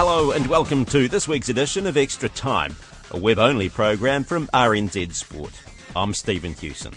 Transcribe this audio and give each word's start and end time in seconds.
Hello 0.00 0.30
and 0.30 0.46
welcome 0.46 0.84
to 0.84 1.08
this 1.08 1.26
week's 1.26 1.48
edition 1.48 1.84
of 1.84 1.96
Extra 1.96 2.28
Time, 2.28 2.76
a 3.10 3.18
web-only 3.18 3.68
program 3.68 4.22
from 4.22 4.46
RNZ 4.54 5.12
Sport. 5.12 5.50
I'm 5.96 6.14
Stephen 6.14 6.54
Hewson. 6.54 6.92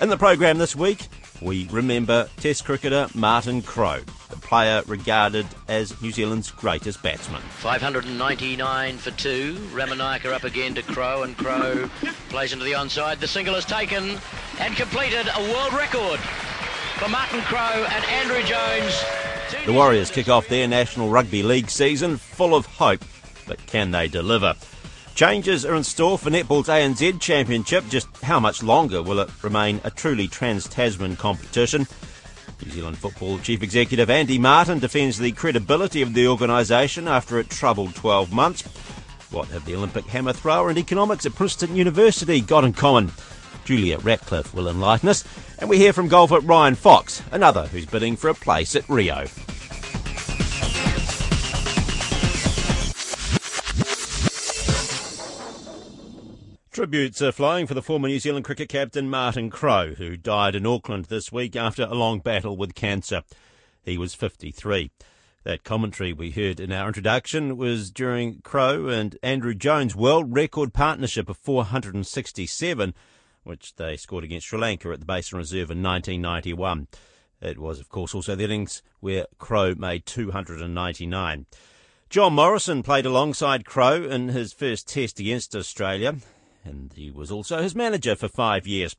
In 0.00 0.08
the 0.08 0.16
program 0.16 0.58
this 0.58 0.74
week, 0.74 1.06
we 1.40 1.68
remember 1.68 2.28
Test 2.38 2.64
cricketer 2.64 3.06
Martin 3.14 3.62
Crowe, 3.62 4.02
the 4.30 4.36
player 4.36 4.82
regarded 4.88 5.46
as 5.68 6.02
New 6.02 6.10
Zealand's 6.10 6.50
greatest 6.50 7.04
batsman. 7.04 7.40
599 7.40 8.98
for 8.98 9.12
two. 9.12 9.54
Ramanayake 9.72 10.24
up 10.24 10.42
again 10.42 10.74
to 10.74 10.82
Crowe, 10.82 11.22
and 11.22 11.36
Crowe 11.36 11.88
plays 12.30 12.52
into 12.52 12.64
the 12.64 12.72
onside. 12.72 13.20
The 13.20 13.28
single 13.28 13.54
is 13.54 13.64
taken 13.64 14.18
and 14.58 14.74
completed 14.74 15.28
a 15.36 15.52
world 15.52 15.72
record 15.72 16.18
for 16.98 17.08
Martin 17.08 17.40
Crowe 17.42 17.86
and 17.90 18.04
Andrew 18.04 18.42
Jones. 18.44 19.04
The 19.66 19.72
Warriors 19.72 20.10
kick 20.10 20.28
off 20.28 20.46
their 20.48 20.68
National 20.68 21.08
Rugby 21.08 21.42
League 21.42 21.68
season 21.68 22.16
full 22.16 22.54
of 22.54 22.66
hope, 22.66 23.04
but 23.46 23.64
can 23.66 23.90
they 23.90 24.06
deliver? 24.06 24.54
Changes 25.14 25.64
are 25.64 25.74
in 25.74 25.84
store 25.84 26.18
for 26.18 26.30
Netball's 26.30 26.68
ANZ 26.68 27.20
Championship. 27.20 27.84
Just 27.88 28.08
how 28.18 28.38
much 28.38 28.62
longer 28.62 29.02
will 29.02 29.20
it 29.20 29.30
remain 29.42 29.80
a 29.84 29.90
truly 29.90 30.28
trans 30.28 30.68
Tasman 30.68 31.16
competition? 31.16 31.86
New 32.64 32.70
Zealand 32.70 32.98
Football 32.98 33.38
Chief 33.38 33.62
Executive 33.62 34.08
Andy 34.08 34.38
Martin 34.38 34.78
defends 34.78 35.18
the 35.18 35.32
credibility 35.32 36.02
of 36.02 36.14
the 36.14 36.28
organisation 36.28 37.08
after 37.08 37.38
a 37.38 37.44
troubled 37.44 37.94
12 37.94 38.32
months. 38.32 38.62
What 39.30 39.48
have 39.48 39.64
the 39.64 39.74
Olympic 39.74 40.04
hammer 40.06 40.32
thrower 40.32 40.68
and 40.68 40.78
economics 40.78 41.26
at 41.26 41.34
Princeton 41.34 41.74
University 41.74 42.40
got 42.40 42.64
in 42.64 42.72
common? 42.72 43.12
Julia 43.64 43.98
Ratcliffe 43.98 44.54
will 44.54 44.68
enlighten 44.68 45.08
us. 45.08 45.24
And 45.64 45.70
we 45.70 45.78
hear 45.78 45.94
from 45.94 46.08
golfer 46.08 46.40
Ryan 46.40 46.74
Fox, 46.74 47.22
another 47.32 47.66
who's 47.68 47.86
bidding 47.86 48.16
for 48.16 48.28
a 48.28 48.34
place 48.34 48.76
at 48.76 48.86
Rio. 48.86 49.24
Tributes 56.70 57.22
are 57.22 57.32
flying 57.32 57.66
for 57.66 57.72
the 57.72 57.80
former 57.80 58.08
New 58.08 58.18
Zealand 58.18 58.44
cricket 58.44 58.68
captain 58.68 59.08
Martin 59.08 59.48
Crowe, 59.48 59.94
who 59.94 60.18
died 60.18 60.54
in 60.54 60.66
Auckland 60.66 61.06
this 61.06 61.32
week 61.32 61.56
after 61.56 61.84
a 61.84 61.94
long 61.94 62.18
battle 62.18 62.58
with 62.58 62.74
cancer. 62.74 63.22
He 63.82 63.96
was 63.96 64.12
53. 64.14 64.90
That 65.44 65.64
commentary 65.64 66.12
we 66.12 66.30
heard 66.30 66.60
in 66.60 66.72
our 66.72 66.88
introduction 66.88 67.56
was 67.56 67.90
during 67.90 68.42
Crowe 68.42 68.88
and 68.88 69.16
Andrew 69.22 69.54
Jones' 69.54 69.96
world 69.96 70.34
record 70.34 70.74
partnership 70.74 71.30
of 71.30 71.38
467, 71.38 72.92
which 73.44 73.76
they 73.76 73.96
scored 73.96 74.24
against 74.24 74.48
Sri 74.48 74.58
Lanka 74.58 74.90
at 74.90 75.00
the 75.00 75.06
Basin 75.06 75.38
Reserve 75.38 75.70
in 75.70 75.82
1991. 75.82 76.88
It 77.40 77.58
was, 77.58 77.78
of 77.78 77.88
course, 77.88 78.14
also 78.14 78.34
the 78.34 78.44
innings 78.44 78.82
where 79.00 79.26
Crowe 79.38 79.74
made 79.74 80.06
299. 80.06 81.46
John 82.10 82.34
Morrison 82.34 82.82
played 82.82 83.06
alongside 83.06 83.64
Crowe 83.64 84.04
in 84.04 84.28
his 84.28 84.52
first 84.52 84.88
test 84.88 85.20
against 85.20 85.54
Australia 85.54 86.16
and 86.64 86.92
he 86.94 87.10
was 87.10 87.30
also 87.30 87.62
his 87.62 87.74
manager 87.74 88.16
for 88.16 88.28
five 88.28 88.66
years. 88.66 88.96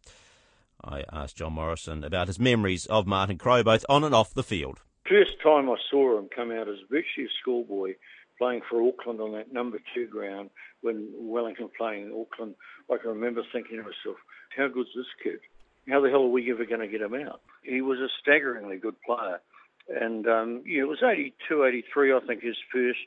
I 0.83 1.03
asked 1.11 1.37
John 1.37 1.53
Morrison 1.53 2.03
about 2.03 2.27
his 2.27 2.39
memories 2.39 2.85
of 2.85 3.07
Martin 3.07 3.37
Crowe, 3.37 3.63
both 3.63 3.85
on 3.89 4.03
and 4.03 4.13
off 4.13 4.33
the 4.33 4.43
field. 4.43 4.81
First 5.09 5.33
time 5.41 5.69
I 5.69 5.75
saw 5.89 6.17
him 6.17 6.29
come 6.35 6.51
out 6.51 6.67
as 6.69 6.77
virtually 6.89 7.25
a 7.25 7.37
schoolboy 7.41 7.93
playing 8.37 8.61
for 8.69 8.85
Auckland 8.85 9.21
on 9.21 9.31
that 9.33 9.51
number 9.51 9.79
two 9.93 10.07
ground 10.07 10.49
when 10.81 11.09
Wellington 11.17 11.69
playing 11.77 12.07
in 12.07 12.11
Auckland, 12.11 12.55
I 12.91 12.97
can 12.97 13.11
remember 13.11 13.41
thinking 13.51 13.77
to 13.77 13.83
myself, 13.83 14.17
how 14.55 14.67
good's 14.67 14.89
this 14.95 15.05
kid? 15.23 15.39
How 15.89 16.01
the 16.01 16.09
hell 16.09 16.23
are 16.23 16.27
we 16.27 16.51
ever 16.51 16.65
going 16.65 16.81
to 16.81 16.87
get 16.87 17.01
him 17.01 17.13
out? 17.13 17.41
He 17.63 17.81
was 17.81 17.99
a 17.99 18.07
staggeringly 18.21 18.77
good 18.77 18.95
player. 19.01 19.39
And 19.87 20.27
um, 20.27 20.63
yeah, 20.65 20.81
it 20.81 20.87
was 20.87 21.03
82, 21.03 21.63
83, 21.63 22.13
I 22.13 22.19
think, 22.25 22.41
his 22.41 22.57
first 22.73 22.99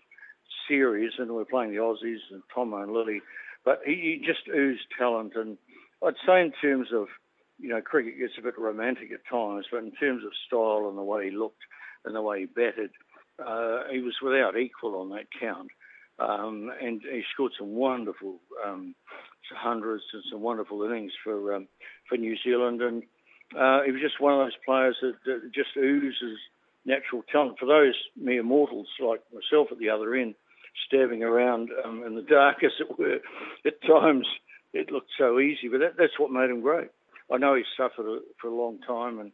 series, 0.68 1.12
and 1.18 1.28
we 1.30 1.36
we're 1.36 1.44
playing 1.44 1.70
the 1.72 1.78
Aussies 1.78 2.20
and 2.30 2.42
Thommo 2.54 2.82
and 2.82 2.92
Lillee. 2.92 3.20
But 3.64 3.80
he, 3.84 4.20
he 4.20 4.24
just 4.24 4.48
oozed 4.48 4.84
talent, 4.96 5.32
and 5.34 5.58
I'd 6.04 6.14
say 6.26 6.40
in 6.40 6.52
terms 6.62 6.88
of, 6.94 7.08
you 7.58 7.68
know, 7.68 7.80
cricket 7.80 8.18
gets 8.18 8.34
a 8.38 8.42
bit 8.42 8.58
romantic 8.58 9.10
at 9.12 9.26
times, 9.28 9.66
but 9.70 9.82
in 9.82 9.90
terms 9.92 10.24
of 10.24 10.30
style 10.46 10.86
and 10.88 10.96
the 10.96 11.02
way 11.02 11.30
he 11.30 11.36
looked 11.36 11.62
and 12.04 12.14
the 12.14 12.22
way 12.22 12.40
he 12.40 12.46
batted, 12.46 12.90
uh, 13.44 13.82
he 13.90 14.00
was 14.00 14.14
without 14.22 14.56
equal 14.56 15.00
on 15.00 15.10
that 15.10 15.26
count. 15.40 15.70
Um, 16.20 16.70
and 16.80 17.00
he 17.02 17.22
scored 17.32 17.52
some 17.58 17.74
wonderful 17.74 18.40
um, 18.64 18.94
hundreds 19.56 20.04
and 20.12 20.22
some 20.30 20.40
wonderful 20.40 20.82
innings 20.82 21.12
for 21.22 21.54
um, 21.54 21.68
for 22.08 22.16
New 22.16 22.36
Zealand, 22.44 22.82
and 22.82 23.02
uh, 23.56 23.82
he 23.82 23.92
was 23.92 24.00
just 24.00 24.20
one 24.20 24.34
of 24.34 24.40
those 24.40 24.56
players 24.64 24.96
that, 25.02 25.14
that 25.24 25.52
just 25.54 25.76
oozes 25.76 26.38
natural 26.84 27.22
talent. 27.30 27.58
For 27.58 27.66
those 27.66 27.94
mere 28.16 28.42
mortals 28.42 28.88
like 29.00 29.20
myself 29.32 29.68
at 29.70 29.78
the 29.78 29.90
other 29.90 30.14
end, 30.14 30.34
stabbing 30.86 31.22
around 31.22 31.70
um, 31.84 32.02
in 32.06 32.14
the 32.14 32.22
dark, 32.22 32.56
as 32.64 32.72
it 32.80 32.98
were. 32.98 33.20
At 33.66 33.82
times, 33.82 34.26
it 34.72 34.90
looked 34.90 35.10
so 35.18 35.38
easy, 35.38 35.68
but 35.70 35.78
that, 35.78 35.96
that's 35.98 36.18
what 36.18 36.30
made 36.30 36.50
him 36.50 36.60
great. 36.60 36.88
I 37.32 37.36
know 37.36 37.54
he 37.54 37.64
suffered 37.76 38.06
a, 38.06 38.20
for 38.40 38.48
a 38.48 38.54
long 38.54 38.78
time, 38.86 39.18
and 39.18 39.32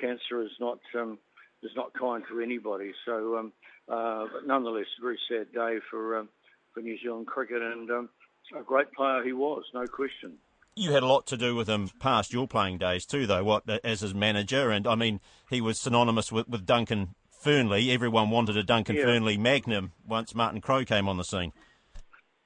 cancer 0.00 0.42
is 0.42 0.50
not 0.60 0.78
um, 0.94 1.18
is 1.62 1.70
not 1.76 1.92
kind 1.94 2.22
to 2.28 2.40
anybody. 2.40 2.92
So, 3.04 3.38
um, 3.38 3.52
uh, 3.88 4.26
but 4.32 4.46
nonetheless, 4.46 4.86
a 4.98 5.02
very 5.02 5.18
sad 5.28 5.52
day 5.52 5.78
for 5.90 6.18
um, 6.18 6.28
for 6.74 6.80
New 6.80 6.98
Zealand 7.02 7.26
cricket, 7.26 7.62
and 7.62 7.90
um, 7.90 8.08
a 8.58 8.62
great 8.62 8.92
player 8.92 9.22
he 9.24 9.32
was, 9.32 9.64
no 9.74 9.86
question. 9.86 10.34
You 10.74 10.92
had 10.92 11.02
a 11.02 11.06
lot 11.06 11.26
to 11.28 11.36
do 11.38 11.56
with 11.56 11.68
him 11.68 11.88
past 12.00 12.32
your 12.32 12.46
playing 12.46 12.78
days 12.78 13.06
too, 13.06 13.26
though. 13.26 13.42
What 13.42 13.68
as 13.82 14.00
his 14.00 14.14
manager, 14.14 14.70
and 14.70 14.86
I 14.86 14.94
mean, 14.94 15.20
he 15.48 15.60
was 15.60 15.78
synonymous 15.78 16.30
with, 16.30 16.48
with 16.48 16.66
Duncan 16.66 17.14
Fearnley. 17.42 17.94
Everyone 17.94 18.28
wanted 18.28 18.56
a 18.56 18.62
Duncan 18.62 18.96
yeah. 18.96 19.04
Fearnley 19.04 19.38
magnum 19.38 19.92
once 20.06 20.34
Martin 20.34 20.60
Crowe 20.60 20.84
came 20.84 21.08
on 21.08 21.16
the 21.16 21.24
scene. 21.24 21.52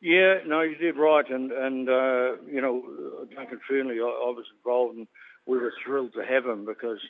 Yeah, 0.01 0.39
no, 0.47 0.63
you 0.63 0.77
did 0.77 0.97
right, 0.97 1.29
and 1.29 1.51
and 1.53 1.89
uh, 1.89 2.37
you 2.47 2.61
know 2.61 2.83
Duncan 3.35 3.61
Fearnley, 3.69 3.99
I, 3.99 4.09
I, 4.09 4.31
was 4.31 4.47
involved, 4.57 4.97
and 4.97 5.07
we 5.47 5.59
were 5.59 5.73
thrilled 5.85 6.15
to 6.15 6.25
have 6.25 6.47
him 6.47 6.65
because 6.65 7.01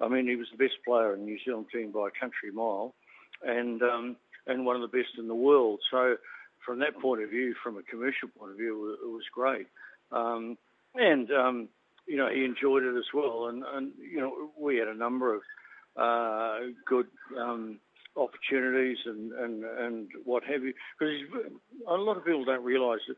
I 0.00 0.08
mean 0.08 0.26
he 0.26 0.36
was 0.36 0.48
the 0.50 0.64
best 0.64 0.76
player 0.84 1.14
in 1.14 1.20
the 1.20 1.26
New 1.26 1.38
Zealand 1.44 1.66
team 1.72 1.92
by 1.92 2.08
a 2.08 2.20
country 2.20 2.50
mile, 2.52 2.94
and 3.44 3.82
um, 3.82 4.16
and 4.46 4.66
one 4.66 4.74
of 4.74 4.82
the 4.82 4.96
best 4.96 5.10
in 5.18 5.28
the 5.28 5.34
world. 5.34 5.80
So 5.90 6.16
from 6.64 6.78
that 6.80 6.98
point 7.00 7.22
of 7.22 7.30
view, 7.30 7.54
from 7.62 7.76
a 7.76 7.82
commercial 7.82 8.28
point 8.38 8.52
of 8.52 8.58
view, 8.58 8.96
it 9.02 9.08
was 9.08 9.24
great, 9.32 9.66
um, 10.12 10.56
and 10.94 11.30
um, 11.32 11.68
you 12.06 12.16
know 12.16 12.28
he 12.28 12.44
enjoyed 12.44 12.82
it 12.82 12.96
as 12.96 13.12
well, 13.14 13.46
and 13.48 13.64
and 13.74 13.92
you 13.98 14.20
know 14.20 14.50
we 14.58 14.76
had 14.76 14.88
a 14.88 14.94
number 14.94 15.34
of 15.34 15.42
uh, 15.96 16.58
good 16.86 17.06
um, 17.38 17.78
opportunities 18.16 18.98
and, 19.06 19.32
and, 19.32 19.64
and 19.64 20.08
what 20.24 20.44
have 20.44 20.62
you. 20.62 20.74
Because 20.98 21.14
a 21.88 21.94
lot 21.94 22.16
of 22.16 22.24
people 22.24 22.44
don't 22.44 22.64
realise 22.64 23.00
that 23.08 23.16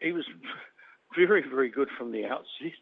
he 0.00 0.12
was 0.12 0.24
very, 1.16 1.42
very 1.48 1.70
good 1.70 1.88
from 1.96 2.12
the 2.12 2.24
outset. 2.24 2.78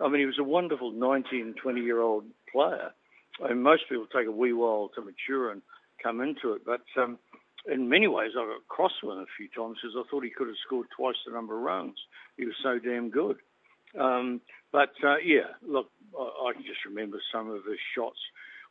I 0.00 0.08
mean, 0.08 0.20
he 0.20 0.26
was 0.26 0.38
a 0.38 0.44
wonderful 0.44 0.92
19, 0.92 1.54
20 1.60 1.80
year 1.80 2.00
old 2.00 2.24
player. 2.52 2.90
I 3.42 3.48
mean, 3.48 3.62
most 3.62 3.82
people 3.88 4.06
take 4.06 4.26
a 4.26 4.32
wee 4.32 4.52
while 4.52 4.90
to 4.94 5.02
mature 5.02 5.50
and 5.50 5.62
come 6.02 6.20
into 6.20 6.52
it, 6.52 6.62
but 6.64 6.82
um, 7.00 7.18
in 7.72 7.88
many 7.88 8.06
ways, 8.08 8.32
I 8.38 8.44
got 8.44 8.68
cross 8.68 8.92
with 9.02 9.16
him 9.16 9.24
a 9.24 9.36
few 9.36 9.48
times 9.48 9.78
because 9.82 9.96
I 9.98 10.08
thought 10.10 10.24
he 10.24 10.30
could 10.30 10.48
have 10.48 10.64
scored 10.66 10.86
twice 10.96 11.16
the 11.26 11.32
number 11.32 11.56
of 11.56 11.62
runs. 11.62 11.98
He 12.36 12.44
was 12.44 12.54
so 12.62 12.78
damn 12.78 13.10
good. 13.10 13.36
Um, 13.98 14.40
but 14.72 14.92
uh, 15.02 15.16
yeah, 15.24 15.56
look, 15.66 15.88
I, 16.18 16.50
I 16.50 16.52
can 16.52 16.62
just 16.62 16.84
remember 16.84 17.18
some 17.32 17.48
of 17.50 17.64
his 17.64 17.80
shots 17.94 18.18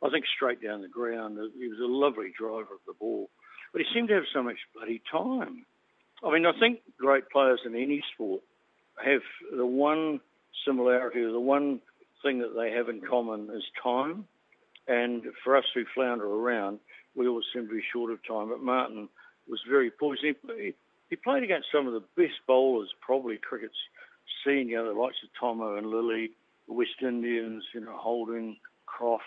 I 0.02 0.10
think 0.10 0.24
straight 0.34 0.62
down 0.62 0.82
the 0.82 0.88
ground. 0.88 1.38
He 1.58 1.68
was 1.68 1.78
a 1.78 1.90
lovely 1.90 2.32
driver 2.36 2.74
of 2.74 2.84
the 2.86 2.92
ball, 2.98 3.30
but 3.72 3.80
he 3.80 3.86
seemed 3.94 4.08
to 4.08 4.14
have 4.14 4.24
so 4.32 4.42
much 4.42 4.56
bloody 4.74 5.02
time. 5.10 5.64
I 6.24 6.32
mean, 6.32 6.46
I 6.46 6.58
think 6.58 6.80
great 6.98 7.28
players 7.30 7.60
in 7.64 7.74
any 7.74 8.02
sport 8.14 8.42
have 9.04 9.22
the 9.54 9.66
one 9.66 10.20
similarity, 10.64 11.22
the 11.22 11.40
one 11.40 11.80
thing 12.22 12.38
that 12.40 12.54
they 12.56 12.72
have 12.72 12.88
in 12.88 13.00
common 13.00 13.48
is 13.54 13.62
time. 13.82 14.26
And 14.88 15.24
for 15.42 15.56
us 15.56 15.64
who 15.74 15.84
flounder 15.94 16.26
around, 16.26 16.78
we 17.16 17.26
always 17.26 17.46
seem 17.52 17.66
to 17.66 17.74
be 17.74 17.82
short 17.92 18.12
of 18.12 18.18
time. 18.26 18.48
But 18.48 18.62
Martin 18.62 19.08
was 19.48 19.60
very 19.68 19.90
poised. 19.90 20.22
He, 20.22 20.74
he 21.08 21.16
played 21.16 21.42
against 21.42 21.68
some 21.72 21.86
of 21.86 21.94
the 21.94 22.04
best 22.16 22.34
bowlers 22.46 22.92
probably 23.00 23.38
cricket's 23.38 23.74
seen, 24.44 24.68
you 24.68 24.76
know, 24.76 24.92
the 24.92 25.00
likes 25.00 25.16
of 25.22 25.30
Thommo 25.40 25.78
and 25.78 25.86
Lillee, 25.86 26.30
the 26.68 26.74
West 26.74 27.02
Indians, 27.02 27.64
you 27.74 27.80
know, 27.80 27.96
Holding, 27.96 28.56
Croft, 28.86 29.24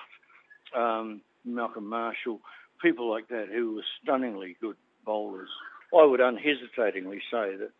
um, 0.75 1.21
Malcolm 1.45 1.88
Marshall, 1.88 2.39
people 2.81 3.09
like 3.09 3.27
that 3.30 3.47
who 3.51 3.75
were 3.75 3.86
stunningly 4.03 4.56
good 4.62 4.75
bowlers. 5.06 5.50
I 5.97 6.06
would 6.06 6.19
unhesitatingly 6.19 7.19
say 7.31 7.56
that 7.56 7.71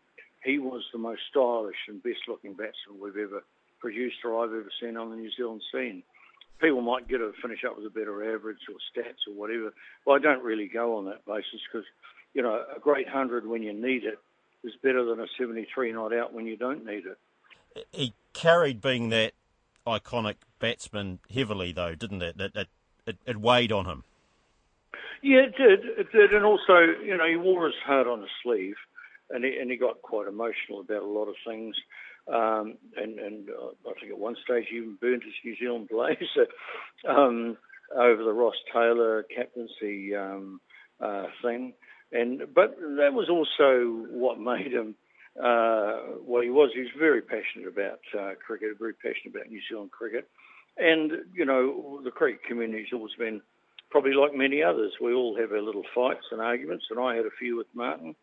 he 0.42 0.58
was 0.58 0.82
the 0.92 0.98
most 0.98 1.20
stylish 1.30 1.76
and 1.88 2.02
best 2.02 2.20
looking 2.26 2.52
batsman 2.52 3.00
we've 3.00 3.16
ever 3.16 3.44
produced 3.78 4.16
or 4.24 4.42
I've 4.42 4.50
ever 4.50 4.70
seen 4.80 4.96
on 4.96 5.10
the 5.10 5.16
New 5.16 5.30
Zealand 5.36 5.62
scene. 5.72 6.02
People 6.60 6.82
might 6.82 7.08
get 7.08 7.20
a 7.20 7.32
finish 7.40 7.64
up 7.64 7.76
with 7.76 7.86
a 7.86 7.90
better 7.90 8.34
average 8.34 8.58
or 8.68 8.76
stats 8.92 9.26
or 9.28 9.34
whatever, 9.34 9.72
but 10.04 10.12
I 10.12 10.18
don't 10.18 10.42
really 10.42 10.68
go 10.68 10.96
on 10.96 11.06
that 11.06 11.24
basis 11.26 11.60
because, 11.70 11.86
you 12.34 12.42
know, 12.42 12.62
a 12.76 12.78
great 12.78 13.08
hundred 13.08 13.46
when 13.46 13.62
you 13.62 13.72
need 13.72 14.04
it 14.04 14.18
is 14.62 14.74
better 14.82 15.04
than 15.04 15.20
a 15.20 15.26
73 15.38 15.92
not 15.92 16.12
out 16.12 16.34
when 16.34 16.46
you 16.46 16.56
don't 16.56 16.84
need 16.84 17.04
it. 17.06 17.86
He 17.92 18.12
carried 18.34 18.80
being 18.80 19.08
that 19.10 19.32
iconic 19.86 20.36
batsman 20.58 21.20
heavily, 21.32 21.72
though, 21.72 21.94
didn't 21.94 22.22
it? 22.22 22.38
It, 22.38 22.52
it, 22.54 22.68
it, 23.06 23.16
it 23.26 23.40
weighed 23.40 23.72
on 23.72 23.86
him. 23.86 24.04
Yeah, 25.22 25.40
it 25.40 25.56
did. 25.56 25.80
It 25.98 26.12
did, 26.12 26.32
and 26.32 26.44
also, 26.44 26.78
you 27.04 27.16
know, 27.16 27.26
he 27.26 27.36
wore 27.36 27.66
his 27.66 27.74
heart 27.84 28.06
on 28.06 28.20
his 28.20 28.30
sleeve, 28.42 28.76
and 29.30 29.44
he, 29.44 29.56
and 29.58 29.70
he 29.70 29.76
got 29.76 30.00
quite 30.02 30.28
emotional 30.28 30.80
about 30.80 31.02
a 31.02 31.06
lot 31.06 31.26
of 31.26 31.34
things. 31.46 31.76
Um, 32.28 32.76
and 32.96 33.18
and 33.18 33.48
uh, 33.50 33.88
I 33.88 33.92
think 33.98 34.12
at 34.12 34.18
one 34.18 34.36
stage 34.44 34.66
he 34.70 34.76
even 34.76 34.96
burned 35.00 35.22
his 35.22 35.32
New 35.44 35.56
Zealand 35.56 35.88
blazer 35.88 36.48
um, 37.08 37.56
over 37.96 38.22
the 38.22 38.32
Ross 38.32 38.54
Taylor 38.72 39.24
captaincy 39.34 40.14
um, 40.14 40.60
uh, 41.00 41.26
thing. 41.42 41.74
And 42.12 42.42
but 42.54 42.76
that 42.78 43.12
was 43.12 43.28
also 43.28 44.06
what 44.10 44.38
made 44.38 44.72
him 44.72 44.94
uh, 45.42 45.92
what 46.24 46.44
he 46.44 46.50
was. 46.50 46.70
He 46.74 46.80
was 46.80 46.90
very 46.98 47.22
passionate 47.22 47.68
about 47.68 48.00
uh, 48.18 48.34
cricket, 48.44 48.78
very 48.78 48.94
passionate 48.94 49.34
about 49.34 49.48
New 49.48 49.60
Zealand 49.68 49.90
cricket. 49.90 50.28
And 50.76 51.12
you 51.34 51.44
know, 51.44 52.00
the 52.04 52.10
cricket 52.10 52.44
community's 52.44 52.92
always 52.92 53.14
been 53.18 53.40
probably 53.90 54.12
like 54.12 54.34
many 54.34 54.62
others. 54.62 54.92
We 55.00 55.14
all 55.14 55.36
have 55.36 55.52
our 55.52 55.62
little 55.62 55.84
fights 55.94 56.26
and 56.30 56.40
arguments, 56.40 56.86
and 56.90 57.00
I 57.00 57.16
had 57.16 57.26
a 57.26 57.36
few 57.38 57.56
with 57.56 57.66
Martin. 57.74 58.14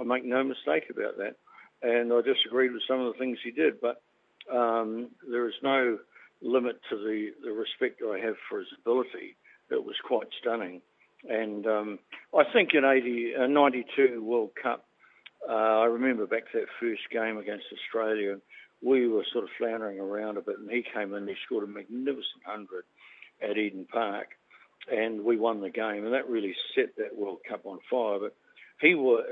I 0.00 0.04
make 0.04 0.24
no 0.24 0.44
mistake 0.44 0.84
about 0.90 1.16
that 1.18 1.36
and 1.82 2.12
I 2.12 2.20
disagreed 2.22 2.72
with 2.72 2.82
some 2.88 3.00
of 3.00 3.12
the 3.12 3.18
things 3.18 3.38
he 3.44 3.50
did, 3.50 3.80
but 3.80 4.02
um, 4.52 5.10
there 5.28 5.48
is 5.48 5.54
no 5.62 5.98
limit 6.42 6.80
to 6.90 6.96
the, 6.96 7.30
the 7.42 7.52
respect 7.52 8.02
I 8.02 8.18
have 8.18 8.36
for 8.48 8.58
his 8.58 8.68
ability. 8.80 9.36
It 9.70 9.84
was 9.84 9.96
quite 10.06 10.28
stunning. 10.40 10.82
And 11.28 11.66
um, 11.66 11.98
I 12.36 12.44
think 12.52 12.70
in 12.74 12.84
80, 12.84 13.34
uh, 13.36 13.46
92 13.46 14.22
World 14.22 14.50
Cup, 14.60 14.86
uh, 15.48 15.52
I 15.52 15.86
remember 15.86 16.26
back 16.26 16.50
to 16.52 16.60
that 16.60 16.68
first 16.80 17.02
game 17.12 17.38
against 17.38 17.66
Australia, 17.72 18.36
we 18.82 19.08
were 19.08 19.24
sort 19.32 19.44
of 19.44 19.50
floundering 19.58 19.98
around 19.98 20.36
a 20.36 20.42
bit, 20.42 20.58
and 20.58 20.70
he 20.70 20.84
came 20.94 21.14
in, 21.14 21.26
he 21.26 21.34
scored 21.44 21.64
a 21.64 21.66
magnificent 21.66 22.44
100 22.44 22.84
at 23.42 23.56
Eden 23.56 23.86
Park, 23.90 24.28
and 24.92 25.24
we 25.24 25.36
won 25.36 25.60
the 25.60 25.70
game, 25.70 26.04
and 26.04 26.14
that 26.14 26.28
really 26.28 26.54
set 26.74 26.96
that 26.96 27.16
World 27.16 27.38
Cup 27.48 27.64
on 27.64 27.78
fire. 27.90 28.18
But 28.20 28.36
he 28.80 28.94
was 28.94 29.24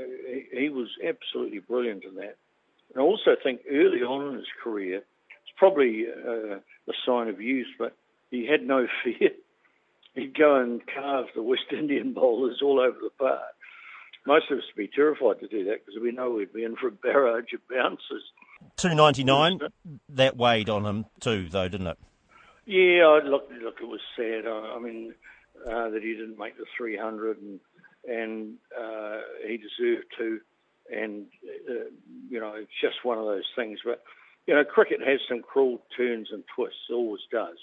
he 0.53 0.69
was 0.69 0.89
absolutely 1.07 1.59
brilliant 1.59 2.05
in 2.05 2.15
that. 2.17 2.37
And 2.95 2.99
I 2.99 3.01
also 3.01 3.37
think 3.43 3.61
early 3.71 4.03
on 4.03 4.29
in 4.29 4.35
his 4.37 4.47
career, 4.63 4.99
it's 4.99 5.55
probably 5.57 6.07
uh, 6.09 6.57
a 6.57 6.93
sign 7.07 7.29
of 7.29 7.41
youth, 7.41 7.67
but 7.79 7.97
he 8.31 8.47
had 8.47 8.63
no 8.63 8.87
fear. 9.05 9.31
He'd 10.15 10.39
go 10.39 10.61
and 10.61 10.81
carve 10.87 11.27
the 11.35 11.43
West 11.43 11.73
Indian 11.73 12.13
bowlers 12.13 12.61
all 12.63 12.79
over 12.81 12.97
the 13.01 13.11
park. 13.19 13.41
Most 14.27 14.51
of 14.51 14.59
us 14.59 14.65
would 14.75 14.81
be 14.81 14.89
terrified 14.95 15.41
to 15.41 15.49
do 15.49 15.65
that 15.65 15.85
because 15.85 16.01
we 16.01 16.13
know 16.13 16.31
we'd 16.31 16.53
be 16.53 16.65
in 16.65 16.77
for 16.77 16.89
a 16.89 16.93
barrage 16.93 17.53
of 17.53 17.61
bounces. 17.69 18.23
299, 18.77 19.59
that 20.11 20.37
weighed 20.37 20.71
on 20.71 20.87
him 20.87 21.05
too, 21.21 21.49
though, 21.51 21.69
didn't 21.69 21.89
it? 21.89 21.99
Yeah, 22.65 23.21
look, 23.25 23.51
look, 23.63 23.77
it 23.83 23.87
was 23.87 24.01
sad. 24.17 24.47
I, 24.47 24.77
I 24.77 24.79
mean, 24.79 25.15
uh, 25.67 25.91
that 25.91 26.03
he 26.03 26.15
didn't 26.15 26.39
make 26.39 26.57
the 26.57 26.65
300 26.79 27.39
and 27.39 27.61
and 28.09 28.55
uh, 28.79 29.21
he 29.47 29.57
deserved 29.57 30.07
to. 30.19 30.41
And 30.95 31.27
uh, 31.69 31.91
you 32.29 32.41
know, 32.41 32.55
it's 32.55 32.71
just 32.81 33.05
one 33.05 33.19
of 33.19 33.25
those 33.25 33.49
things. 33.57 33.79
But 33.85 34.03
you 34.47 34.55
know, 34.55 34.65
cricket 34.65 35.01
has 35.01 35.21
some 35.29 35.41
cruel 35.41 35.83
turns 35.97 36.29
and 36.31 36.45
twists, 36.55 36.91
always 36.91 37.23
does. 37.33 37.57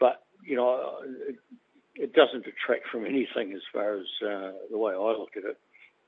But 0.00 0.22
you 0.44 0.56
know, 0.56 0.96
it, 1.28 1.36
it 1.94 2.12
doesn't 2.12 2.44
detract 2.44 2.88
from 2.90 3.04
anything 3.04 3.52
as 3.52 3.62
far 3.72 3.96
as 3.96 4.06
uh, 4.22 4.52
the 4.70 4.78
way 4.78 4.92
I 4.92 4.96
look 4.96 5.36
at 5.36 5.44
it. 5.44 5.58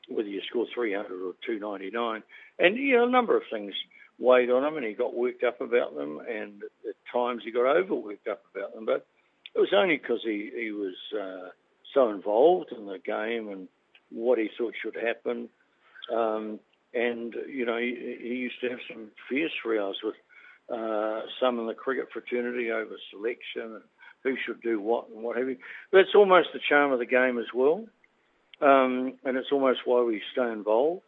Whether 0.09 0.29
you 0.29 0.41
score 0.49 0.67
300 0.75 1.07
or 1.07 1.35
299, 1.47 2.23
and 2.59 2.77
you 2.77 2.97
know, 2.97 3.07
a 3.07 3.11
number 3.11 3.37
of 3.37 3.45
things 3.51 3.73
weighed 4.19 4.51
on 4.51 4.65
him, 4.65 4.77
and 4.77 4.85
he 4.85 4.93
got 4.93 5.15
worked 5.15 5.45
up 5.45 5.61
about 5.61 5.95
them, 5.95 6.21
and 6.29 6.63
at 6.89 6.97
times 7.13 7.43
he 7.45 7.53
got 7.53 7.77
overworked 7.77 8.27
up 8.27 8.43
about 8.53 8.75
them. 8.75 8.87
But 8.87 9.07
it 9.55 9.61
was 9.61 9.73
only 9.75 9.99
because 9.99 10.21
he 10.25 10.51
he 10.55 10.73
was 10.73 10.95
uh, 11.15 11.49
so 11.95 12.11
involved 12.11 12.73
in 12.77 12.87
the 12.87 12.99
game 12.99 13.49
and 13.49 13.69
what 14.11 14.39
he 14.39 14.49
thought 14.57 14.75
should 14.81 14.97
happen. 14.97 15.49
Um, 16.13 16.61
and, 16.93 17.35
you 17.49 17.65
know, 17.65 17.77
he, 17.77 18.17
he, 18.21 18.35
used 18.35 18.61
to 18.63 18.71
have 18.71 18.81
some 18.89 19.09
fierce 19.29 19.53
rows 19.65 19.97
with 20.03 20.17
uh, 20.73 21.21
some 21.41 21.61
in 21.61 21.67
the 21.67 21.75
cricket 21.75 22.09
fraternity 22.13 22.71
over 22.71 22.97
selection 23.11 23.75
and 23.75 23.83
who 24.23 24.37
should 24.45 24.61
do 24.61 24.81
what 24.81 25.09
and 25.09 25.23
what 25.23 25.37
have 25.37 25.49
you. 25.49 25.57
That's 25.93 26.15
almost 26.15 26.49
the 26.53 26.61
charm 26.69 26.93
of 26.93 26.99
the 26.99 27.07
game 27.07 27.39
as 27.39 27.47
well. 27.55 27.87
Um, 28.61 29.15
and 29.25 29.37
it's 29.37 29.53
almost 29.53 29.81
why 29.85 30.03
we 30.03 30.21
stay 30.33 30.51
involved 30.51 31.03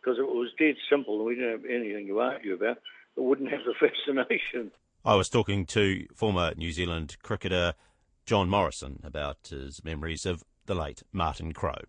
because 0.00 0.18
it 0.18 0.26
was 0.26 0.50
dead 0.58 0.76
simple 0.90 1.16
and 1.16 1.26
we 1.26 1.34
didn't 1.34 1.50
have 1.50 1.64
anything 1.70 2.06
to 2.08 2.20
argue 2.20 2.54
about. 2.54 2.78
It 3.16 3.22
wouldn't 3.22 3.50
have 3.50 3.60
the 3.64 3.74
fascination. 4.06 4.72
I 5.04 5.14
was 5.14 5.28
talking 5.28 5.66
to 5.66 6.06
former 6.14 6.52
New 6.56 6.72
Zealand 6.72 7.16
cricketer 7.22 7.74
John 8.26 8.50
Morrison 8.50 8.98
about 9.04 9.38
his 9.50 9.84
memories 9.84 10.26
of 10.26 10.42
the 10.66 10.74
late 10.74 11.04
Martin 11.12 11.52
Crowe. 11.52 11.84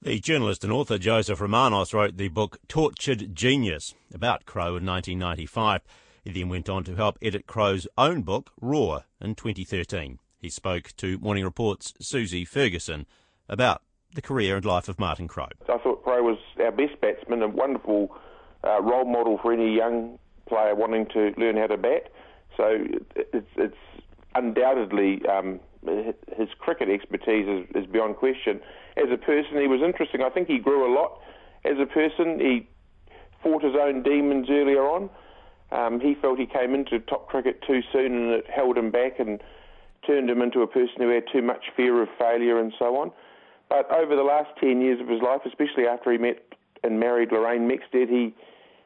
The 0.00 0.18
journalist 0.20 0.64
and 0.64 0.72
author 0.72 0.96
Joseph 0.96 1.42
Romanos 1.42 1.92
wrote 1.92 2.16
the 2.16 2.28
book 2.28 2.56
Tortured 2.66 3.34
Genius 3.36 3.94
about 4.14 4.46
Crowe 4.46 4.76
in 4.76 4.86
1995. 4.86 5.82
He 6.24 6.32
then 6.32 6.48
went 6.48 6.70
on 6.70 6.84
to 6.84 6.94
help 6.94 7.18
edit 7.20 7.46
Crowe's 7.46 7.86
own 7.98 8.22
book, 8.22 8.50
Raw, 8.58 9.02
in 9.20 9.34
2013. 9.34 10.18
He 10.38 10.48
spoke 10.48 10.92
to 10.96 11.18
Morning 11.18 11.44
Report's 11.44 11.92
Susie 12.00 12.46
Ferguson 12.46 13.04
about 13.50 13.82
the 14.14 14.22
career 14.22 14.56
and 14.56 14.64
life 14.64 14.88
of 14.88 14.98
Martin 14.98 15.28
Crowe. 15.28 15.48
I 15.68 15.76
thought 15.76 16.02
Crowe 16.02 16.22
was 16.22 16.38
our 16.58 16.72
best 16.72 16.98
batsman, 17.02 17.42
a 17.42 17.48
wonderful 17.48 18.16
uh, 18.64 18.80
role 18.80 19.04
model 19.04 19.36
for 19.42 19.52
any 19.52 19.76
young 19.76 20.18
player 20.46 20.74
wanting 20.74 21.06
to 21.12 21.34
learn 21.36 21.58
how 21.58 21.66
to 21.66 21.76
bat. 21.76 22.10
So 22.58 22.84
it's, 23.14 23.46
it's 23.56 23.76
undoubtedly 24.34 25.22
um, 25.26 25.60
his 26.36 26.48
cricket 26.58 26.88
expertise 26.88 27.46
is, 27.48 27.84
is, 27.84 27.86
beyond 27.90 28.16
question. 28.16 28.60
As 28.96 29.06
a 29.12 29.16
person, 29.16 29.60
he 29.60 29.68
was 29.68 29.80
interesting. 29.80 30.22
I 30.22 30.28
think 30.28 30.48
he 30.48 30.58
grew 30.58 30.84
a 30.84 30.92
lot 30.92 31.20
as 31.64 31.78
a 31.80 31.86
person. 31.86 32.40
He 32.40 32.68
fought 33.42 33.62
his 33.62 33.74
own 33.80 34.02
demons 34.02 34.48
earlier 34.50 34.82
on. 34.82 35.08
Um, 35.70 36.00
he 36.00 36.14
felt 36.20 36.38
he 36.38 36.46
came 36.46 36.74
into 36.74 36.98
top 36.98 37.28
cricket 37.28 37.62
too 37.66 37.80
soon 37.92 38.12
and 38.12 38.30
it 38.30 38.46
held 38.50 38.76
him 38.76 38.90
back 38.90 39.20
and 39.20 39.40
turned 40.06 40.28
him 40.28 40.42
into 40.42 40.62
a 40.62 40.66
person 40.66 40.96
who 40.98 41.10
had 41.10 41.24
too 41.32 41.42
much 41.42 41.66
fear 41.76 42.02
of 42.02 42.08
failure 42.18 42.58
and 42.58 42.72
so 42.78 42.96
on. 42.96 43.12
But 43.68 43.90
over 43.92 44.16
the 44.16 44.22
last 44.22 44.48
10 44.60 44.80
years 44.80 45.00
of 45.00 45.08
his 45.08 45.20
life, 45.20 45.42
especially 45.46 45.86
after 45.86 46.10
he 46.10 46.18
met 46.18 46.42
and 46.82 46.98
married 46.98 47.30
Lorraine 47.32 47.68
Mexted, 47.68 48.08
he, 48.08 48.34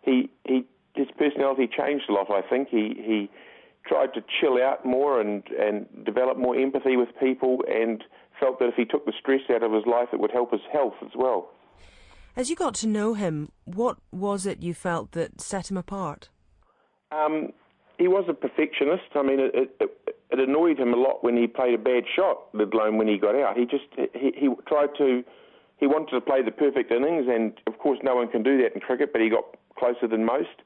he, 0.03 0.29
he, 0.45 0.65
his 0.95 1.07
personality 1.17 1.69
changed 1.69 2.05
a 2.09 2.13
lot, 2.13 2.31
I 2.31 2.43
think. 2.43 2.69
He, 2.69 2.95
he, 2.97 3.31
tried 3.87 4.15
to 4.15 4.23
chill 4.41 4.63
out 4.63 4.85
more 4.85 5.21
and, 5.21 5.43
and 5.59 5.87
develop 6.05 6.39
more 6.39 6.57
empathy 6.57 6.97
with 6.97 7.09
people 7.21 7.63
and 7.69 8.05
felt 8.39 8.59
that 8.59 8.69
if 8.69 8.75
he 8.75 8.85
took 8.85 9.05
the 9.07 9.13
stress 9.19 9.41
out 9.51 9.63
of 9.63 9.73
his 9.73 9.85
life, 9.87 10.09
it 10.13 10.21
would 10.21 10.31
help 10.31 10.53
his 10.53 10.61
health 10.73 10.95
as 11.03 11.13
well. 11.15 11.51
As 12.35 12.49
you 12.49 12.57
got 12.57 12.75
to 12.77 12.87
know 12.87 13.15
him, 13.15 13.51
what 13.65 13.99
was 14.11 14.47
it 14.47 14.63
you 14.63 14.73
felt 14.73 15.13
that 15.13 15.41
set 15.41 15.71
him 15.71 15.77
apart? 15.77 16.31
Um, 17.11 17.53
he 17.99 18.09
was 18.09 18.25
a 18.29 18.33
perfectionist. 18.33 19.15
I 19.15 19.23
mean, 19.23 19.39
it, 19.39 19.53
it, 19.55 19.91
it, 20.31 20.39
annoyed 20.39 20.79
him 20.79 20.95
a 20.95 20.97
lot 20.97 21.23
when 21.23 21.37
he 21.37 21.47
played 21.47 21.75
a 21.75 21.79
bad 21.79 22.05
shot, 22.17 22.49
let 22.55 22.73
alone 22.73 22.97
when 22.97 23.07
he 23.07 23.19
got 23.19 23.35
out. 23.35 23.57
He 23.57 23.67
just 23.67 23.85
he, 24.15 24.33
he 24.35 24.49
tried 24.67 24.89
to 24.97 25.23
he 25.79 25.87
wanted 25.87 26.13
to 26.13 26.21
play 26.21 26.43
the 26.43 26.51
perfect 26.51 26.91
innings, 26.91 27.27
and 27.29 27.53
of 27.67 27.79
course, 27.79 27.99
no 28.03 28.17
one 28.17 28.29
can 28.29 28.43
do 28.43 28.57
that 28.63 28.75
in 28.75 28.81
cricket. 28.81 29.13
But 29.13 29.21
he 29.21 29.29
got 29.29 29.45
closer 29.79 30.09
than 30.09 30.25
most 30.25 30.63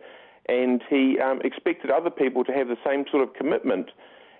and 0.49 0.83
he 0.89 1.19
um, 1.19 1.41
expected 1.45 1.91
other 1.91 2.11
people 2.11 2.45
to 2.45 2.53
have 2.53 2.69
the 2.69 2.77
same 2.87 3.05
sort 3.11 3.23
of 3.23 3.35
commitment 3.35 3.91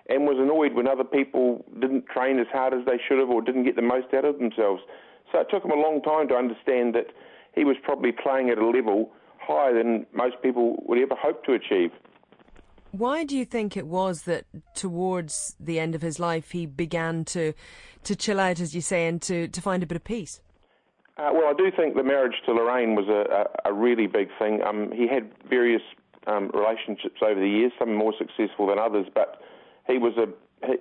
and 0.09 0.25
was 0.25 0.37
annoyed 0.39 0.73
when 0.73 0.87
other 0.87 1.03
people 1.03 1.65
didn't 1.79 2.05
train 2.07 2.39
as 2.39 2.47
hard 2.51 2.73
as 2.73 2.85
they 2.85 2.99
should 3.07 3.19
have 3.19 3.29
or 3.29 3.41
didn't 3.41 3.65
get 3.65 3.75
the 3.75 3.81
most 3.81 4.13
out 4.13 4.23
of 4.23 4.37
themselves. 4.39 4.81
So 5.31 5.39
it 5.39 5.47
took 5.51 5.63
him 5.63 5.71
a 5.71 5.75
long 5.75 6.01
time 6.01 6.27
to 6.29 6.35
understand 6.35 6.95
that 6.95 7.07
he 7.53 7.65
was 7.65 7.75
probably 7.83 8.11
playing 8.11 8.49
at 8.49 8.57
a 8.57 8.65
level 8.65 9.11
higher 9.39 9.73
than 9.73 10.05
most 10.13 10.35
people 10.41 10.81
would 10.85 10.99
ever 10.99 11.15
hope 11.15 11.43
to 11.45 11.53
achieve. 11.53 11.91
Why 12.91 13.25
do 13.25 13.37
you 13.37 13.45
think 13.45 13.75
it 13.75 13.85
was 13.85 14.23
that 14.23 14.45
towards 14.73 15.55
the 15.59 15.79
end 15.79 15.93
of 15.93 16.01
his 16.01 16.19
life 16.19 16.51
he 16.51 16.65
began 16.65 17.25
to 17.25 17.53
to 18.03 18.15
chill 18.15 18.39
out, 18.39 18.61
as 18.61 18.73
you 18.73 18.79
say, 18.79 19.07
and 19.07 19.21
to, 19.23 19.49
to 19.49 19.61
find 19.61 19.83
a 19.83 19.85
bit 19.85 19.97
of 19.97 20.03
peace? 20.05 20.39
Uh, 21.17 21.31
well, 21.33 21.47
I 21.47 21.53
do 21.53 21.69
think 21.75 21.95
the 21.95 22.03
marriage 22.03 22.35
to 22.45 22.53
Lorraine 22.53 22.95
was 22.95 23.07
a, 23.09 23.69
a, 23.69 23.71
a 23.71 23.73
really 23.73 24.07
big 24.07 24.29
thing. 24.39 24.61
Um, 24.63 24.91
he 24.93 25.07
had 25.07 25.29
various 25.49 25.81
um, 26.27 26.51
relationships 26.53 27.21
over 27.21 27.39
the 27.39 27.49
years, 27.49 27.71
some 27.79 27.93
more 27.95 28.13
successful 28.17 28.67
than 28.67 28.79
others, 28.79 29.07
but 29.13 29.41
he 29.87 29.97
was 29.97 30.13
a 30.17 30.27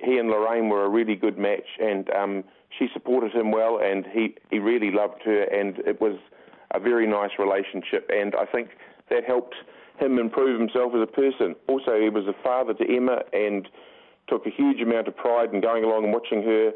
he 0.02 0.16
and 0.16 0.30
Lorraine 0.30 0.68
were 0.70 0.84
a 0.84 0.88
really 0.88 1.14
good 1.14 1.38
match, 1.38 1.66
and 1.80 2.08
um, 2.10 2.44
she 2.78 2.88
supported 2.92 3.32
him 3.32 3.50
well, 3.50 3.78
and 3.82 4.06
he 4.06 4.34
he 4.50 4.58
really 4.58 4.90
loved 4.90 5.22
her, 5.24 5.42
and 5.44 5.78
it 5.80 6.00
was 6.00 6.18
a 6.72 6.80
very 6.80 7.06
nice 7.06 7.32
relationship, 7.38 8.10
and 8.12 8.34
I 8.34 8.46
think 8.46 8.70
that 9.10 9.24
helped 9.24 9.54
him 9.98 10.18
improve 10.18 10.58
himself 10.58 10.92
as 10.94 11.02
a 11.02 11.06
person. 11.06 11.54
Also, 11.68 12.00
he 12.00 12.08
was 12.08 12.26
a 12.26 12.34
father 12.42 12.74
to 12.74 12.84
Emma, 12.84 13.20
and 13.32 13.68
took 14.28 14.46
a 14.46 14.50
huge 14.50 14.80
amount 14.80 15.08
of 15.08 15.16
pride 15.16 15.52
in 15.52 15.60
going 15.60 15.84
along 15.84 16.04
and 16.04 16.12
watching 16.12 16.42
her 16.42 16.72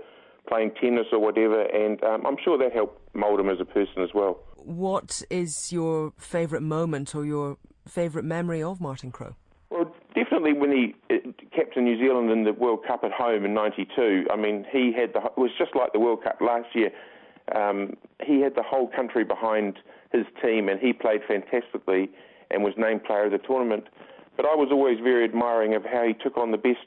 playing 0.48 0.72
tennis 0.80 1.06
or 1.12 1.18
whatever, 1.18 1.62
and 1.62 2.02
um, 2.04 2.26
I'm 2.26 2.36
sure 2.42 2.58
that 2.58 2.72
helped 2.72 2.98
mould 3.14 3.40
him 3.40 3.48
as 3.48 3.60
a 3.60 3.64
person 3.64 4.02
as 4.02 4.10
well. 4.14 4.40
What 4.56 5.22
is 5.30 5.72
your 5.72 6.12
favourite 6.18 6.62
moment 6.62 7.14
or 7.14 7.24
your 7.24 7.56
favourite 7.90 8.24
memory 8.24 8.62
of 8.62 8.80
Martin 8.80 9.10
Crowe? 9.10 9.34
Well, 9.70 9.94
definitely 10.14 10.52
when 10.52 10.72
he 10.72 10.94
uh, 11.10 11.30
captained 11.54 11.86
New 11.86 11.98
Zealand 11.98 12.30
in 12.30 12.44
the 12.44 12.52
World 12.52 12.80
Cup 12.86 13.04
at 13.04 13.12
home 13.12 13.44
in 13.44 13.54
'92. 13.54 14.26
I 14.30 14.36
mean, 14.36 14.66
he 14.70 14.92
had 14.92 15.12
the 15.12 15.24
it 15.24 15.38
was 15.38 15.50
just 15.58 15.76
like 15.76 15.92
the 15.92 16.00
World 16.00 16.24
Cup 16.24 16.40
last 16.40 16.68
year. 16.74 16.90
Um, 17.54 17.94
he 18.22 18.40
had 18.40 18.54
the 18.54 18.62
whole 18.62 18.88
country 18.88 19.24
behind 19.24 19.78
his 20.12 20.26
team, 20.42 20.68
and 20.68 20.80
he 20.80 20.92
played 20.92 21.20
fantastically 21.26 22.10
and 22.50 22.64
was 22.64 22.74
named 22.76 23.04
player 23.04 23.26
of 23.26 23.32
the 23.32 23.38
tournament. 23.38 23.84
But 24.36 24.46
I 24.46 24.54
was 24.54 24.68
always 24.72 24.98
very 24.98 25.24
admiring 25.24 25.74
of 25.74 25.84
how 25.84 26.04
he 26.06 26.14
took 26.14 26.36
on 26.36 26.50
the 26.50 26.58
best 26.58 26.86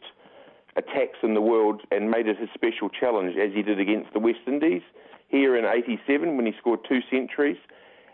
attacks 0.76 1.20
in 1.22 1.34
the 1.34 1.42
world 1.42 1.82
and 1.92 2.10
made 2.10 2.28
it 2.28 2.38
his 2.38 2.50
special 2.54 2.90
challenge, 2.90 3.38
as 3.38 3.54
he 3.54 3.62
did 3.62 3.80
against 3.80 4.12
the 4.14 4.20
West 4.20 4.40
Indies 4.48 4.82
here 5.30 5.56
in 5.56 5.66
'87 5.66 6.36
when 6.36 6.46
he 6.46 6.54
scored 6.60 6.80
two 6.88 7.00
centuries, 7.10 7.58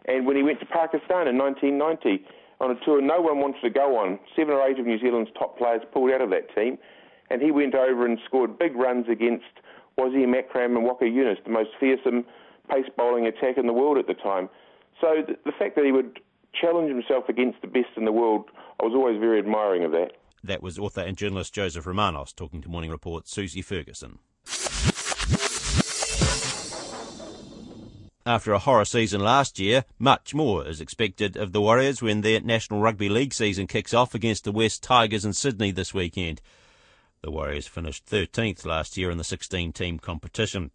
and 0.05 0.25
when 0.25 0.35
he 0.35 0.43
went 0.43 0.59
to 0.59 0.65
Pakistan 0.65 1.27
in 1.27 1.37
1990 1.37 2.23
on 2.59 2.71
a 2.71 2.85
tour 2.85 3.01
no 3.01 3.21
one 3.21 3.39
wanted 3.39 3.61
to 3.61 3.69
go 3.69 3.97
on. 3.97 4.19
Seven 4.35 4.53
or 4.53 4.67
eight 4.67 4.79
of 4.79 4.85
New 4.85 4.99
Zealand's 4.99 5.31
top 5.37 5.57
players 5.57 5.81
pulled 5.93 6.11
out 6.11 6.21
of 6.21 6.29
that 6.31 6.53
team, 6.55 6.77
and 7.29 7.41
he 7.41 7.51
went 7.51 7.75
over 7.75 8.05
and 8.05 8.19
scored 8.25 8.59
big 8.59 8.75
runs 8.75 9.07
against 9.09 9.45
Wasim 9.97 10.37
Akram 10.37 10.77
and 10.77 10.85
Waqar 10.85 11.03
Younis, 11.03 11.43
the 11.43 11.51
most 11.51 11.69
fearsome 11.79 12.25
pace 12.69 12.85
bowling 12.97 13.25
attack 13.25 13.57
in 13.57 13.67
the 13.67 13.73
world 13.73 13.97
at 13.97 14.07
the 14.07 14.13
time. 14.13 14.49
So 15.01 15.23
the, 15.27 15.35
the 15.45 15.51
fact 15.57 15.75
that 15.75 15.85
he 15.85 15.91
would 15.91 16.19
challenge 16.59 16.89
himself 16.89 17.29
against 17.29 17.61
the 17.61 17.67
best 17.67 17.89
in 17.97 18.05
the 18.05 18.11
world, 18.11 18.45
I 18.81 18.85
was 18.85 18.93
always 18.95 19.19
very 19.19 19.39
admiring 19.39 19.83
of 19.83 19.91
that. 19.91 20.13
That 20.43 20.63
was 20.63 20.79
author 20.79 21.01
and 21.01 21.17
journalist 21.17 21.53
Joseph 21.53 21.85
Romanos 21.85 22.31
talking 22.33 22.61
to 22.61 22.69
Morning 22.69 22.91
Report 22.91 23.27
Susie 23.27 23.61
Ferguson. 23.61 24.19
After 28.29 28.53
a 28.53 28.59
horror 28.59 28.85
season 28.85 29.21
last 29.21 29.57
year, 29.57 29.85
much 29.97 30.35
more 30.35 30.67
is 30.67 30.79
expected 30.79 31.35
of 31.35 31.51
the 31.51 31.61
Warriors 31.61 31.99
when 31.99 32.21
their 32.21 32.39
National 32.39 32.79
Rugby 32.79 33.09
League 33.09 33.33
season 33.33 33.65
kicks 33.65 33.91
off 33.91 34.13
against 34.13 34.43
the 34.43 34.51
West 34.51 34.83
Tigers 34.83 35.25
in 35.25 35.33
Sydney 35.33 35.71
this 35.71 35.95
weekend. 35.95 36.39
The 37.23 37.31
Warriors 37.31 37.65
finished 37.65 38.05
13th 38.05 38.67
last 38.67 38.97
year 38.97 39.09
in 39.09 39.17
the 39.17 39.23
16 39.23 39.73
team 39.73 39.97
competition. 39.97 40.69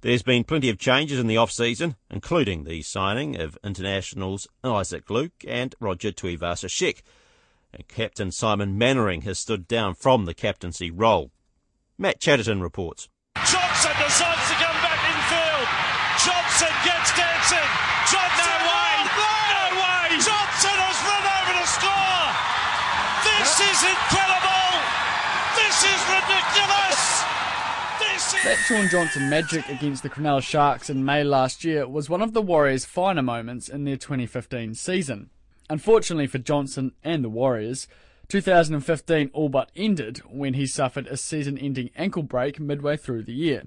There's 0.00 0.22
been 0.22 0.44
plenty 0.44 0.70
of 0.70 0.78
changes 0.78 1.18
in 1.18 1.26
the 1.26 1.36
off 1.36 1.50
season, 1.50 1.96
including 2.10 2.64
the 2.64 2.80
signing 2.80 3.38
of 3.38 3.58
internationals 3.62 4.48
Isaac 4.64 5.10
Luke 5.10 5.44
and 5.46 5.74
Roger 5.80 6.10
Tuivasa-Sheck 6.10 7.02
and 7.74 7.86
Captain 7.86 8.30
Simon 8.30 8.78
Mannering 8.78 9.22
has 9.24 9.38
stood 9.38 9.68
down 9.68 9.92
from 9.94 10.24
the 10.24 10.32
captaincy 10.32 10.90
role. 10.90 11.32
Matt 11.98 12.18
Chatterton 12.18 12.62
reports. 12.62 13.10
Johnson 13.36 13.92
decides 13.98 14.48
to 14.48 14.54
field. 14.54 14.73
Johnson 17.14 17.58
gets. 17.58 17.84
Johnson, 18.10 18.44
no 18.44 18.54
way, 18.68 18.94
no 19.54 19.64
way. 19.80 20.06
Johnson 20.20 20.76
has 20.76 20.98
run 21.08 21.24
over 21.24 21.54
to 21.56 21.66
score. 21.66 22.26
This 23.24 23.52
is 23.64 23.80
incredible. 23.86 24.70
This 25.56 25.78
is 25.88 26.00
ridiculous. 26.10 27.00
This 28.00 28.34
is... 28.34 28.44
That 28.44 28.58
Shaun 28.66 28.88
Johnson 28.88 29.30
magic 29.30 29.68
against 29.68 30.02
the 30.02 30.10
Cronulla 30.10 30.42
Sharks 30.42 30.90
in 30.90 31.04
May 31.04 31.24
last 31.24 31.64
year 31.64 31.88
was 31.88 32.10
one 32.10 32.22
of 32.22 32.32
the 32.32 32.42
Warriors' 32.42 32.84
finer 32.84 33.22
moments 33.22 33.68
in 33.68 33.84
their 33.84 33.96
2015 33.96 34.74
season. 34.74 35.30
Unfortunately 35.70 36.26
for 36.26 36.38
Johnson 36.38 36.92
and 37.02 37.24
the 37.24 37.30
Warriors, 37.30 37.88
2015 38.28 39.30
all 39.32 39.48
but 39.48 39.70
ended 39.76 40.18
when 40.28 40.54
he 40.54 40.66
suffered 40.66 41.06
a 41.06 41.16
season 41.16 41.56
ending 41.58 41.90
ankle 41.96 42.22
break 42.22 42.60
midway 42.60 42.96
through 42.96 43.22
the 43.22 43.32
year. 43.32 43.64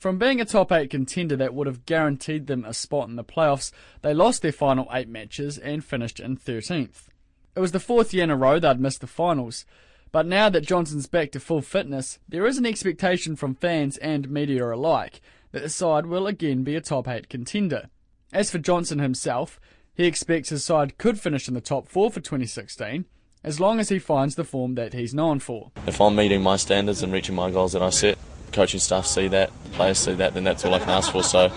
From 0.00 0.16
being 0.16 0.40
a 0.40 0.46
top 0.46 0.72
8 0.72 0.88
contender 0.88 1.36
that 1.36 1.52
would 1.52 1.66
have 1.66 1.84
guaranteed 1.84 2.46
them 2.46 2.64
a 2.64 2.72
spot 2.72 3.10
in 3.10 3.16
the 3.16 3.22
playoffs, 3.22 3.70
they 4.00 4.14
lost 4.14 4.40
their 4.40 4.50
final 4.50 4.88
8 4.90 5.10
matches 5.10 5.58
and 5.58 5.84
finished 5.84 6.18
in 6.18 6.38
13th. 6.38 7.08
It 7.54 7.60
was 7.60 7.72
the 7.72 7.80
fourth 7.80 8.14
year 8.14 8.24
in 8.24 8.30
a 8.30 8.36
row 8.36 8.58
they'd 8.58 8.80
missed 8.80 9.02
the 9.02 9.06
finals, 9.06 9.66
but 10.10 10.24
now 10.24 10.48
that 10.48 10.66
Johnson's 10.66 11.06
back 11.06 11.32
to 11.32 11.40
full 11.40 11.60
fitness, 11.60 12.18
there 12.26 12.46
is 12.46 12.56
an 12.56 12.64
expectation 12.64 13.36
from 13.36 13.54
fans 13.54 13.98
and 13.98 14.30
media 14.30 14.72
alike 14.72 15.20
that 15.52 15.60
the 15.60 15.68
side 15.68 16.06
will 16.06 16.26
again 16.26 16.64
be 16.64 16.76
a 16.76 16.80
top 16.80 17.06
8 17.06 17.28
contender. 17.28 17.90
As 18.32 18.50
for 18.50 18.56
Johnson 18.56 19.00
himself, 19.00 19.60
he 19.92 20.06
expects 20.06 20.48
his 20.48 20.64
side 20.64 20.96
could 20.96 21.20
finish 21.20 21.46
in 21.46 21.52
the 21.52 21.60
top 21.60 21.86
four 21.86 22.10
for 22.10 22.20
2016, 22.20 23.04
as 23.44 23.60
long 23.60 23.78
as 23.78 23.90
he 23.90 23.98
finds 23.98 24.36
the 24.36 24.44
form 24.44 24.76
that 24.76 24.94
he's 24.94 25.12
known 25.12 25.40
for. 25.40 25.72
If 25.86 26.00
I'm 26.00 26.16
meeting 26.16 26.42
my 26.42 26.56
standards 26.56 27.02
and 27.02 27.12
reaching 27.12 27.34
my 27.34 27.50
goals 27.50 27.74
that 27.74 27.82
I 27.82 27.90
set, 27.90 28.16
coaching 28.52 28.80
staff 28.80 29.06
see 29.06 29.28
that, 29.28 29.50
players 29.72 29.98
see 29.98 30.14
that, 30.14 30.34
then 30.34 30.44
that's 30.44 30.64
all 30.64 30.74
I 30.74 30.78
can 30.78 30.90
ask 30.90 31.12
for. 31.12 31.22
So 31.22 31.52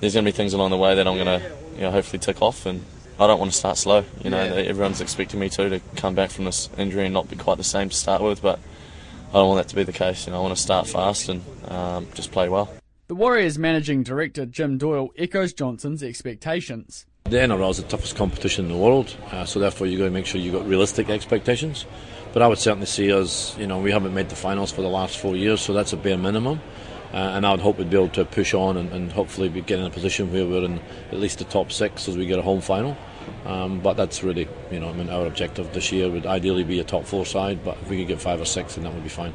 there's 0.00 0.14
going 0.14 0.24
to 0.24 0.30
be 0.30 0.36
things 0.36 0.52
along 0.52 0.70
the 0.70 0.76
way 0.76 0.94
that 0.94 1.06
I'm 1.06 1.16
going 1.16 1.40
to, 1.40 1.52
you 1.74 1.82
know, 1.82 1.90
hopefully 1.90 2.18
tick 2.18 2.40
off, 2.42 2.66
and 2.66 2.84
I 3.18 3.26
don't 3.26 3.38
want 3.38 3.52
to 3.52 3.58
start 3.58 3.76
slow. 3.76 4.04
You 4.22 4.30
know, 4.30 4.42
yeah. 4.42 4.62
everyone's 4.62 5.00
expecting 5.00 5.40
me 5.40 5.48
to 5.50 5.68
to 5.68 5.80
come 5.96 6.14
back 6.14 6.30
from 6.30 6.44
this 6.44 6.68
injury 6.78 7.04
and 7.04 7.14
not 7.14 7.28
be 7.28 7.36
quite 7.36 7.56
the 7.56 7.64
same 7.64 7.88
to 7.88 7.96
start 7.96 8.22
with, 8.22 8.42
but 8.42 8.58
I 9.30 9.32
don't 9.34 9.48
want 9.48 9.62
that 9.62 9.68
to 9.70 9.76
be 9.76 9.82
the 9.82 9.92
case. 9.92 10.26
You 10.26 10.32
know, 10.32 10.38
I 10.38 10.42
want 10.42 10.56
to 10.56 10.62
start 10.62 10.86
fast 10.86 11.28
and 11.28 11.42
um, 11.70 12.06
just 12.14 12.32
play 12.32 12.48
well. 12.48 12.72
The 13.08 13.14
Warriors 13.14 13.58
managing 13.58 14.02
director 14.02 14.46
Jim 14.46 14.78
Doyle 14.78 15.10
echoes 15.16 15.52
Johnson's 15.52 16.02
expectations. 16.02 17.06
The 17.24 17.36
NRL 17.36 17.70
is 17.70 17.76
the 17.78 17.82
toughest 17.82 18.16
competition 18.16 18.66
in 18.66 18.72
the 18.72 18.78
world, 18.78 19.14
uh, 19.32 19.44
so 19.44 19.60
therefore 19.60 19.86
you've 19.86 19.98
got 19.98 20.06
to 20.06 20.10
make 20.10 20.26
sure 20.26 20.40
you've 20.40 20.54
got 20.54 20.66
realistic 20.66 21.10
expectations. 21.10 21.84
But 22.32 22.42
I 22.42 22.46
would 22.46 22.58
certainly 22.58 22.86
see 22.86 23.12
us, 23.12 23.56
you 23.58 23.66
know, 23.66 23.78
we 23.78 23.90
haven't 23.90 24.14
made 24.14 24.28
the 24.28 24.36
finals 24.36 24.70
for 24.70 24.82
the 24.82 24.88
last 24.88 25.18
four 25.18 25.36
years, 25.36 25.60
so 25.60 25.72
that's 25.72 25.92
a 25.92 25.96
bare 25.96 26.18
minimum. 26.18 26.60
Uh, 27.12 27.16
and 27.16 27.46
I 27.46 27.52
would 27.52 27.60
hope 27.60 27.78
we'd 27.78 27.88
be 27.88 27.96
able 27.96 28.10
to 28.10 28.24
push 28.26 28.52
on 28.52 28.76
and, 28.76 28.92
and, 28.92 29.10
hopefully 29.10 29.48
be 29.48 29.62
get 29.62 29.78
in 29.78 29.86
a 29.86 29.90
position 29.90 30.30
where 30.30 30.44
we're 30.46 30.64
in 30.64 30.78
at 31.10 31.18
least 31.18 31.38
the 31.38 31.44
top 31.44 31.72
six 31.72 32.06
as 32.06 32.18
we 32.18 32.26
get 32.26 32.38
a 32.38 32.42
home 32.42 32.60
final. 32.60 32.98
Um, 33.46 33.80
but 33.80 33.94
that's 33.94 34.22
really, 34.22 34.46
you 34.70 34.78
know, 34.78 34.90
I 34.90 34.92
mean, 34.92 35.08
our 35.08 35.26
objective 35.26 35.72
this 35.72 35.90
year 35.90 36.10
would 36.10 36.26
ideally 36.26 36.64
be 36.64 36.80
a 36.80 36.84
top 36.84 37.06
four 37.06 37.24
side, 37.24 37.64
but 37.64 37.78
if 37.80 37.88
we 37.88 37.98
could 37.98 38.08
get 38.08 38.20
five 38.20 38.42
or 38.42 38.44
six, 38.44 38.74
then 38.74 38.84
that 38.84 38.92
would 38.92 39.02
be 39.02 39.08
fine. 39.08 39.32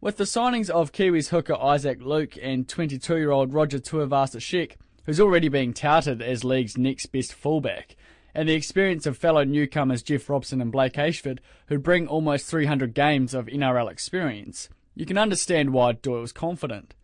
With 0.00 0.16
the 0.16 0.24
signings 0.24 0.70
of 0.70 0.92
Kiwis 0.92 1.28
hooker 1.28 1.54
Isaac 1.54 2.00
Luke 2.00 2.36
and 2.40 2.66
22 2.66 3.18
year 3.18 3.30
old 3.30 3.52
Roger 3.52 3.78
Tuivasa-Sheck, 3.78 4.72
who's 5.04 5.20
already 5.20 5.48
being 5.48 5.74
touted 5.74 6.22
as 6.22 6.44
league's 6.44 6.78
next 6.78 7.06
best 7.06 7.34
fullback, 7.34 7.94
and 8.34 8.48
the 8.48 8.54
experience 8.54 9.06
of 9.06 9.16
fellow 9.16 9.44
newcomers 9.44 10.02
Jeff 10.02 10.28
Robson 10.28 10.60
and 10.60 10.72
Blake 10.72 10.94
Ayshford, 10.94 11.38
who 11.66 11.78
bring 11.78 12.06
almost 12.06 12.46
300 12.46 12.94
games 12.94 13.34
of 13.34 13.46
NRL 13.46 13.90
experience, 13.90 14.68
you 14.94 15.06
can 15.06 15.18
understand 15.18 15.72
why 15.72 15.92
Doyle's 15.92 16.32
confident. 16.32 16.94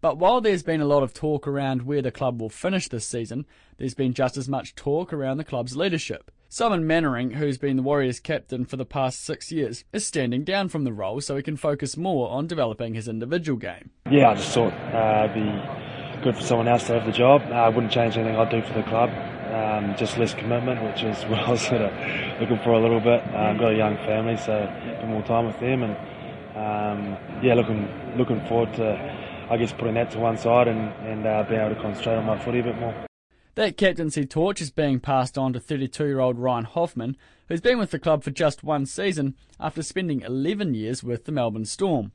But 0.00 0.18
while 0.18 0.42
there's 0.42 0.62
been 0.62 0.82
a 0.82 0.86
lot 0.86 1.02
of 1.02 1.14
talk 1.14 1.46
around 1.46 1.82
where 1.82 2.02
the 2.02 2.10
club 2.10 2.40
will 2.40 2.50
finish 2.50 2.88
this 2.88 3.06
season, 3.06 3.46
there's 3.78 3.94
been 3.94 4.12
just 4.12 4.36
as 4.36 4.48
much 4.48 4.74
talk 4.74 5.12
around 5.12 5.38
the 5.38 5.44
club's 5.44 5.76
leadership. 5.76 6.30
Simon 6.50 6.86
Mannering, 6.86 7.32
who's 7.32 7.58
been 7.58 7.76
the 7.76 7.82
Warriors 7.82 8.20
captain 8.20 8.64
for 8.64 8.76
the 8.76 8.84
past 8.84 9.24
six 9.24 9.50
years, 9.50 9.84
is 9.92 10.06
standing 10.06 10.44
down 10.44 10.68
from 10.68 10.84
the 10.84 10.92
role 10.92 11.20
so 11.20 11.36
he 11.36 11.42
can 11.42 11.56
focus 11.56 11.96
more 11.96 12.28
on 12.30 12.46
developing 12.46 12.94
his 12.94 13.08
individual 13.08 13.58
game. 13.58 13.90
Yeah, 14.10 14.30
I 14.30 14.34
just 14.34 14.52
thought 14.52 14.72
uh, 14.72 15.24
it'd 15.24 15.34
be 15.34 16.22
good 16.22 16.36
for 16.36 16.42
someone 16.42 16.68
else 16.68 16.86
to 16.86 16.92
have 16.92 17.06
the 17.06 17.12
job. 17.12 17.42
Uh, 17.48 17.54
I 17.54 17.68
wouldn't 17.70 17.92
change 17.92 18.16
anything 18.16 18.36
I'd 18.36 18.50
do 18.50 18.62
for 18.62 18.74
the 18.74 18.84
club. 18.84 19.10
Um, 19.54 19.94
just 19.96 20.18
less 20.18 20.34
commitment, 20.34 20.82
which 20.82 21.04
is 21.04 21.22
what 21.26 21.40
I 21.40 21.50
was 21.50 21.62
sort 21.62 21.82
of 21.82 22.40
looking 22.40 22.58
for 22.58 22.72
a 22.72 22.80
little 22.80 23.00
bit. 23.00 23.22
I've 23.28 23.58
got 23.58 23.72
a 23.72 23.76
young 23.76 23.96
family, 23.98 24.36
so 24.36 24.68
spend 24.82 25.08
more 25.08 25.22
time 25.22 25.46
with 25.46 25.60
them, 25.60 25.82
and 25.84 25.96
um, 26.56 27.16
yeah, 27.42 27.54
looking 27.54 27.88
looking 28.16 28.44
forward 28.46 28.74
to, 28.74 29.46
I 29.50 29.56
guess, 29.56 29.72
putting 29.72 29.94
that 29.94 30.10
to 30.12 30.18
one 30.18 30.38
side 30.38 30.66
and 30.66 30.92
and 31.06 31.26
uh, 31.26 31.44
being 31.48 31.60
able 31.60 31.74
to 31.74 31.80
concentrate 31.80 32.16
on 32.16 32.24
my 32.24 32.38
footy 32.38 32.60
a 32.60 32.64
bit 32.64 32.78
more. 32.78 32.94
That 33.54 33.76
captaincy 33.76 34.26
torch 34.26 34.60
is 34.60 34.72
being 34.72 34.98
passed 34.98 35.38
on 35.38 35.52
to 35.52 35.60
32-year-old 35.60 36.40
Ryan 36.40 36.64
Hoffman, 36.64 37.16
who's 37.46 37.60
been 37.60 37.78
with 37.78 37.92
the 37.92 38.00
club 38.00 38.24
for 38.24 38.32
just 38.32 38.64
one 38.64 38.84
season 38.84 39.36
after 39.60 39.80
spending 39.80 40.22
11 40.22 40.74
years 40.74 41.04
with 41.04 41.24
the 41.24 41.30
Melbourne 41.30 41.64
Storm. 41.64 42.10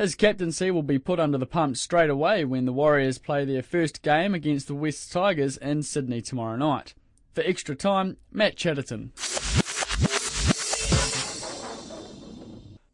His 0.00 0.14
captaincy 0.14 0.70
will 0.70 0.82
be 0.82 0.98
put 0.98 1.20
under 1.20 1.36
the 1.36 1.44
pump 1.44 1.76
straight 1.76 2.08
away 2.08 2.42
when 2.46 2.64
the 2.64 2.72
Warriors 2.72 3.18
play 3.18 3.44
their 3.44 3.62
first 3.62 4.00
game 4.00 4.34
against 4.34 4.66
the 4.66 4.74
West 4.74 5.12
Tigers 5.12 5.58
in 5.58 5.82
Sydney 5.82 6.22
tomorrow 6.22 6.56
night. 6.56 6.94
For 7.34 7.42
extra 7.42 7.74
time, 7.74 8.16
Matt 8.32 8.56
Chatterton. 8.56 9.12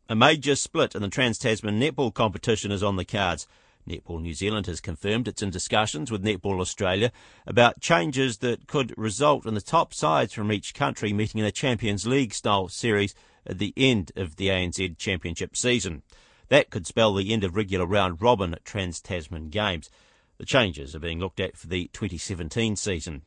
A 0.08 0.16
major 0.16 0.56
split 0.56 0.96
in 0.96 1.02
the 1.02 1.08
Trans 1.08 1.38
Tasman 1.38 1.78
netball 1.78 2.12
competition 2.12 2.72
is 2.72 2.82
on 2.82 2.96
the 2.96 3.04
cards. 3.04 3.46
Netball 3.88 4.20
New 4.20 4.34
Zealand 4.34 4.66
has 4.66 4.80
confirmed 4.80 5.28
it's 5.28 5.42
in 5.42 5.50
discussions 5.50 6.10
with 6.10 6.24
Netball 6.24 6.60
Australia 6.60 7.12
about 7.46 7.80
changes 7.80 8.38
that 8.38 8.66
could 8.66 8.92
result 8.96 9.46
in 9.46 9.54
the 9.54 9.60
top 9.60 9.94
sides 9.94 10.32
from 10.32 10.50
each 10.50 10.74
country 10.74 11.12
meeting 11.12 11.38
in 11.38 11.46
a 11.46 11.52
Champions 11.52 12.04
League 12.04 12.34
style 12.34 12.66
series 12.66 13.14
at 13.46 13.58
the 13.58 13.72
end 13.76 14.10
of 14.16 14.34
the 14.34 14.48
ANZ 14.48 14.98
Championship 14.98 15.56
season. 15.56 16.02
That 16.48 16.70
could 16.70 16.86
spell 16.86 17.14
the 17.14 17.32
end 17.32 17.44
of 17.44 17.56
regular 17.56 17.86
round 17.86 18.22
robin 18.22 18.54
at 18.54 18.64
Trans 18.64 19.00
Tasman 19.00 19.48
Games. 19.48 19.90
The 20.38 20.44
changes 20.44 20.94
are 20.94 21.00
being 21.00 21.18
looked 21.18 21.40
at 21.40 21.56
for 21.56 21.66
the 21.66 21.88
2017 21.92 22.76
season. 22.76 23.22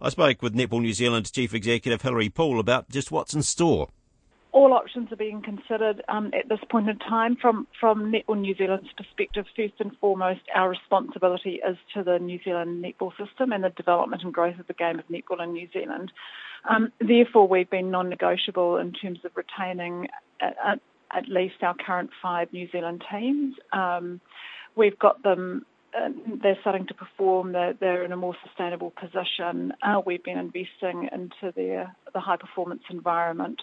I 0.00 0.08
spoke 0.08 0.42
with 0.42 0.54
Netball 0.54 0.80
New 0.80 0.92
Zealand 0.92 1.30
Chief 1.32 1.54
Executive 1.54 2.02
Hilary 2.02 2.30
Poole 2.30 2.58
about 2.58 2.88
just 2.88 3.10
what's 3.10 3.34
in 3.34 3.42
store. 3.42 3.88
All 4.52 4.72
options 4.72 5.12
are 5.12 5.16
being 5.16 5.42
considered 5.42 6.02
um, 6.08 6.32
at 6.34 6.48
this 6.48 6.58
point 6.70 6.88
in 6.88 6.98
time. 6.98 7.36
From 7.36 7.68
from 7.78 8.10
Netball 8.10 8.40
New 8.40 8.54
Zealand's 8.56 8.92
perspective, 8.96 9.46
first 9.54 9.74
and 9.78 9.96
foremost, 9.98 10.40
our 10.54 10.68
responsibility 10.68 11.60
is 11.66 11.76
to 11.94 12.02
the 12.02 12.18
New 12.18 12.40
Zealand 12.42 12.84
netball 12.84 13.12
system 13.16 13.52
and 13.52 13.62
the 13.62 13.70
development 13.70 14.22
and 14.24 14.34
growth 14.34 14.58
of 14.58 14.66
the 14.66 14.74
game 14.74 14.98
of 14.98 15.06
netball 15.06 15.42
in 15.42 15.52
New 15.52 15.68
Zealand. 15.72 16.10
Um, 16.68 16.92
therefore, 16.98 17.46
we've 17.46 17.70
been 17.70 17.90
non-negotiable 17.90 18.78
in 18.78 18.92
terms 18.92 19.20
of 19.24 19.30
retaining 19.36 20.08
at, 20.40 20.80
at, 21.14 21.28
least 21.28 21.62
our 21.62 21.74
current 21.74 22.10
five 22.22 22.52
New 22.52 22.68
Zealand 22.70 23.02
teams. 23.10 23.54
Um, 23.72 24.20
we've 24.76 24.98
got 24.98 25.22
them 25.22 25.64
they're 26.42 26.58
starting 26.60 26.86
to 26.86 26.94
perform. 26.94 27.52
They're, 27.52 27.74
they're 27.74 28.04
in 28.04 28.12
a 28.12 28.16
more 28.16 28.36
sustainable 28.44 28.92
position. 28.92 29.72
Uh, 29.82 30.00
we've 30.04 30.22
been 30.22 30.38
investing 30.38 31.08
into 31.12 31.52
their 31.54 31.94
the 32.12 32.20
high 32.20 32.36
performance 32.36 32.82
environment, 32.90 33.60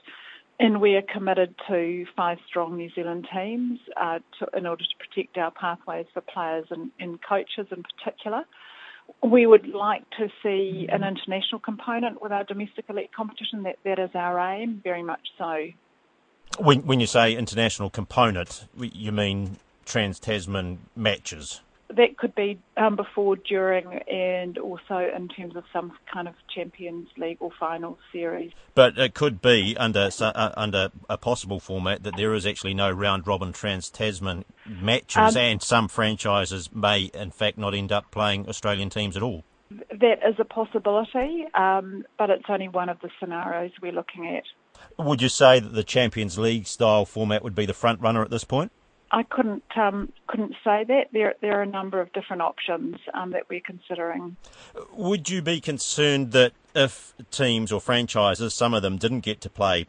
and 0.59 0.81
we 0.81 0.95
are 0.95 1.01
committed 1.01 1.55
to 1.67 2.05
five 2.15 2.37
strong 2.47 2.77
New 2.77 2.89
Zealand 2.93 3.27
teams 3.33 3.79
uh, 3.99 4.19
to, 4.39 4.57
in 4.57 4.65
order 4.65 4.83
to 4.83 5.05
protect 5.07 5.37
our 5.37 5.51
pathways 5.51 6.05
for 6.13 6.21
players 6.21 6.65
and, 6.69 6.91
and 6.99 7.19
coaches 7.27 7.67
in 7.71 7.83
particular. 7.83 8.43
We 9.23 9.45
would 9.45 9.67
like 9.67 10.03
to 10.17 10.27
see 10.43 10.87
an 10.91 11.03
international 11.03 11.59
component 11.59 12.21
with 12.21 12.33
our 12.33 12.43
domestic 12.43 12.85
elite 12.89 13.11
competition. 13.15 13.63
That 13.63 13.77
that 13.85 13.99
is 13.99 14.09
our 14.13 14.37
aim, 14.39 14.81
very 14.83 15.03
much 15.03 15.27
so. 15.37 15.67
When 16.57 16.85
when 16.85 16.99
you 16.99 17.07
say 17.07 17.35
international 17.35 17.89
component, 17.89 18.65
you 18.77 19.11
mean 19.11 19.57
Trans 19.85 20.19
Tasman 20.19 20.79
matches? 20.95 21.61
that 21.89 22.17
could 22.17 22.35
be 22.35 22.59
um, 22.75 22.95
before, 22.95 23.35
during, 23.35 23.85
and 23.93 24.57
also 24.57 24.97
in 24.97 25.27
terms 25.29 25.55
of 25.55 25.63
some 25.71 25.93
kind 26.11 26.27
of 26.27 26.35
Champions 26.53 27.07
League 27.17 27.37
or 27.39 27.51
final 27.59 27.97
series. 28.11 28.51
But 28.75 28.97
it 28.97 29.13
could 29.13 29.41
be 29.41 29.75
under 29.77 30.09
uh, 30.19 30.51
under 30.57 30.89
a 31.09 31.17
possible 31.17 31.59
format 31.59 32.03
that 32.03 32.17
there 32.17 32.33
is 32.33 32.45
actually 32.45 32.73
no 32.73 32.91
round 32.91 33.27
robin 33.27 33.53
Trans 33.53 33.89
Tasman 33.89 34.45
matches, 34.65 35.35
um, 35.35 35.37
and 35.37 35.61
some 35.61 35.87
franchises 35.87 36.69
may 36.73 37.03
in 37.13 37.31
fact 37.31 37.57
not 37.57 37.73
end 37.73 37.91
up 37.91 38.11
playing 38.11 38.49
Australian 38.49 38.89
teams 38.89 39.15
at 39.15 39.23
all. 39.23 39.43
That 39.69 40.19
is 40.25 40.35
a 40.39 40.45
possibility, 40.45 41.45
um, 41.53 42.05
but 42.17 42.29
it's 42.29 42.45
only 42.47 42.69
one 42.69 42.89
of 42.89 42.99
the 43.01 43.09
scenarios 43.19 43.71
we're 43.81 43.91
looking 43.91 44.27
at. 44.37 44.43
Would 44.97 45.21
you 45.21 45.29
say 45.29 45.59
that 45.59 45.73
the 45.73 45.83
Champions 45.83 46.37
League 46.37 46.67
style 46.67 47.05
format 47.05 47.43
would 47.43 47.55
be 47.55 47.65
the 47.65 47.73
front 47.73 48.01
runner 48.01 48.21
at 48.21 48.29
this 48.29 48.43
point? 48.43 48.71
I 49.11 49.23
couldn't 49.23 49.63
um, 49.75 50.11
couldn't 50.27 50.53
say 50.63 50.83
that. 50.83 51.07
There 51.13 51.33
there 51.41 51.59
are 51.59 51.61
a 51.61 51.67
number 51.67 52.01
of 52.01 52.11
different 52.11 52.41
options 52.41 52.97
um, 53.13 53.31
that 53.31 53.43
we're 53.49 53.61
considering. 53.61 54.35
Would 54.93 55.29
you 55.29 55.41
be 55.41 55.61
concerned 55.61 56.31
that 56.33 56.53
if 56.75 57.13
teams 57.31 57.71
or 57.71 57.79
franchises, 57.79 58.53
some 58.53 58.73
of 58.73 58.81
them 58.81 58.97
didn't 58.97 59.21
get 59.21 59.39
to 59.41 59.49
play 59.49 59.87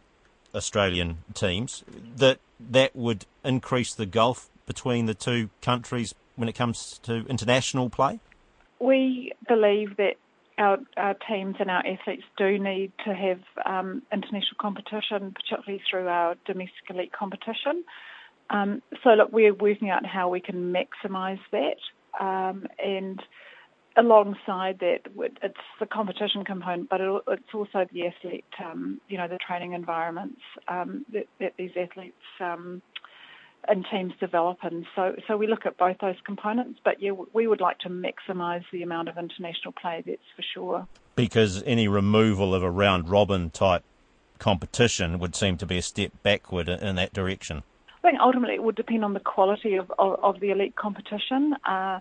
Australian 0.54 1.18
teams, 1.34 1.82
that 2.16 2.38
that 2.60 2.94
would 2.94 3.26
increase 3.44 3.92
the 3.92 4.06
gulf 4.06 4.50
between 4.66 5.06
the 5.06 5.14
two 5.14 5.50
countries 5.62 6.14
when 6.36 6.48
it 6.48 6.54
comes 6.54 7.00
to 7.02 7.26
international 7.28 7.90
play? 7.90 8.20
We 8.78 9.32
believe 9.48 9.96
that 9.96 10.14
our, 10.58 10.78
our 10.96 11.14
teams 11.28 11.56
and 11.60 11.70
our 11.70 11.82
athletes 11.86 12.24
do 12.36 12.58
need 12.58 12.92
to 13.04 13.14
have 13.14 13.40
um, 13.64 14.02
international 14.12 14.56
competition, 14.60 15.34
particularly 15.34 15.80
through 15.88 16.08
our 16.08 16.34
domestic 16.46 16.90
elite 16.90 17.12
competition. 17.12 17.84
Um, 18.50 18.82
so 19.04 19.10
look, 19.10 19.32
we're 19.32 19.54
working 19.54 19.90
out 19.90 20.04
how 20.06 20.28
we 20.28 20.40
can 20.40 20.72
maximise 20.72 21.40
that, 21.52 21.78
um, 22.20 22.66
and 22.82 23.20
alongside 23.96 24.78
that, 24.80 25.00
it's 25.42 25.56
the 25.80 25.86
competition 25.86 26.44
component, 26.44 26.88
but 26.88 27.00
it's 27.00 27.54
also 27.54 27.86
the 27.92 28.06
athlete, 28.06 28.44
um, 28.64 29.00
you 29.08 29.18
know, 29.18 29.28
the 29.28 29.38
training 29.44 29.72
environments 29.72 30.40
um, 30.68 31.04
that, 31.12 31.26
that, 31.40 31.52
these 31.58 31.72
athletes 31.76 32.16
um, 32.40 32.80
and 33.66 33.84
teams 33.90 34.12
develop 34.20 34.58
in. 34.62 34.86
So, 34.94 35.16
so 35.26 35.36
we 35.36 35.46
look 35.46 35.66
at 35.66 35.76
both 35.76 35.98
those 36.00 36.16
components, 36.24 36.80
but 36.84 37.02
yeah, 37.02 37.12
we 37.32 37.46
would 37.46 37.60
like 37.60 37.78
to 37.80 37.88
maximise 37.88 38.64
the 38.72 38.82
amount 38.82 39.08
of 39.08 39.18
international 39.18 39.72
play. 39.72 40.02
That's 40.06 40.20
for 40.36 40.42
sure. 40.54 40.86
Because 41.16 41.62
any 41.64 41.88
removal 41.88 42.54
of 42.54 42.62
a 42.62 42.70
round 42.70 43.08
robin 43.08 43.50
type 43.50 43.82
competition 44.38 45.18
would 45.18 45.34
seem 45.34 45.56
to 45.56 45.66
be 45.66 45.78
a 45.78 45.82
step 45.82 46.12
backward 46.22 46.68
in 46.68 46.96
that 46.96 47.12
direction. 47.12 47.62
I 47.88 48.10
think 48.10 48.20
ultimately 48.20 48.54
it 48.54 48.62
would 48.62 48.76
depend 48.76 49.04
on 49.04 49.12
the 49.12 49.20
quality 49.20 49.74
of, 49.74 49.90
of, 49.98 50.22
of 50.22 50.40
the 50.40 50.50
elite 50.50 50.76
competition. 50.76 51.54
Uh, 51.66 52.00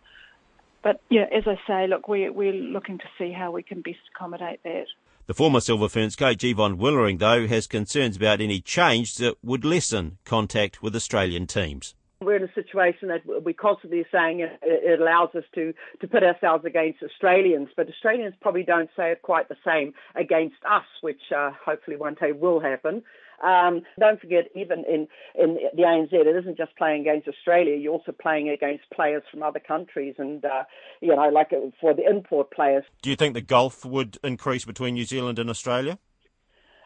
but 0.84 1.02
yeah, 1.10 1.26
as 1.36 1.43
I 1.48 1.60
say, 1.67 1.88
look, 1.88 2.08
we're, 2.08 2.32
we're 2.32 2.54
looking 2.54 3.00
to 3.00 3.06
see 3.17 3.32
how 3.32 3.52
we 3.52 3.63
can 3.63 3.82
best 3.82 3.98
accommodate 4.15 4.62
that. 4.63 4.86
The 5.28 5.34
former 5.34 5.60
Silver 5.60 5.90
Ferns 5.90 6.16
coach 6.16 6.42
Yvonne 6.46 6.78
Willering, 6.78 7.18
though, 7.18 7.48
has 7.48 7.68
concerns 7.68 8.16
about 8.16 8.40
any 8.40 8.62
change 8.62 9.16
that 9.16 9.36
would 9.44 9.66
lessen 9.66 10.20
contact 10.24 10.82
with 10.82 10.96
Australian 10.96 11.48
teams. 11.48 11.96
We're 12.22 12.38
in 12.38 12.44
a 12.44 12.54
situation 12.54 13.10
that 13.10 13.44
we 13.44 13.52
constantly 13.52 14.00
are 14.00 14.10
saying 14.10 14.40
it, 14.40 14.58
it, 14.62 15.02
allows 15.02 15.36
us 15.36 15.44
to, 15.56 15.74
to 16.00 16.08
pit 16.08 16.24
ourselves 16.24 16.63
against 16.63 17.04
Australians, 17.04 17.68
but 17.76 17.90
Australians 17.90 18.36
probably 18.40 18.63
don't 18.63 18.90
say 18.96 19.12
it 19.12 19.22
quite 19.22 19.50
the 19.50 19.58
same 19.66 19.94
against 20.16 20.56
us, 20.63 20.86
which 21.02 21.20
uh, 21.36 21.52
hopefully 21.63 21.98
one 21.98 22.13
day 22.13 22.32
will 22.32 22.62
happen. 22.62 23.04
Um, 23.43 23.84
don't 24.00 24.19
forget, 24.19 24.45
even 24.56 24.84
in, 24.86 25.08
in 25.36 25.58
the 25.76 25.84
ANZ, 25.84 26.12
it 26.12 26.28
isn't 26.28 26.58
just 26.58 26.76
playing 26.76 27.02
against 27.02 27.28
Australia. 27.28 27.76
You're 27.76 27.93
also 27.93 28.12
playing 28.12 28.50
against 28.50 28.89
players 28.91 29.23
from 29.30 29.43
other 29.43 29.60
countries, 29.60 30.15
and 30.17 30.43
uh, 30.43 30.63
you 31.02 31.15
know, 31.15 31.30
like 31.30 31.54
uh, 31.54 31.69
for 31.80 31.93
the 31.93 32.08
import 32.10 32.52
players. 32.52 32.84
Do 33.02 33.10
you 33.10 33.15
think 33.15 33.34
the 33.34 33.41
gulf 33.41 33.86
would 33.86 34.17
increase 34.23 34.65
between 34.65 34.95
New 34.95 35.06
Zealand 35.06 35.39
and 35.39 35.50
Australia? 35.50 36.00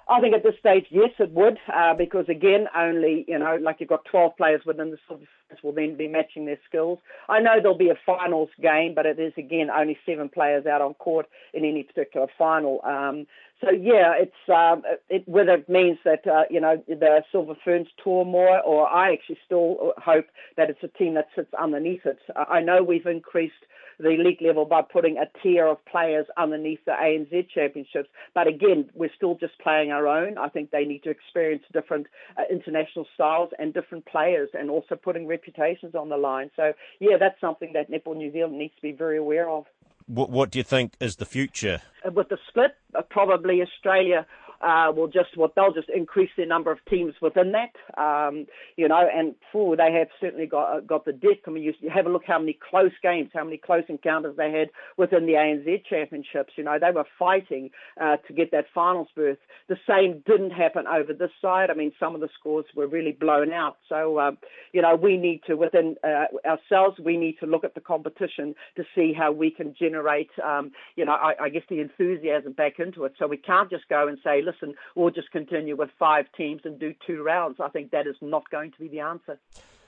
I 0.10 0.20
think 0.20 0.36
at 0.36 0.44
this 0.44 0.56
stage, 0.60 0.88
yes, 0.90 1.12
it 1.20 1.32
would, 1.32 1.58
uh, 1.74 1.94
because 1.94 2.26
again, 2.28 2.68
only 2.76 3.24
you 3.28 3.40
know, 3.40 3.58
like 3.62 3.78
you've 3.80 3.90
got 3.90 4.04
12 4.06 4.36
players 4.36 4.62
within 4.66 4.92
the 4.92 4.98
Silver 5.08 5.24
will 5.64 5.72
then 5.72 5.96
be 5.96 6.08
matching 6.08 6.46
their 6.46 6.60
skills. 6.68 7.00
I 7.30 7.40
know 7.40 7.56
there'll 7.62 7.78
be 7.78 7.90
a 7.90 8.00
finals 8.06 8.50
game, 8.62 8.94
but 8.96 9.06
it 9.06 9.20
is 9.20 9.34
again 9.38 9.70
only 9.70 9.98
seven 10.06 10.30
players 10.30 10.66
out 10.66 10.82
on 10.82 10.94
court 10.96 11.28
in 11.54 11.66
any 11.66 11.84
particular 11.84 12.28
final. 12.38 12.82
Um, 12.84 13.28
so 13.64 13.70
yeah, 13.70 14.14
it's 14.18 14.50
um, 14.50 14.82
it, 15.10 15.28
whether 15.28 15.54
it 15.54 15.70
means 15.70 16.00
that 16.04 16.26
uh, 16.26 16.44
you 16.50 16.60
know 16.60 16.84
the 16.88 17.24
Silver 17.32 17.56
Ferns 17.64 17.88
tour 18.04 18.26
more, 18.26 18.60
or 18.62 18.88
I 18.88 19.14
actually 19.14 19.38
still 19.46 19.94
hope 19.98 20.26
that 20.58 20.70
it's 20.70 20.84
a 20.84 20.88
team 20.88 21.14
that 21.14 21.28
sits 21.36 21.54
underneath 21.60 22.06
it. 22.06 22.18
I 22.36 22.62
know 22.62 22.84
we've 22.84 23.06
increased 23.06 23.54
the 24.02 24.18
league 24.18 24.42
level 24.42 24.66
by 24.66 24.82
putting 24.82 25.18
a 25.18 25.26
tier 25.42 25.68
of 25.68 25.84
players 25.86 26.26
underneath 26.38 26.84
the 26.86 26.92
ANZ 26.92 27.50
championships. 27.50 28.10
But 28.34 28.48
again, 28.48 28.90
we're 28.94 29.12
still 29.16 29.36
just 29.36 29.58
playing 29.60 29.92
our 29.92 30.08
own. 30.08 30.38
I 30.38 30.50
think 30.50 30.72
they 30.72 30.86
need 30.86 31.04
to 31.04 31.10
experience 31.10 31.64
different 31.72 32.08
uh, 32.38 32.44
international 32.50 33.06
styles 33.14 33.52
and 33.60 33.74
different 33.74 34.06
players 34.06 34.50
and 34.54 34.70
also 34.70 34.96
putting 34.96 35.28
reputations 35.42 35.96
on 35.96 36.10
the 36.10 36.18
line. 36.18 36.52
So, 36.56 36.74
yeah, 37.00 37.18
that's 37.20 37.40
something 37.42 37.74
that 37.74 37.90
Netball 37.90 38.16
New 38.16 38.32
Zealand 38.32 38.58
needs 38.58 38.76
to 38.76 38.82
be 38.82 38.92
very 38.92 39.18
aware 39.18 39.50
of. 39.50 39.66
What, 40.08 40.30
what 40.30 40.52
do 40.52 40.60
you 40.60 40.64
think 40.64 40.94
is 41.00 41.18
the 41.18 41.26
future? 41.26 41.82
Uh, 42.06 42.12
with 42.12 42.30
the 42.30 42.38
split, 42.50 42.72
uh, 42.96 43.02
probably 43.10 43.62
Australia 43.62 44.26
uh, 44.64 44.92
will 44.92 45.08
just 45.08 45.36
what 45.36 45.56
they'll 45.56 45.74
just 45.74 45.90
increase 45.90 46.30
their 46.38 46.46
number 46.46 46.72
of 46.72 46.80
teams 46.90 47.14
within 47.22 47.54
that. 47.54 48.02
Um, 48.02 48.46
you 48.78 48.88
know, 48.88 49.08
and 49.14 49.36
for 49.52 49.76
they 49.76 49.92
have 49.94 50.08
certainly 50.20 50.46
got 50.46 50.78
uh, 50.78 50.80
got 50.82 51.06
the 51.06 51.14
depth. 51.14 51.48
I 51.48 51.52
mean, 51.52 51.64
you, 51.64 51.74
have 51.90 52.06
a 52.06 52.10
look 52.10 52.24
how 52.26 52.40
many 52.40 52.58
close 52.70 52.92
games, 53.02 53.32
how 53.34 53.44
many 53.44 53.58
close 53.58 53.84
encounters 53.90 54.36
they 54.38 54.52
had 54.52 54.70
within 54.98 55.26
the 55.26 55.34
ANZ 55.34 55.86
championships. 55.86 56.54
You 56.56 56.64
know, 56.64 56.78
they 56.80 56.92
were 56.92 57.06
fighting 57.18 57.72
uh, 58.00 58.18
to 58.28 58.34
get 58.34 58.52
that 58.52 58.66
finals 58.74 59.08
berth. 59.16 59.38
The 59.68 59.78
same 59.88 60.24
didn't 60.26 60.52
happen 60.52 60.86
over 60.88 61.14
this 61.14 61.32
side. 61.42 61.70
I 61.70 61.74
mean, 61.74 61.92
some 62.00 62.16
of 62.16 62.22
the 62.22 62.30
scores 62.40 62.66
were 62.76 62.88
really 62.88 63.12
blown 63.12 63.52
out. 63.52 63.78
So, 63.90 64.18
uh, 64.18 64.32
you 64.74 64.82
know, 64.82 64.96
we 64.96 65.18
need 65.18 65.42
to 65.48 65.56
within 65.56 65.96
uh, 66.04 66.26
ourselves, 66.46 67.00
we 67.04 67.18
need 67.18 67.38
to 67.40 67.46
look 67.46 67.64
at 67.64 67.76
the 67.76 67.82
competition 67.82 68.56
to 68.76 68.84
see 68.96 69.14
how 69.18 69.32
we 69.32 69.52
can 69.52 69.76
generate, 69.78 70.30
um, 70.44 70.72
you 70.96 71.06
know, 71.06 71.14
I, 71.14 71.34
I 71.44 71.50
guess 71.50 71.64
the 71.70 71.80
enthusiasm 71.80 72.54
back 72.54 72.80
into 72.80 73.06
it. 73.06 73.14
So 73.18 73.28
we 73.28 73.38
can't 73.38 73.70
just 73.70 73.88
go 73.90 74.08
and 74.08 74.18
say, 74.24 74.42
listen, 74.42 74.51
we'll 74.96 75.12
just 75.12 75.32
continue 75.32 75.76
with 75.76 75.90
five 75.98 76.26
teams 76.36 76.62
and 76.66 76.80
do 76.80 76.94
two 77.06 77.24
rounds. 77.24 77.60
I 77.60 77.70
think 77.70 77.92
that 77.92 78.08
is 78.08 78.16
not 78.22 78.50
going 78.50 78.72
to 78.72 78.80
be 78.80 78.88
the 78.88 79.00
answer. 79.00 79.40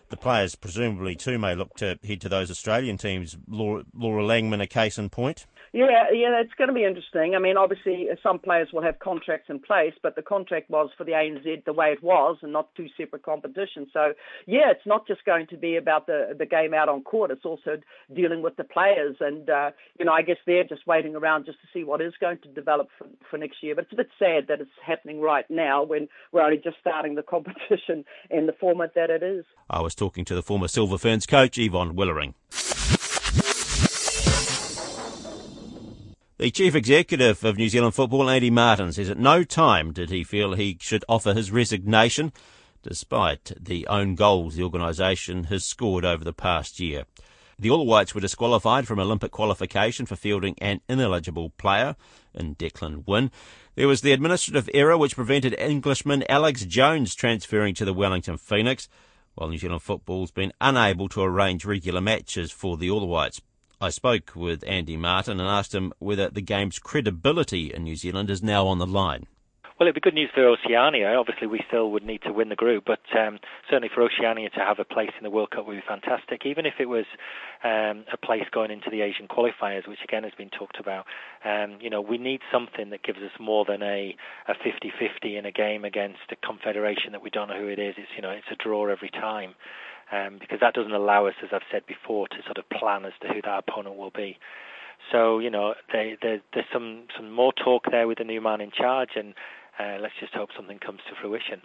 The 0.09 0.17
players, 0.17 0.53
presumably, 0.55 1.15
too, 1.15 1.39
may 1.39 1.55
look 1.55 1.73
to 1.77 1.97
head 2.05 2.21
to 2.21 2.29
those 2.29 2.51
Australian 2.51 2.97
teams. 2.97 3.35
Laura, 3.47 3.83
Laura 3.95 4.23
Langman, 4.23 4.61
a 4.61 4.67
case 4.67 4.97
in 4.97 5.09
point. 5.09 5.47
Yeah, 5.73 6.11
yeah, 6.13 6.39
it's 6.39 6.53
going 6.55 6.67
to 6.67 6.73
be 6.73 6.85
interesting. 6.85 7.33
I 7.35 7.39
mean, 7.39 7.57
obviously, 7.57 8.07
some 8.21 8.37
players 8.37 8.67
will 8.71 8.83
have 8.83 8.99
contracts 8.99 9.49
in 9.49 9.59
place, 9.59 9.95
but 10.03 10.15
the 10.15 10.21
contract 10.21 10.69
was 10.69 10.91
for 10.95 11.03
the 11.03 11.13
ANZ 11.13 11.65
the 11.65 11.73
way 11.73 11.87
it 11.87 12.03
was, 12.03 12.37
and 12.43 12.53
not 12.53 12.69
two 12.75 12.85
separate 12.95 13.23
competitions. 13.23 13.87
So, 13.91 14.13
yeah, 14.45 14.69
it's 14.69 14.85
not 14.85 15.07
just 15.07 15.25
going 15.25 15.47
to 15.47 15.57
be 15.57 15.75
about 15.75 16.05
the 16.05 16.35
the 16.37 16.45
game 16.45 16.75
out 16.75 16.89
on 16.89 17.01
court. 17.01 17.31
It's 17.31 17.43
also 17.43 17.79
dealing 18.13 18.43
with 18.43 18.55
the 18.55 18.63
players, 18.63 19.15
and 19.19 19.49
uh, 19.49 19.71
you 19.97 20.05
know, 20.05 20.11
I 20.13 20.21
guess 20.21 20.37
they're 20.45 20.63
just 20.63 20.85
waiting 20.85 21.15
around 21.15 21.45
just 21.45 21.59
to 21.61 21.67
see 21.73 21.83
what 21.83 22.01
is 22.01 22.13
going 22.21 22.37
to 22.43 22.49
develop 22.49 22.89
for, 22.99 23.07
for 23.31 23.37
next 23.39 23.63
year. 23.63 23.73
But 23.73 23.85
it's 23.85 23.93
a 23.93 23.97
bit 23.97 24.09
sad 24.19 24.45
that 24.49 24.61
it's 24.61 24.69
happening 24.85 25.21
right 25.21 25.49
now 25.49 25.81
when 25.81 26.07
we're 26.31 26.43
only 26.43 26.61
just 26.63 26.77
starting 26.81 27.15
the 27.15 27.23
competition 27.27 28.05
in 28.29 28.45
the 28.45 28.53
format 28.53 28.93
that 28.93 29.09
it 29.09 29.23
is. 29.23 29.43
I 29.71 29.81
was 29.81 29.95
talking 29.95 30.23
to 30.25 30.35
the 30.35 30.43
former 30.43 30.67
Silver 30.67 30.99
Ferns 30.99 31.25
coach 31.25 31.57
Yvonne 31.57 31.95
Willering. 31.95 32.35
The 36.43 36.51
chief 36.51 36.75
executive 36.75 37.45
of 37.45 37.55
New 37.57 37.69
Zealand 37.69 37.95
Football, 37.95 38.29
Andy 38.29 38.49
Martin, 38.49 38.91
says 38.91 39.09
at 39.09 39.17
no 39.17 39.45
time 39.45 39.93
did 39.93 40.09
he 40.09 40.25
feel 40.25 40.55
he 40.55 40.77
should 40.81 41.05
offer 41.07 41.33
his 41.33 41.51
resignation, 41.51 42.33
despite 42.81 43.53
the 43.57 43.87
own 43.87 44.15
goals 44.15 44.55
the 44.55 44.63
organisation 44.63 45.45
has 45.45 45.63
scored 45.63 46.03
over 46.03 46.25
the 46.25 46.33
past 46.33 46.81
year. 46.81 47.05
The 47.57 47.69
All 47.69 47.85
Whites 47.85 48.13
were 48.13 48.19
disqualified 48.19 48.87
from 48.87 48.99
Olympic 48.99 49.31
qualification 49.31 50.05
for 50.05 50.17
fielding 50.17 50.55
an 50.59 50.81
ineligible 50.89 51.51
player 51.51 51.95
in 52.33 52.55
Declan 52.55 53.07
Wynne. 53.07 53.31
There 53.75 53.87
was 53.87 54.01
the 54.01 54.11
administrative 54.11 54.69
error 54.73 54.97
which 54.97 55.15
prevented 55.15 55.55
Englishman 55.57 56.25
Alex 56.27 56.65
Jones 56.65 57.15
transferring 57.15 57.73
to 57.75 57.85
the 57.85 57.93
Wellington 57.93 58.35
Phoenix, 58.35 58.89
while 59.35 59.47
New 59.47 59.57
Zealand 59.57 59.81
football's 59.81 60.31
been 60.31 60.51
unable 60.59 61.07
to 61.07 61.21
arrange 61.21 61.63
regular 61.63 62.01
matches 62.01 62.51
for 62.51 62.75
the 62.75 62.89
All 62.89 63.07
Whites. 63.07 63.39
I 63.81 63.89
spoke 63.89 64.31
with 64.35 64.63
Andy 64.67 64.97
Martin 64.97 65.39
and 65.39 65.49
asked 65.49 65.75
him 65.75 65.93
whether 65.99 66.29
the 66.29 66.41
game's 66.41 66.79
credibility 66.79 67.73
in 67.73 67.83
New 67.83 67.95
Zealand 67.95 68.29
is 68.29 68.41
now 68.41 68.67
on 68.67 68.79
the 68.79 68.87
line. 68.87 69.27
Well, 69.79 69.87
it'd 69.87 69.95
be 69.95 70.01
good 70.01 70.13
news 70.13 70.29
for 70.33 70.47
Oceania. 70.47 71.15
Obviously, 71.15 71.47
we 71.47 71.59
still 71.67 71.91
would 71.91 72.05
need 72.05 72.21
to 72.21 72.31
win 72.31 72.49
the 72.49 72.55
group, 72.55 72.85
but 72.85 73.01
um, 73.17 73.39
certainly 73.67 73.89
for 73.93 74.03
Oceania 74.03 74.49
to 74.51 74.59
have 74.59 74.77
a 74.77 74.85
place 74.85 75.09
in 75.17 75.23
the 75.23 75.31
World 75.31 75.49
Cup 75.49 75.65
would 75.65 75.75
be 75.75 75.83
fantastic. 75.85 76.45
Even 76.45 76.67
if 76.67 76.75
it 76.79 76.85
was 76.85 77.05
um, 77.63 78.05
a 78.13 78.17
place 78.17 78.45
going 78.51 78.69
into 78.69 78.91
the 78.91 79.01
Asian 79.01 79.27
qualifiers, 79.27 79.87
which 79.87 79.99
again 80.03 80.23
has 80.23 80.33
been 80.37 80.51
talked 80.51 80.79
about. 80.79 81.05
Um, 81.43 81.79
you 81.81 81.89
know, 81.89 82.01
we 82.01 82.17
need 82.17 82.41
something 82.51 82.91
that 82.91 83.03
gives 83.03 83.19
us 83.19 83.31
more 83.39 83.65
than 83.65 83.81
a 83.81 84.15
a 84.47 84.53
50-50 84.53 85.37
in 85.37 85.45
a 85.45 85.51
game 85.51 85.83
against 85.83 86.31
a 86.31 86.35
confederation 86.35 87.11
that 87.13 87.23
we 87.23 87.29
don't 87.29 87.49
know 87.49 87.59
who 87.59 87.67
it 87.67 87.79
is. 87.79 87.95
It's 87.97 88.11
you 88.15 88.21
know, 88.21 88.29
it's 88.29 88.47
a 88.51 88.55
draw 88.55 88.87
every 88.87 89.09
time 89.09 89.55
um, 90.13 90.37
because 90.39 90.59
that 90.59 90.73
doesn't 90.73 90.93
allow 90.93 91.25
us, 91.25 91.33
as 91.41 91.49
I've 91.51 91.67
said 91.71 91.85
before, 91.87 92.27
to 92.27 92.35
sort 92.45 92.57
of 92.57 92.69
plan 92.69 93.05
as 93.05 93.13
to 93.21 93.27
who 93.27 93.41
that 93.41 93.63
opponent 93.67 93.97
will 93.97 94.11
be. 94.11 94.37
So 95.11 95.39
you 95.39 95.49
know, 95.49 95.73
they, 95.91 96.17
they, 96.21 96.41
there's 96.53 96.65
some 96.71 97.03
some 97.17 97.31
more 97.31 97.51
talk 97.53 97.85
there 97.89 98.07
with 98.07 98.19
the 98.19 98.23
new 98.23 98.41
man 98.41 98.61
in 98.61 98.71
charge, 98.71 99.11
and 99.15 99.33
uh, 99.79 99.97
let's 99.99 100.13
just 100.19 100.33
hope 100.33 100.49
something 100.55 100.79
comes 100.79 100.99
to 101.09 101.15
fruition. 101.19 101.61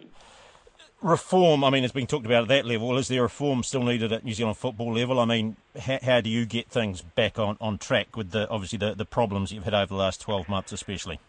Reform, 1.01 1.63
I 1.63 1.71
mean, 1.71 1.85
it's 1.85 1.93
been 1.93 2.09
talked 2.09 2.27
about 2.27 2.43
at 2.43 2.49
that 2.49 2.65
level. 2.65 2.97
Is 2.97 3.07
there 3.07 3.23
reform 3.23 3.63
still 3.63 3.85
needed 3.85 4.13
at 4.13 4.25
New 4.25 4.35
Zealand 4.35 4.57
football 4.57 4.93
level? 4.93 5.21
I 5.21 5.27
mean, 5.27 5.57
how, 5.79 5.99
how 6.03 6.21
do 6.21 6.29
you 6.29 6.45
get 6.45 6.69
things 6.69 7.03
back 7.03 7.39
on, 7.39 7.57
on 7.61 7.79
track 7.79 8.17
with 8.17 8.31
the 8.33 8.49
obviously 8.49 8.79
the, 8.79 8.95
the 8.95 9.05
problems 9.05 9.53
you've 9.53 9.63
had 9.63 9.75
over 9.75 9.87
the 9.87 9.95
last 9.95 10.21
12 10.21 10.49
months, 10.49 10.73
especially? 10.73 11.21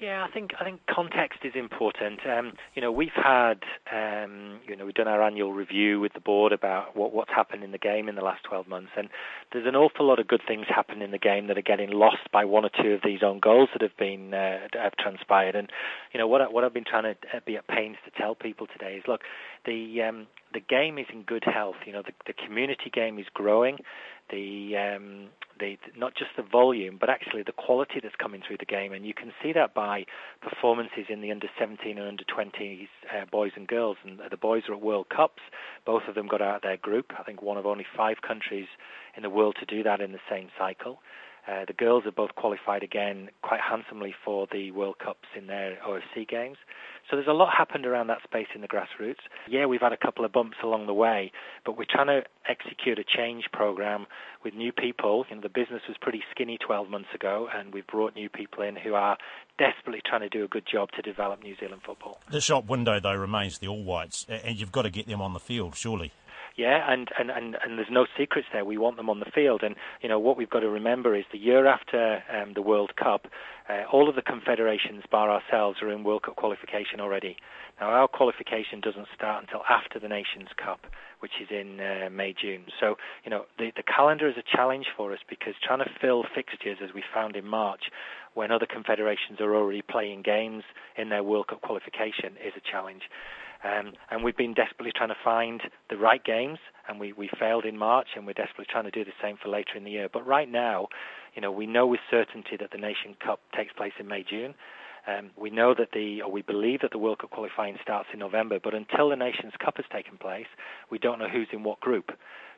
Yeah, 0.00 0.26
I 0.28 0.32
think 0.32 0.50
I 0.58 0.64
think 0.64 0.80
context 0.92 1.40
is 1.44 1.52
important. 1.54 2.20
Um, 2.26 2.54
you 2.74 2.82
know, 2.82 2.90
we've 2.90 3.14
had 3.14 3.62
um, 3.92 4.58
you 4.66 4.74
know 4.74 4.84
we've 4.84 4.94
done 4.94 5.06
our 5.06 5.22
annual 5.22 5.52
review 5.52 6.00
with 6.00 6.12
the 6.12 6.20
board 6.20 6.52
about 6.52 6.96
what 6.96 7.12
what's 7.12 7.30
happened 7.30 7.62
in 7.62 7.70
the 7.70 7.78
game 7.78 8.08
in 8.08 8.16
the 8.16 8.22
last 8.22 8.42
12 8.42 8.66
months, 8.66 8.90
and 8.96 9.08
there's 9.52 9.66
an 9.66 9.76
awful 9.76 10.06
lot 10.06 10.18
of 10.18 10.26
good 10.26 10.42
things 10.46 10.66
happening 10.68 11.02
in 11.02 11.12
the 11.12 11.18
game 11.18 11.46
that 11.46 11.56
are 11.56 11.62
getting 11.62 11.90
lost 11.90 12.30
by 12.32 12.44
one 12.44 12.64
or 12.64 12.70
two 12.82 12.92
of 12.92 13.00
these 13.04 13.22
own 13.22 13.38
goals 13.38 13.68
that 13.72 13.82
have 13.82 13.96
been 13.96 14.34
uh, 14.34 14.58
have 14.72 14.96
transpired. 14.96 15.54
And 15.54 15.70
you 16.12 16.18
know 16.18 16.26
what 16.26 16.40
I, 16.40 16.48
what 16.48 16.64
I've 16.64 16.74
been 16.74 16.84
trying 16.84 17.14
to 17.14 17.36
uh, 17.36 17.40
be 17.46 17.56
at 17.56 17.68
pains 17.68 17.96
to 18.04 18.10
tell 18.10 18.34
people 18.34 18.66
today 18.66 18.96
is 18.96 19.04
look, 19.06 19.20
the 19.66 20.02
um, 20.02 20.26
the 20.52 20.60
game 20.60 20.98
is 20.98 21.06
in 21.12 21.22
good 21.22 21.44
health. 21.44 21.76
You 21.86 21.92
know, 21.92 22.02
the, 22.02 22.12
the 22.26 22.32
community 22.32 22.90
game 22.92 23.18
is 23.18 23.26
growing. 23.32 23.78
The, 24.30 24.76
um, 24.76 25.28
the 25.58 25.76
not 25.96 26.14
just 26.14 26.30
the 26.36 26.42
volume, 26.42 26.96
but 26.98 27.10
actually 27.10 27.42
the 27.42 27.52
quality 27.52 28.00
that's 28.02 28.14
coming 28.16 28.42
through 28.46 28.58
the 28.58 28.66
game, 28.66 28.92
and 28.92 29.04
you 29.04 29.12
can 29.12 29.32
see 29.42 29.52
that 29.52 29.74
by 29.74 30.06
performances 30.40 31.06
in 31.08 31.20
the 31.20 31.30
under 31.30 31.48
17 31.58 31.98
and 31.98 32.08
under 32.08 32.24
20s 32.24 32.88
uh, 33.12 33.24
boys 33.30 33.52
and 33.56 33.68
girls. 33.68 33.96
And 34.04 34.20
the 34.30 34.36
boys 34.36 34.62
are 34.68 34.74
at 34.74 34.80
World 34.80 35.08
Cups. 35.14 35.42
Both 35.84 36.02
of 36.08 36.14
them 36.14 36.28
got 36.28 36.40
out 36.40 36.56
of 36.56 36.62
their 36.62 36.76
group. 36.76 37.12
I 37.18 37.22
think 37.22 37.42
one 37.42 37.56
of 37.56 37.66
only 37.66 37.86
five 37.96 38.22
countries 38.26 38.68
in 39.16 39.22
the 39.22 39.30
world 39.30 39.56
to 39.60 39.66
do 39.66 39.82
that 39.82 40.00
in 40.00 40.12
the 40.12 40.20
same 40.30 40.48
cycle. 40.58 41.00
Uh, 41.46 41.64
the 41.66 41.72
girls 41.72 42.04
have 42.04 42.14
both 42.14 42.34
qualified 42.36 42.84
again 42.84 43.28
quite 43.42 43.60
handsomely 43.60 44.14
for 44.24 44.46
the 44.52 44.70
World 44.70 44.98
Cups 45.00 45.26
in 45.36 45.48
their 45.48 45.76
OFC 45.84 46.26
games. 46.28 46.56
So 47.10 47.16
there's 47.16 47.28
a 47.28 47.32
lot 47.32 47.52
happened 47.56 47.86
around 47.86 48.06
that 48.08 48.22
space 48.22 48.46
in 48.54 48.60
the 48.60 48.68
grassroots. 48.68 49.20
Yeah, 49.48 49.66
we've 49.66 49.80
had 49.80 49.92
a 49.92 49.96
couple 49.96 50.24
of 50.24 50.32
bumps 50.32 50.56
along 50.62 50.86
the 50.86 50.94
way, 50.94 51.32
but 51.64 51.76
we're 51.76 51.84
trying 51.88 52.06
to 52.06 52.22
execute 52.48 52.98
a 52.98 53.04
change 53.04 53.44
program 53.52 54.06
with 54.44 54.54
new 54.54 54.72
people. 54.72 55.24
You 55.28 55.36
know, 55.36 55.42
the 55.42 55.48
business 55.48 55.82
was 55.88 55.96
pretty 56.00 56.22
skinny 56.30 56.58
12 56.58 56.88
months 56.88 57.10
ago, 57.14 57.48
and 57.54 57.72
we've 57.72 57.86
brought 57.86 58.14
new 58.14 58.28
people 58.28 58.62
in 58.62 58.76
who 58.76 58.94
are 58.94 59.18
desperately 59.58 60.00
trying 60.04 60.22
to 60.22 60.28
do 60.28 60.44
a 60.44 60.48
good 60.48 60.64
job 60.70 60.90
to 60.92 61.02
develop 61.02 61.42
New 61.42 61.54
Zealand 61.60 61.82
football. 61.84 62.18
The 62.30 62.40
shop 62.40 62.66
window, 62.66 62.98
though, 62.98 63.14
remains 63.14 63.58
the 63.58 63.68
All 63.68 63.84
Whites, 63.84 64.26
and 64.28 64.58
you've 64.58 64.72
got 64.72 64.82
to 64.82 64.90
get 64.90 65.06
them 65.06 65.20
on 65.20 65.32
the 65.32 65.40
field, 65.40 65.76
surely. 65.76 66.12
Yeah, 66.56 66.92
and, 66.92 67.08
and, 67.18 67.30
and, 67.30 67.56
and 67.64 67.78
there's 67.78 67.88
no 67.90 68.06
secrets 68.18 68.48
there. 68.52 68.64
We 68.64 68.76
want 68.76 68.96
them 68.96 69.08
on 69.08 69.20
the 69.20 69.30
field. 69.34 69.62
And, 69.62 69.74
you 70.02 70.08
know, 70.08 70.18
what 70.18 70.36
we've 70.36 70.50
got 70.50 70.60
to 70.60 70.68
remember 70.68 71.16
is 71.16 71.24
the 71.32 71.38
year 71.38 71.66
after 71.66 72.22
um, 72.30 72.52
the 72.54 72.62
World 72.62 72.92
Cup, 72.96 73.26
uh, 73.68 73.84
all 73.90 74.08
of 74.08 74.16
the 74.16 74.22
confederations, 74.22 75.04
bar 75.10 75.30
ourselves, 75.30 75.78
are 75.82 75.90
in 75.90 76.04
World 76.04 76.22
Cup 76.24 76.36
qualification 76.36 77.00
already. 77.00 77.36
Now, 77.80 77.88
our 77.88 78.08
qualification 78.08 78.80
doesn't 78.80 79.08
start 79.14 79.44
until 79.44 79.62
after 79.68 79.98
the 79.98 80.08
Nations 80.08 80.48
Cup, 80.62 80.80
which 81.20 81.32
is 81.40 81.48
in 81.50 81.80
uh, 81.80 82.10
May, 82.10 82.34
June. 82.38 82.66
So, 82.78 82.96
you 83.24 83.30
know, 83.30 83.44
the, 83.58 83.72
the 83.74 83.82
calendar 83.82 84.28
is 84.28 84.36
a 84.36 84.56
challenge 84.56 84.86
for 84.96 85.12
us 85.12 85.20
because 85.28 85.54
trying 85.62 85.78
to 85.78 85.90
fill 86.00 86.24
fixtures, 86.34 86.78
as 86.82 86.90
we 86.94 87.02
found 87.14 87.34
in 87.34 87.46
March, 87.46 87.84
when 88.34 88.50
other 88.50 88.66
confederations 88.66 89.40
are 89.40 89.54
already 89.54 89.82
playing 89.82 90.22
games 90.22 90.64
in 90.96 91.08
their 91.08 91.22
World 91.22 91.48
Cup 91.48 91.62
qualification, 91.62 92.36
is 92.44 92.52
a 92.56 92.70
challenge. 92.70 93.02
Um, 93.64 93.92
and 94.10 94.24
we've 94.24 94.36
been 94.36 94.54
desperately 94.54 94.92
trying 94.94 95.10
to 95.10 95.22
find 95.22 95.62
the 95.88 95.96
right 95.96 96.22
games, 96.24 96.58
and 96.88 96.98
we, 96.98 97.12
we 97.12 97.30
failed 97.38 97.64
in 97.64 97.78
March, 97.78 98.08
and 98.16 98.26
we're 98.26 98.32
desperately 98.32 98.66
trying 98.68 98.84
to 98.84 98.90
do 98.90 99.04
the 99.04 99.12
same 99.22 99.36
for 99.40 99.48
later 99.48 99.76
in 99.76 99.84
the 99.84 99.90
year. 99.90 100.08
But 100.12 100.26
right 100.26 100.50
now, 100.50 100.88
you 101.34 101.42
know, 101.42 101.52
we 101.52 101.66
know 101.66 101.86
with 101.86 102.00
certainty 102.10 102.56
that 102.58 102.72
the 102.72 102.78
Nation 102.78 103.14
Cup 103.24 103.40
takes 103.56 103.72
place 103.72 103.92
in 104.00 104.08
May, 104.08 104.24
June. 104.28 104.54
Um, 105.06 105.30
we 105.36 105.50
know 105.50 105.74
that 105.76 105.88
the, 105.92 106.22
or 106.22 106.30
we 106.30 106.42
believe 106.42 106.80
that 106.82 106.92
the 106.92 106.98
World 106.98 107.18
Cup 107.18 107.30
qualifying 107.30 107.76
starts 107.82 108.08
in 108.12 108.20
November, 108.20 108.58
but 108.62 108.74
until 108.74 109.10
the 109.10 109.16
Nations 109.16 109.52
Cup 109.62 109.76
has 109.76 109.86
taken 109.92 110.16
place, 110.16 110.46
we 110.90 110.98
don't 110.98 111.18
know 111.18 111.28
who's 111.28 111.48
in 111.52 111.64
what 111.64 111.80
group. 111.80 112.12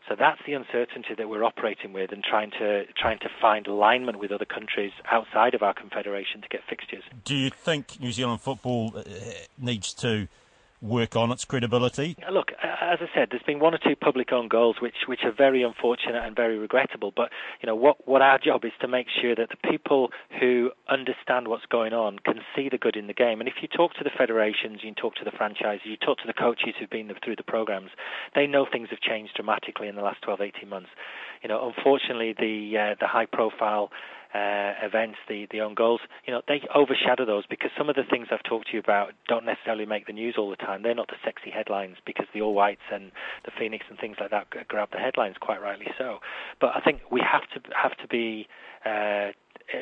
So 0.09 0.15
that's 0.19 0.41
the 0.47 0.53
uncertainty 0.53 1.15
that 1.17 1.29
we're 1.31 1.45
operating 1.45 1.95
with 1.95 2.13
and 2.13 2.23
trying 2.23 2.51
to 2.59 2.85
trying 3.01 3.19
to 3.21 3.29
find 3.41 3.67
alignment 3.67 4.19
with 4.19 4.33
other 4.33 4.45
countries 4.45 4.93
outside 5.11 5.55
of 5.55 5.63
our 5.63 5.73
confederation 5.73 6.43
to 6.43 6.49
get 6.49 6.61
fixtures. 6.69 7.03
Do 7.25 7.35
you 7.35 7.49
think 7.49 7.99
New 7.99 8.13
Zealand 8.13 8.43
football 8.43 8.93
uh, 8.95 9.03
needs 9.57 9.95
to 9.95 10.29
work 10.85 11.17
on 11.17 11.33
its 11.33 11.45
credibility? 11.45 12.17
Look, 12.31 12.53
as 12.63 12.99
I 13.01 13.09
said, 13.15 13.29
there's 13.31 13.43
been 13.43 13.59
one 13.59 13.75
or 13.75 13.79
two 13.79 13.97
public 13.97 14.33
own 14.33 14.49
goals 14.49 14.77
which 14.81 14.95
which 15.07 15.21
are 15.25 15.33
very 15.33 15.63
unfortunate 15.63 16.23
and 16.25 16.37
very 16.37 16.59
regrettable. 16.59 17.13
But 17.15 17.31
you 17.61 17.67
know 17.67 17.75
what 17.75 18.07
what 18.07 18.23
our 18.23 18.39
job 18.39 18.65
is 18.65 18.73
to 18.81 18.89
make 18.89 19.07
sure 19.21 19.35
that 19.35 19.49
the 19.49 19.69
people 19.69 20.11
who 20.41 20.71
understand 20.89 21.49
what's 21.49 21.67
going 21.67 21.93
on 21.93 22.19
can 22.19 22.41
see 22.55 22.69
the 22.69 22.79
good 22.79 22.97
in 22.97 23.07
the 23.07 23.15
game. 23.15 23.41
And 23.41 23.49
if 23.49 23.55
you 23.63 23.69
talk 23.69 23.95
to 23.95 24.05
the 24.05 24.11
federations, 24.17 24.81
you 24.83 24.95
talk 24.95 25.15
to 25.17 25.25
the 25.25 25.33
franchises, 25.33 25.87
you 25.87 25.97
talk 25.97 26.19
to 26.19 26.27
the 26.27 26.35
coaches 26.35 26.75
who've 26.79 26.91
been 26.91 27.11
through 27.25 27.37
the 27.37 27.43
programs, 27.43 27.91
they 28.35 28.47
know 28.47 28.67
things 28.71 28.89
have 28.91 29.01
changed 29.01 29.35
dramatically 29.35 29.89
in 29.89 29.97
the 29.97 30.03
last 30.03 30.21
12, 30.23 30.41
18 30.41 30.69
months. 30.69 30.91
You 31.43 31.49
know, 31.49 31.73
unfortunately, 31.75 32.35
the 32.39 32.79
uh, 32.79 32.95
the 33.01 33.07
high 33.07 33.27
profile 33.27 33.91
uh, 34.35 34.75
events, 34.83 35.19
the 35.29 35.47
the 35.51 35.61
own 35.61 35.75
goals, 35.75 36.01
you 36.27 36.33
know, 36.33 36.43
they 36.49 36.61
overshadow 36.75 37.25
those 37.25 37.47
because 37.47 37.71
some 37.79 37.89
of 37.89 37.95
the 37.95 38.03
things 38.03 38.29
I've 38.31 38.43
talked 38.43 38.69
to 38.69 38.73
you 38.75 38.81
about 38.81 39.13
don't 39.29 39.45
necessarily 39.47 39.87
make 39.87 40.07
the 40.07 40.13
news 40.13 40.35
all 40.37 40.51
the 40.51 40.57
time. 40.57 40.83
They're 40.83 40.95
not 40.95 41.09
the 41.09 41.21
sexy 41.25 41.51
headlines 41.51 41.97
because 42.05 42.27
the 42.35 42.41
All 42.41 42.55
Whites 42.55 42.83
and 42.93 43.13
the 43.45 43.53
Phoenix 43.57 43.87
and 43.89 43.99
things 43.99 44.17
like 44.21 44.31
that 44.31 44.49
grab 44.69 44.89
the 44.91 44.99
headlines, 44.99 45.37
quite 45.41 45.63
rightly 45.63 45.87
so. 45.97 46.19
But 46.61 46.73
I 46.75 46.81
think 46.81 47.01
we 47.11 47.21
have 47.21 47.49
to 47.55 47.71
have 47.81 47.97
to 47.99 48.09
be 48.09 48.49
uh, 48.85 49.33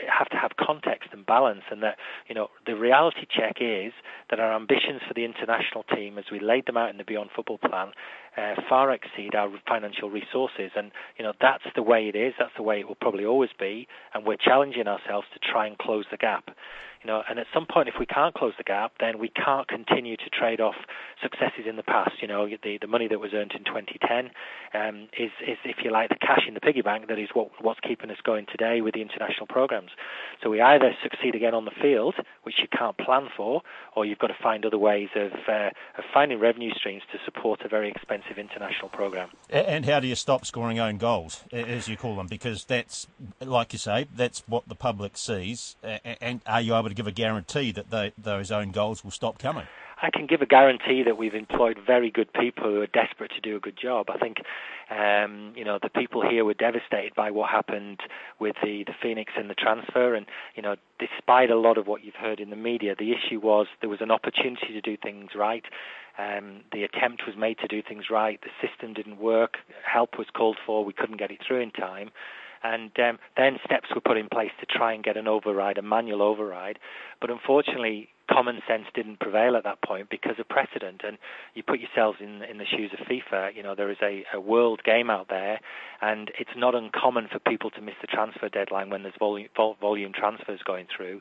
have 0.07 0.29
to 0.29 0.37
have 0.37 0.53
context 0.59 1.11
and 1.12 1.27
balance, 1.27 1.62
and 1.71 1.83
that 1.83 1.97
you 2.29 2.35
know 2.35 2.49
the 2.67 2.75
reality 2.75 3.27
check 3.29 3.57
is 3.61 3.93
that 4.31 4.41
our 4.41 4.55
ambitions 4.55 5.01
for 5.07 5.15
the 5.15 5.25
international 5.25 5.85
team, 5.95 6.19
as 6.19 6.25
we 6.31 6.41
laid 6.41 6.67
them 6.67 6.77
out 6.77 6.91
in 6.91 6.99
the 6.99 7.05
Beyond 7.05 7.31
Football 7.35 7.59
plan, 7.59 7.93
uh, 8.37 8.55
far 8.69 8.93
exceed 8.93 9.35
our 9.35 9.51
financial 9.69 10.11
resources, 10.11 10.71
and 10.77 10.93
you 11.19 11.25
know 11.25 11.33
that's 11.41 11.65
the 11.75 11.83
way 11.83 12.09
it 12.09 12.17
is. 12.17 12.35
That's 12.38 12.55
the 12.57 12.62
way 12.62 12.81
it 12.81 12.88
will 12.88 12.97
probably 13.01 13.25
always 13.25 13.51
be, 13.59 13.88
and 14.15 14.25
we're 14.25 14.37
challenging 14.37 14.87
ourselves 14.87 15.27
to 15.35 15.41
try 15.41 15.67
and 15.67 15.77
close 15.79 16.05
the 16.11 16.17
gap. 16.17 16.51
You 17.03 17.09
know, 17.09 17.23
and 17.29 17.38
at 17.38 17.47
some 17.53 17.67
point, 17.67 17.88
if 17.88 17.95
we 17.99 18.07
can't 18.07 18.35
close 18.35 18.53
the 18.57 18.65
gap, 18.65 18.93
then 19.01 19.19
we 19.19 19.29
can't 19.29 19.67
continue 19.67 20.17
to 20.17 20.31
trade 20.31 20.61
off 20.61 20.77
successes 21.21 21.67
in 21.69 21.77
the 21.77 21.83
past. 21.83 22.23
You 22.23 22.29
know, 22.29 22.49
the 22.62 22.79
the 22.81 22.87
money 22.87 23.09
that 23.09 23.19
was 23.19 23.33
earned 23.35 23.53
in 23.53 23.65
2010 23.65 24.31
um, 24.75 25.09
is 25.19 25.31
is 25.47 25.59
if 25.65 25.79
you 25.85 25.91
like 25.91 26.11
the 26.11 26.17
cash 26.17 26.43
in 26.47 26.55
the 26.55 26.61
piggy 26.61 26.83
bank 26.83 27.09
that 27.09 27.19
is 27.19 27.29
what 27.33 27.51
what's 27.61 27.81
keeping 27.81 28.11
us 28.11 28.19
going 28.23 28.47
today 28.47 28.81
with 28.81 28.95
the 28.95 29.03
international 29.03 29.47
programs. 29.47 29.91
So 30.43 30.51
we 30.51 30.61
either 30.61 30.93
succeed 31.03 31.35
again 31.35 31.55
on 31.55 31.65
the 31.65 31.71
field, 31.71 32.15
which 32.45 32.57
you 32.61 32.69
can't 32.69 32.97
plan 32.97 33.29
for, 33.37 33.62
or 33.97 34.05
you've 34.05 34.19
got 34.19 34.29
to 34.29 34.37
find 34.41 34.65
other 34.65 34.79
ways 34.79 35.09
of 35.17 35.33
uh, 35.49 35.71
of 35.99 36.05
finding 36.12 36.38
revenue 36.38 36.73
streams 36.75 37.03
to 37.12 37.19
support 37.25 37.62
a 37.62 37.69
very 37.69 37.91
expensive 37.91 38.38
international 38.38 38.88
program. 38.88 39.29
And 39.51 39.85
how 39.85 40.01
do 40.01 40.07
you 40.07 40.15
stop 40.15 40.47
scoring 40.47 40.79
own 40.79 40.99
goals, 40.99 41.45
as 41.53 41.88
you 41.88 41.97
call 41.97 42.17
them? 42.17 42.27
Because 42.27 42.65
that's, 42.65 43.07
like 43.41 43.73
you 43.73 43.79
say, 43.79 44.07
that's 44.15 44.43
what 44.47 44.69
the 44.69 44.75
public 44.75 45.17
sees. 45.17 45.77
And 45.83 46.41
are 46.47 46.61
you 46.61 46.77
able 46.77 46.88
to 46.92 46.96
give 46.96 47.07
a 47.07 47.12
guarantee 47.12 47.72
that 47.72 47.90
they, 47.90 48.12
those 48.16 48.50
own 48.50 48.70
goals 48.70 49.02
will 49.02 49.11
stop 49.11 49.38
coming? 49.38 49.66
I 50.02 50.11
can 50.11 50.26
give 50.26 50.42
a 50.42 50.46
guarantee 50.46 51.05
that 51.05 51.16
we've 51.16 51.35
employed 51.35 51.78
very 51.87 52.11
good 52.11 52.33
people 52.33 52.64
who 52.64 52.81
are 52.81 52.88
desperate 52.88 53.31
to 53.37 53.40
do 53.40 53.55
a 53.55 53.61
good 53.61 53.78
job. 53.81 54.07
I 54.11 54.18
think, 54.18 54.38
um, 54.90 55.52
you 55.55 55.64
know, 55.64 55.78
the 55.81 55.88
people 55.88 56.28
here 56.28 56.44
were 56.44 56.55
devastated 56.55 57.14
by 57.14 57.31
what 57.31 57.50
happened 57.50 58.00
with 58.40 58.57
the, 58.64 58.83
the 58.85 58.94
Phoenix 59.00 59.33
and 59.37 59.48
the 59.48 59.55
transfer. 59.55 60.16
And, 60.16 60.26
you 60.57 60.62
know, 60.62 60.74
despite 60.98 61.50
a 61.50 61.57
lot 61.57 61.78
of 61.78 61.87
what 61.87 62.02
you've 62.02 62.16
heard 62.16 62.40
in 62.40 62.50
the 62.50 62.57
media, 62.57 62.96
the 62.98 63.12
issue 63.12 63.38
was 63.38 63.68
there 63.81 63.88
was 63.88 64.00
an 64.00 64.11
opportunity 64.11 64.72
to 64.72 64.81
do 64.81 64.96
things 64.96 65.31
right. 65.37 65.64
Um, 66.18 66.62
the 66.72 66.83
attempt 66.83 67.22
was 67.24 67.37
made 67.37 67.59
to 67.59 67.68
do 67.68 67.81
things 67.81 68.07
right. 68.11 68.40
The 68.42 68.50
system 68.66 68.94
didn't 68.94 69.18
work. 69.18 69.59
Help 69.87 70.18
was 70.18 70.26
called 70.35 70.59
for. 70.66 70.85
We 70.85 70.92
couldn't 70.92 71.18
get 71.18 71.31
it 71.31 71.38
through 71.46 71.61
in 71.61 71.70
time. 71.70 72.11
And 72.62 72.90
um, 72.98 73.18
then 73.37 73.59
steps 73.64 73.88
were 73.94 74.01
put 74.01 74.16
in 74.16 74.29
place 74.29 74.53
to 74.61 74.66
try 74.66 74.92
and 74.92 75.03
get 75.03 75.16
an 75.16 75.27
override, 75.27 75.79
a 75.79 75.83
manual 75.83 76.22
override. 76.22 76.79
But 77.20 77.31
unfortunately, 77.31 78.09
common 78.31 78.61
sense 78.66 78.85
didn't 78.94 79.20
prevail 79.20 79.57
at 79.57 79.64
that 79.64 79.83
point 79.83 80.09
because 80.11 80.38
of 80.38 80.48
precedent. 80.48 81.03
And 81.05 81.18
you 81.55 81.62
put 81.62 81.81
yourselves 81.81 82.18
in 82.20 82.42
in 82.42 82.59
the 82.59 82.64
shoes 82.64 82.90
of 82.92 83.07
FIFA. 83.07 83.55
You 83.55 83.62
know 83.62 83.75
there 83.75 83.90
is 83.90 83.98
a, 84.03 84.25
a 84.33 84.40
world 84.40 84.83
game 84.85 85.11
out 85.11 85.29
there, 85.29 85.61
and 86.01 86.31
it's 86.38 86.57
not 86.57 86.75
uncommon 86.75 87.29
for 87.33 87.38
people 87.38 87.70
to 87.70 87.81
miss 87.81 87.94
the 88.01 88.07
transfer 88.07 88.48
deadline 88.48 88.90
when 88.90 89.03
there's 89.03 89.14
volume, 89.18 89.48
volume 89.81 90.12
transfers 90.14 90.61
going 90.64 90.87
through. 90.94 91.20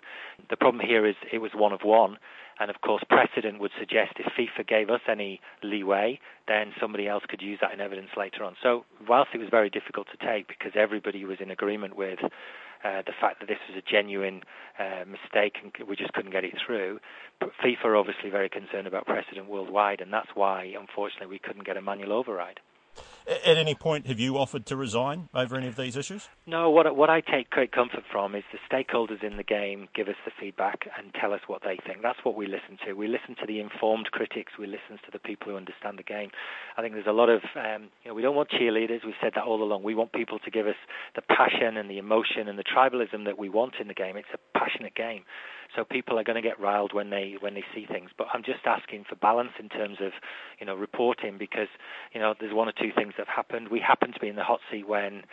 The 0.49 0.57
problem 0.57 0.85
here 0.85 1.05
is 1.05 1.15
it 1.31 1.39
was 1.39 1.51
one 1.55 1.73
of 1.73 1.81
one. 1.83 2.17
And 2.61 2.69
of 2.69 2.79
course, 2.81 3.03
precedent 3.09 3.59
would 3.59 3.71
suggest 3.79 4.13
if 4.19 4.31
FIFA 4.37 4.67
gave 4.67 4.89
us 4.91 5.01
any 5.09 5.41
leeway, 5.63 6.19
then 6.47 6.73
somebody 6.79 7.07
else 7.07 7.23
could 7.27 7.41
use 7.41 7.57
that 7.59 7.73
in 7.73 7.81
evidence 7.81 8.09
later 8.15 8.43
on. 8.43 8.55
So, 8.61 8.85
whilst 9.09 9.31
it 9.33 9.39
was 9.39 9.49
very 9.49 9.71
difficult 9.71 10.05
to 10.11 10.23
take 10.23 10.47
because 10.47 10.73
everybody 10.75 11.25
was 11.25 11.39
in 11.39 11.49
agreement 11.49 11.95
with 11.95 12.19
uh, 12.21 13.01
the 13.07 13.13
fact 13.19 13.39
that 13.39 13.47
this 13.47 13.57
was 13.67 13.81
a 13.81 13.91
genuine 13.91 14.43
uh, 14.77 15.05
mistake 15.09 15.55
and 15.63 15.73
we 15.87 15.95
just 15.95 16.13
couldn't 16.13 16.29
get 16.29 16.43
it 16.43 16.53
through. 16.63 16.99
But 17.39 17.49
FIFA 17.65 17.85
are 17.85 17.95
obviously 17.95 18.29
very 18.29 18.47
concerned 18.49 18.85
about 18.85 19.07
precedent 19.07 19.49
worldwide, 19.49 19.99
and 19.99 20.13
that's 20.13 20.29
why, 20.35 20.71
unfortunately, 20.79 21.27
we 21.33 21.39
couldn't 21.39 21.65
get 21.65 21.77
a 21.77 21.81
manual 21.81 22.13
override. 22.13 22.59
At 23.27 23.57
any 23.57 23.75
point, 23.75 24.07
have 24.07 24.19
you 24.19 24.37
offered 24.37 24.65
to 24.67 24.75
resign 24.75 25.29
over 25.33 25.55
any 25.55 25.67
of 25.67 25.75
these 25.75 25.95
issues? 25.95 26.27
No. 26.45 26.69
What 26.69 26.95
what 26.95 27.09
I 27.09 27.21
take 27.21 27.49
great 27.49 27.71
comfort 27.71 28.03
from 28.11 28.35
is 28.35 28.43
the 28.51 28.59
stakeholders 28.69 29.23
in 29.23 29.37
the 29.37 29.43
game 29.43 29.87
give 29.95 30.07
us 30.07 30.15
the 30.25 30.31
feedback 30.39 30.87
and 30.97 31.13
tell 31.19 31.33
us 31.33 31.41
what 31.47 31.61
they 31.63 31.77
think. 31.85 32.01
That's 32.01 32.19
what 32.23 32.35
we 32.35 32.47
listen 32.47 32.77
to. 32.85 32.93
We 32.93 33.07
listen 33.07 33.35
to 33.39 33.45
the 33.45 33.59
informed 33.59 34.09
critics. 34.11 34.53
We 34.57 34.67
listen 34.67 34.97
to 35.05 35.11
the 35.11 35.19
people 35.19 35.51
who 35.51 35.57
understand 35.57 35.99
the 35.99 36.03
game. 36.03 36.31
I 36.77 36.81
think 36.81 36.93
there's 36.93 37.07
a 37.07 37.11
lot 37.11 37.29
of 37.29 37.41
um, 37.55 37.89
you 38.03 38.09
know 38.09 38.15
we 38.15 38.21
don't 38.21 38.35
want 38.35 38.49
cheerleaders. 38.49 39.05
We've 39.05 39.21
said 39.21 39.33
that 39.35 39.43
all 39.43 39.61
along. 39.61 39.83
We 39.83 39.95
want 39.95 40.13
people 40.13 40.39
to 40.39 40.51
give 40.51 40.67
us 40.67 40.79
the 41.15 41.21
passion 41.21 41.77
and 41.77 41.89
the 41.89 41.97
emotion 41.97 42.47
and 42.47 42.57
the 42.57 42.63
tribalism 42.63 43.25
that 43.25 43.37
we 43.37 43.49
want 43.49 43.75
in 43.79 43.87
the 43.87 43.93
game. 43.93 44.17
It's 44.17 44.33
a 44.33 44.57
passionate 44.57 44.95
game. 44.95 45.23
So 45.75 45.85
people 45.85 46.19
are 46.19 46.23
going 46.23 46.35
to 46.35 46.41
get 46.41 46.59
riled 46.59 46.93
when 46.93 47.09
they 47.09 47.35
when 47.39 47.53
they 47.53 47.63
see 47.73 47.85
things. 47.85 48.09
But 48.17 48.27
I'm 48.33 48.43
just 48.43 48.65
asking 48.65 49.05
for 49.07 49.15
balance 49.15 49.51
in 49.59 49.69
terms 49.69 49.97
of 50.01 50.11
you 50.59 50.65
know 50.65 50.75
reporting 50.75 51.37
because 51.37 51.69
you 52.13 52.19
know 52.19 52.33
there's 52.39 52.53
one 52.53 52.67
or 52.67 52.73
two 52.73 52.91
things 52.95 53.10
that 53.17 53.27
have 53.27 53.35
happened. 53.35 53.69
We 53.69 53.79
happened 53.79 54.13
to 54.15 54.19
be 54.19 54.27
in 54.27 54.35
the 54.35 54.43
hot 54.43 54.59
seat 54.71 54.87
when. 54.87 55.23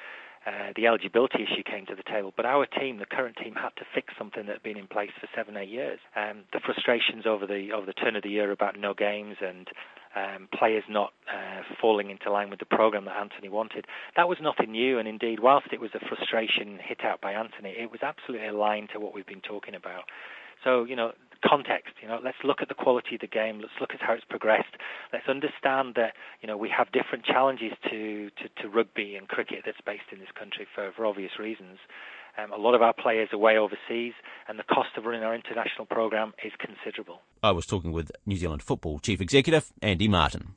Uh, 0.47 0.73
the 0.77 0.87
eligibility 0.87 1.43
issue 1.43 1.63
came 1.63 1.85
to 1.85 1.95
the 1.95 2.03
table, 2.05 2.33
but 2.35 2.47
our 2.47 2.65
team, 2.65 2.97
the 2.97 3.05
current 3.05 3.37
team, 3.37 3.55
had 3.55 3.69
to 3.77 3.85
fix 3.95 4.15
something 4.17 4.47
that 4.47 4.53
had 4.53 4.63
been 4.63 4.79
in 4.79 4.87
place 4.87 5.11
for 5.21 5.29
seven, 5.37 5.59
eight 5.59 5.69
years. 5.69 5.99
Um, 6.17 6.45
the 6.55 6.61
frustrations 6.65 7.27
over 7.27 7.45
the 7.45 7.73
over 7.75 7.85
the 7.85 7.93
turn 7.93 8.17
of 8.17 8.23
the 8.23 8.31
year 8.31 8.51
about 8.51 8.79
no 8.79 8.95
games 8.95 9.37
and 9.43 9.69
um, 10.17 10.49
players 10.57 10.85
not 10.89 11.13
uh, 11.29 11.63
falling 11.81 12.11
into 12.11 12.31
line 12.31 12.51
with 12.51 12.61
the 12.61 12.67
program 12.67 13.05
that 13.07 13.17
Anthony 13.17 13.49
wanted. 13.49 13.87
That 14.17 14.29
was 14.29 14.39
nothing 14.41 14.73
new, 14.73 14.99
and 14.99 15.07
indeed, 15.07 15.41
whilst 15.41 15.67
it 15.73 15.81
was 15.81 15.91
a 15.95 16.01
frustration 16.07 16.79
hit 16.83 17.05
out 17.05 17.21
by 17.21 17.33
Anthony, 17.33 17.75
it 17.77 17.91
was 17.91 18.01
absolutely 18.03 18.49
aligned 18.49 18.91
to 18.95 19.01
what 19.01 19.15
we've 19.15 19.27
been 19.27 19.43
talking 19.43 19.75
about. 19.75 20.05
So, 20.65 20.85
you 20.85 20.97
know, 20.97 21.13
context, 21.47 21.95
you 22.03 22.09
know, 22.09 22.19
let's 22.23 22.39
look 22.45 22.59
at 22.63 22.69
the 22.69 22.75
quality 22.75 23.15
of 23.15 23.21
the 23.21 23.27
game, 23.27 23.61
let's 23.61 23.79
look 23.81 23.91
at 23.95 24.01
how 24.01 24.13
it's 24.13 24.25
progressed, 24.25 24.75
let's 25.13 25.29
understand 25.29 25.95
that, 25.97 26.15
you 26.41 26.47
know, 26.47 26.57
we 26.57 26.69
have 26.69 26.91
different 26.93 27.25
challenges 27.25 27.73
to, 27.91 28.31
to, 28.31 28.63
to 28.63 28.69
rugby 28.69 29.15
and 29.17 29.29
cricket 29.29 29.61
that's 29.65 29.81
based 29.85 30.11
in 30.13 30.19
this 30.19 30.29
country 30.39 30.67
for, 30.75 30.93
for 30.97 31.07
obvious 31.07 31.33
reasons. 31.39 31.79
Um, 32.37 32.53
a 32.53 32.57
lot 32.57 32.75
of 32.75 32.83
our 32.83 32.93
players 32.93 33.31
are 33.33 33.39
way 33.39 33.59
overseas, 33.59 34.13
and 34.47 34.59
the 34.59 34.63
cost 34.63 34.91
of 34.97 35.05
running 35.05 35.25
our 35.25 35.35
international 35.35 35.87
program 35.87 36.35
is 36.45 36.53
considerable. 36.59 37.21
I 37.43 37.51
was 37.51 37.67
talking 37.67 37.91
with 37.91 38.13
New 38.27 38.37
Zealand 38.37 38.63
Football 38.63 39.01
Chief 39.01 39.21
Executive 39.21 39.73
Andy 39.83 40.07
Martin. 40.07 40.55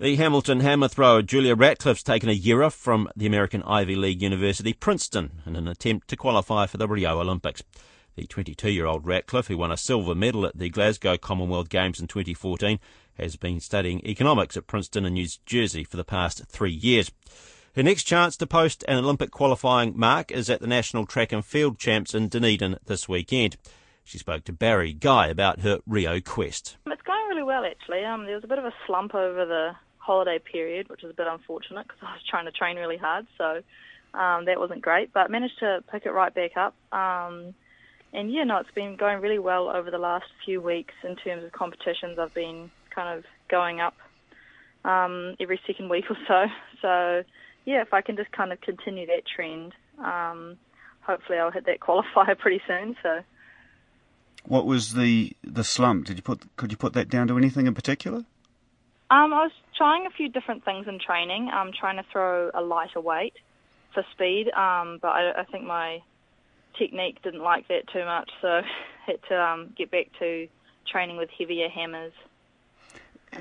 The 0.00 0.16
Hamilton 0.16 0.60
hammer 0.60 0.88
thrower 0.88 1.20
Julia 1.20 1.54
Ratcliffe's 1.54 2.02
taken 2.02 2.30
a 2.30 2.32
year 2.32 2.62
off 2.62 2.72
from 2.72 3.10
the 3.14 3.26
American 3.26 3.62
Ivy 3.64 3.96
League 3.96 4.22
university 4.22 4.72
Princeton 4.72 5.42
in 5.44 5.56
an 5.56 5.68
attempt 5.68 6.08
to 6.08 6.16
qualify 6.16 6.64
for 6.64 6.78
the 6.78 6.88
Rio 6.88 7.20
Olympics. 7.20 7.62
The 8.16 8.24
22 8.26 8.70
year 8.70 8.86
old 8.86 9.06
Ratcliffe, 9.06 9.48
who 9.48 9.58
won 9.58 9.70
a 9.70 9.76
silver 9.76 10.14
medal 10.14 10.46
at 10.46 10.56
the 10.56 10.70
Glasgow 10.70 11.18
Commonwealth 11.18 11.68
Games 11.68 12.00
in 12.00 12.06
2014, 12.06 12.80
has 13.18 13.36
been 13.36 13.60
studying 13.60 14.00
economics 14.06 14.56
at 14.56 14.66
Princeton 14.66 15.04
in 15.04 15.12
New 15.12 15.26
Jersey 15.44 15.84
for 15.84 15.98
the 15.98 16.02
past 16.02 16.46
three 16.46 16.72
years. 16.72 17.12
Her 17.76 17.82
next 17.82 18.04
chance 18.04 18.38
to 18.38 18.46
post 18.46 18.86
an 18.88 18.96
Olympic 18.96 19.30
qualifying 19.30 19.92
mark 19.98 20.32
is 20.32 20.48
at 20.48 20.62
the 20.62 20.66
National 20.66 21.04
Track 21.04 21.30
and 21.30 21.44
Field 21.44 21.78
Champs 21.78 22.14
in 22.14 22.28
Dunedin 22.28 22.78
this 22.86 23.06
weekend. 23.06 23.58
She 24.02 24.16
spoke 24.16 24.44
to 24.44 24.52
Barry 24.54 24.94
Guy 24.94 25.26
about 25.26 25.60
her 25.60 25.80
Rio 25.86 26.20
quest. 26.20 26.78
It's 26.86 27.02
going 27.02 27.28
really 27.28 27.42
well, 27.42 27.66
actually. 27.66 28.02
Um, 28.02 28.24
there 28.24 28.36
was 28.36 28.44
a 28.44 28.48
bit 28.48 28.58
of 28.58 28.64
a 28.64 28.72
slump 28.86 29.14
over 29.14 29.44
the 29.44 29.72
holiday 30.10 30.40
period, 30.40 30.88
which 30.88 31.04
is 31.04 31.10
a 31.10 31.14
bit 31.14 31.28
unfortunate 31.28 31.86
because 31.86 32.02
I 32.02 32.14
was 32.14 32.22
trying 32.28 32.46
to 32.46 32.52
train 32.52 32.76
really 32.76 32.96
hard, 32.96 33.26
so 33.38 33.62
um, 34.18 34.46
that 34.46 34.58
wasn't 34.58 34.82
great. 34.82 35.12
But 35.12 35.30
managed 35.30 35.60
to 35.60 35.84
pick 35.92 36.04
it 36.04 36.10
right 36.10 36.34
back 36.34 36.56
up. 36.56 36.74
Um, 36.92 37.54
and 38.12 38.32
yeah, 38.32 38.42
no, 38.42 38.58
it's 38.58 38.74
been 38.74 38.96
going 38.96 39.20
really 39.20 39.38
well 39.38 39.68
over 39.68 39.88
the 39.88 39.98
last 39.98 40.26
few 40.44 40.60
weeks 40.60 40.94
in 41.04 41.14
terms 41.14 41.44
of 41.44 41.52
competitions. 41.52 42.18
I've 42.18 42.34
been 42.34 42.72
kind 42.92 43.16
of 43.16 43.24
going 43.48 43.80
up 43.80 43.94
um, 44.84 45.36
every 45.38 45.60
second 45.64 45.88
week 45.90 46.06
or 46.10 46.16
so. 46.26 46.46
So 46.82 47.24
yeah, 47.66 47.82
if 47.82 47.92
I 47.92 48.00
can 48.00 48.16
just 48.16 48.32
kind 48.32 48.54
of 48.54 48.60
continue 48.62 49.06
that 49.08 49.24
trend, 49.26 49.74
um, 49.98 50.56
hopefully 51.02 51.38
I'll 51.38 51.50
hit 51.50 51.66
that 51.66 51.78
qualifier 51.86 52.36
pretty 52.38 52.62
soon. 52.66 52.96
So. 53.02 53.20
What 54.46 54.64
was 54.64 54.94
the 54.94 55.36
the 55.44 55.62
slump? 55.62 56.06
Did 56.06 56.16
you 56.16 56.22
put 56.22 56.40
could 56.56 56.70
you 56.72 56.78
put 56.78 56.94
that 56.94 57.10
down 57.10 57.28
to 57.28 57.36
anything 57.36 57.66
in 57.66 57.74
particular? 57.74 58.24
Um, 59.10 59.34
I 59.34 59.42
was 59.42 59.52
trying 59.76 60.06
a 60.06 60.10
few 60.10 60.28
different 60.28 60.64
things 60.64 60.86
in 60.86 61.00
training. 61.04 61.50
I'm 61.52 61.72
trying 61.78 61.96
to 61.96 62.04
throw 62.12 62.50
a 62.54 62.62
lighter 62.62 63.00
weight 63.00 63.34
for 63.92 64.04
speed, 64.12 64.46
um, 64.56 65.00
but 65.02 65.08
I, 65.08 65.40
I 65.40 65.44
think 65.50 65.64
my 65.64 66.00
technique 66.78 67.20
didn't 67.22 67.42
like 67.42 67.66
that 67.68 67.88
too 67.92 68.04
much, 68.04 68.30
so 68.40 68.48
I 68.48 68.62
had 69.06 69.18
to 69.28 69.40
um, 69.40 69.74
get 69.76 69.90
back 69.90 70.06
to 70.20 70.46
training 70.90 71.16
with 71.16 71.28
heavier 71.36 71.68
hammers. 71.68 72.12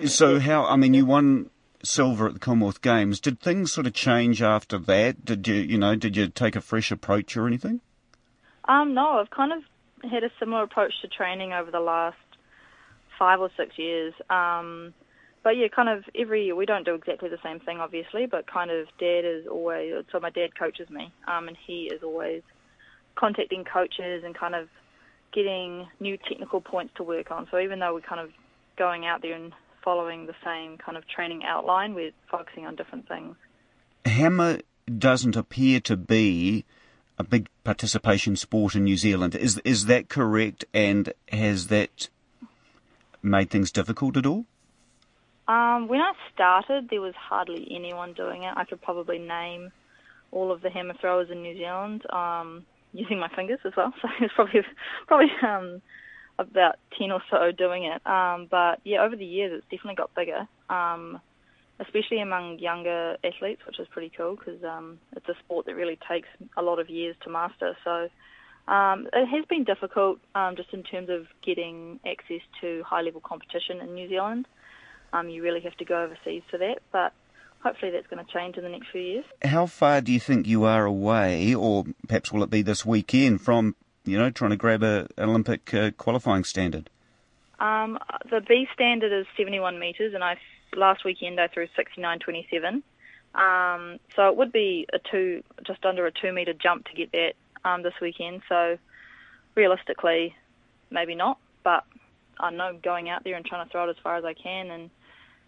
So 0.06 0.40
how? 0.40 0.66
I 0.66 0.76
mean, 0.76 0.94
you 0.94 1.06
won 1.06 1.50
silver 1.84 2.28
at 2.28 2.34
the 2.34 2.40
Commonwealth 2.40 2.82
Games. 2.82 3.20
Did 3.20 3.40
things 3.40 3.72
sort 3.72 3.88
of 3.88 3.94
change 3.94 4.42
after 4.42 4.78
that? 4.78 5.24
Did 5.24 5.48
you, 5.48 5.56
you 5.56 5.78
know, 5.78 5.96
did 5.96 6.18
you 6.18 6.28
take 6.28 6.56
a 6.56 6.62
fresh 6.62 6.92
approach 6.92 7.38
or 7.38 7.48
anything? 7.48 7.82
Um, 8.66 8.94
no, 8.94 9.20
I've 9.20 9.30
kind 9.30 9.52
of 9.52 9.64
had 10.10 10.24
a 10.24 10.30
similar 10.40 10.64
approach 10.64 10.94
to 11.02 11.08
training 11.08 11.54
over 11.54 11.72
the 11.72 11.80
last 11.80 12.18
five 13.18 13.40
or 13.40 13.50
six 13.58 13.78
years. 13.78 14.14
Um, 14.30 14.94
but 15.43 15.58
yeah, 15.58 15.67
kind 15.67 15.89
of 15.89 16.04
every 16.15 16.45
year 16.45 16.56
we 16.56 16.65
don't 16.65 16.86
do 16.86 16.95
exactly 16.95 17.30
the 17.30 17.39
same 17.43 17.60
thing, 17.60 17.80
obviously, 17.80 18.25
but 18.25 18.47
kind 18.47 18.71
of 18.71 18.88
dad 18.99 19.21
is 19.25 19.47
always 19.47 19.93
so 20.12 20.19
my 20.19 20.30
dad 20.30 20.58
coaches 20.58 20.89
me, 20.89 21.13
um, 21.28 21.47
and 21.47 21.58
he 21.65 21.89
is 21.93 22.04
always 22.04 22.41
contacting 23.15 23.63
coaches 23.63 24.23
and 24.25 24.36
kind 24.36 24.56
of 24.56 24.67
getting 25.34 25.88
new 25.99 26.17
technical 26.17 26.62
points 26.62 26.93
to 26.95 27.04
work 27.04 27.32
on. 27.32 27.47
So 27.52 27.60
even 27.60 27.80
though 27.80 27.93
we're 27.93 28.02
kind 28.02 28.21
of 28.21 28.30
going 28.78 29.06
out 29.06 29.21
there 29.21 29.36
and 29.36 29.54
following 29.84 30.25
the 30.25 30.36
same 30.43 30.78
kind 30.78 30.97
of 30.97 31.08
training 31.08 31.43
outline. 31.43 31.93
We're 31.93 32.12
focusing 32.30 32.65
on 32.65 32.75
different 32.75 33.08
things. 33.08 33.36
Hammer 34.06 34.60
doesn't 34.97 35.36
appear 35.36 35.80
to 35.82 35.97
be 35.97 36.65
a 37.17 37.23
big 37.23 37.49
participation 37.63 38.36
sport 38.36 38.75
in 38.75 38.86
New 38.86 38.97
Zealand. 38.97 39.36
Is 39.36 39.60
is 39.65 39.86
that 39.86 40.10
correct? 40.10 40.65
And 40.73 41.13
has 41.32 41.67
that 41.67 42.10
made 43.21 43.49
things 43.49 43.71
difficult 43.71 44.17
at 44.17 44.25
all? 44.25 44.45
Um, 45.50 45.88
when 45.88 46.00
I 46.00 46.14
started, 46.32 46.90
there 46.92 47.02
was 47.02 47.16
hardly 47.16 47.68
anyone 47.72 48.14
doing 48.14 48.44
it. 48.44 48.54
I 48.56 48.66
could 48.66 48.82
probably 48.84 49.18
name 49.18 49.72
all 50.32 50.52
of 50.52 50.62
the 50.62 50.70
hammer 50.70 50.94
throwers 51.02 51.30
in 51.32 51.42
New 51.42 51.58
Zealand 51.58 52.04
um, 52.12 52.66
using 52.94 53.20
my 53.20 53.30
fingers 53.36 53.60
as 53.66 53.74
well. 53.76 53.92
So 54.02 54.08
it's 54.22 54.34
probably 54.36 54.62
probably 55.08 55.32
um, 55.42 55.82
about 56.38 56.76
ten 56.98 57.12
or 57.12 57.24
so 57.32 57.52
doing 57.52 57.86
it. 57.86 58.06
Um, 58.06 58.48
but 58.50 58.80
yeah, 58.84 59.02
over 59.02 59.16
the 59.16 59.26
years 59.26 59.52
it's 59.56 59.66
definitely 59.72 59.96
got 59.96 60.14
bigger, 60.14 60.48
um, 60.70 61.20
especially 61.80 62.22
among 62.22 62.60
younger 62.60 63.18
athletes, 63.24 63.62
which 63.66 63.80
is 63.80 63.88
pretty 63.88 64.12
cool 64.16 64.36
because 64.36 64.64
um, 64.64 65.00
it's 65.16 65.28
a 65.30 65.36
sport 65.44 65.66
that 65.66 65.74
really 65.74 65.98
takes 66.08 66.28
a 66.58 66.62
lot 66.62 66.78
of 66.78 66.90
years 66.90 67.16
to 67.24 67.30
master. 67.30 67.76
So. 67.84 68.10
It 68.72 69.28
has 69.28 69.46
been 69.46 69.64
difficult 69.64 70.20
just 70.56 70.72
in 70.74 70.84
terms 70.84 71.10
of 71.10 71.26
getting 71.44 72.00
access 72.06 72.42
to 72.62 72.84
high 72.86 73.02
level 73.02 73.20
competition 73.20 73.82
in 73.82 73.96
New 73.96 74.08
Zealand. 74.08 74.46
Um, 75.13 75.30
you 75.30 75.41
really 75.41 75.62
have 75.62 75.76
to 75.78 75.86
go 75.86 76.04
overseas 76.04 76.43
for 76.50 76.58
that, 76.58 76.80
but 76.91 77.13
hopefully 77.62 77.91
that's 77.91 78.08
going 78.08 78.24
to 78.24 78.32
change 78.32 78.58
in 78.58 78.63
the 78.63 78.69
next 78.69 78.88
few 78.91 79.02
years. 79.02 79.26
How 79.43 79.65
far 79.65 80.02
do 80.02 80.12
you 80.12 80.19
think 80.19 80.48
you 80.48 80.63
are 80.65 80.86
away, 80.86 81.54
or 81.54 81.86
perhaps 82.08 82.32
will 82.32 82.43
it 82.43 82.50
be 82.50 82.62
this 82.62 82.86
weekend, 82.86 83.41
from 83.41 83.76
you 84.06 84.17
know 84.17 84.30
trying 84.30 84.52
to 84.52 84.58
grab 84.58 84.84
a, 84.84 85.08
an 85.17 85.30
Olympic 85.30 85.74
uh, 85.74 85.91
qualifying 85.91 86.43
standard? 86.43 86.89
Um, 87.60 88.00
the 88.30 88.41
B 88.41 88.67
standard 88.74 89.12
is 89.12 89.26
71 89.36 89.80
metres, 89.80 90.13
and 90.13 90.24
I 90.24 90.38
last 90.76 91.04
weekend 91.04 91.39
I 91.39 91.48
threw 91.48 91.67
69.27. 91.78 92.82
Um, 93.36 94.00
so 94.15 94.30
it 94.30 94.36
would 94.38 94.52
be 94.52 94.88
a 94.93 95.00
two, 95.12 95.43
just 95.65 95.86
under 95.86 96.06
a 96.06 96.12
two 96.12 96.32
metre 96.32 96.54
jump 96.54 96.86
to 96.86 96.93
get 96.93 97.12
that 97.12 97.34
um, 97.63 97.84
this 97.84 97.93
weekend. 98.02 98.41
So 98.48 98.78
realistically, 99.56 100.36
maybe 100.89 101.15
not, 101.15 101.38
but 101.63 101.84
I 102.39 102.52
know 102.52 102.78
going 102.82 103.10
out 103.10 103.24
there 103.24 103.36
and 103.36 103.45
trying 103.45 103.65
to 103.65 103.72
throw 103.72 103.88
it 103.88 103.89
as 103.89 103.98
far 104.02 104.15
as 104.15 104.26
I 104.26 104.34
can, 104.34 104.72
and 104.72 104.89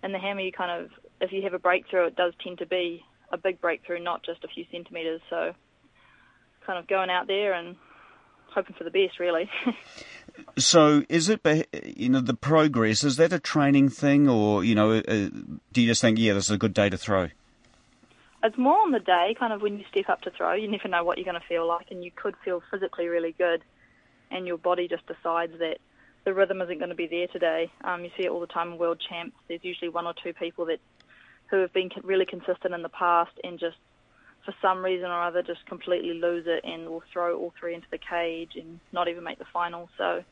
and 0.03 0.13
the 0.13 0.19
hammer 0.19 0.41
you 0.41 0.51
kind 0.51 0.83
of 0.83 0.91
if 1.21 1.31
you 1.31 1.43
have 1.43 1.53
a 1.53 1.59
breakthrough, 1.59 2.07
it 2.07 2.15
does 2.15 2.33
tend 2.43 2.57
to 2.57 2.65
be 2.65 3.05
a 3.31 3.37
big 3.37 3.61
breakthrough, 3.61 3.99
not 3.99 4.23
just 4.23 4.43
a 4.43 4.47
few 4.47 4.65
centimetres. 4.71 5.21
So, 5.29 5.53
kind 6.65 6.79
of 6.79 6.87
going 6.87 7.09
out 7.09 7.27
there 7.27 7.53
and 7.53 7.75
hoping 8.47 8.75
for 8.77 8.83
the 8.83 8.91
best, 8.91 9.19
really. 9.19 9.49
so, 10.57 11.03
is 11.09 11.29
it, 11.29 11.41
you 11.97 12.09
know, 12.09 12.21
the 12.21 12.33
progress, 12.33 13.03
is 13.03 13.17
that 13.17 13.31
a 13.31 13.39
training 13.39 13.89
thing, 13.89 14.27
or, 14.27 14.63
you 14.63 14.75
know, 14.75 14.93
uh, 14.93 15.29
do 15.71 15.81
you 15.81 15.87
just 15.87 16.01
think, 16.01 16.17
yeah, 16.19 16.33
this 16.33 16.45
is 16.45 16.51
a 16.51 16.57
good 16.57 16.73
day 16.73 16.89
to 16.89 16.97
throw? 16.97 17.29
It's 18.43 18.57
more 18.57 18.79
on 18.79 18.91
the 18.91 18.99
day, 18.99 19.35
kind 19.39 19.53
of 19.53 19.61
when 19.61 19.77
you 19.77 19.85
step 19.91 20.09
up 20.09 20.21
to 20.21 20.31
throw. 20.31 20.53
You 20.53 20.67
never 20.67 20.87
know 20.87 21.03
what 21.03 21.17
you're 21.17 21.25
going 21.25 21.39
to 21.39 21.47
feel 21.47 21.67
like, 21.67 21.91
and 21.91 22.03
you 22.03 22.11
could 22.13 22.35
feel 22.43 22.63
physically 22.71 23.07
really 23.07 23.35
good, 23.37 23.63
and 24.31 24.47
your 24.47 24.57
body 24.57 24.87
just 24.87 25.05
decides 25.05 25.53
that 25.59 25.77
the 26.23 26.33
rhythm 26.33 26.61
isn't 26.61 26.77
going 26.77 26.89
to 26.89 26.95
be 26.95 27.07
there 27.07 27.27
today. 27.27 27.71
Um, 27.83 28.03
you 28.03 28.11
see 28.17 28.23
it 28.23 28.29
all 28.29 28.39
the 28.39 28.47
time 28.47 28.73
in 28.73 28.77
world 28.77 29.01
champs. 29.07 29.35
There's 29.47 29.63
usually 29.63 29.89
one 29.89 30.05
or 30.05 30.13
two 30.23 30.33
people 30.33 30.65
that 30.65 30.79
who 31.49 31.57
have 31.57 31.73
been 31.73 31.89
really 32.03 32.25
consistent 32.25 32.73
in 32.73 32.81
the 32.81 32.89
past 32.89 33.31
and 33.43 33.59
just 33.59 33.75
for 34.45 34.53
some 34.61 34.83
reason 34.83 35.07
or 35.07 35.21
other 35.21 35.43
just 35.43 35.65
completely 35.65 36.13
lose 36.13 36.45
it 36.47 36.63
and 36.63 36.87
will 36.87 37.03
throw 37.11 37.37
all 37.37 37.53
three 37.59 37.75
into 37.75 37.87
the 37.91 37.97
cage 37.97 38.51
and 38.55 38.79
not 38.91 39.07
even 39.07 39.23
make 39.23 39.37
the 39.37 39.45
final. 39.51 39.89
So 39.97 40.23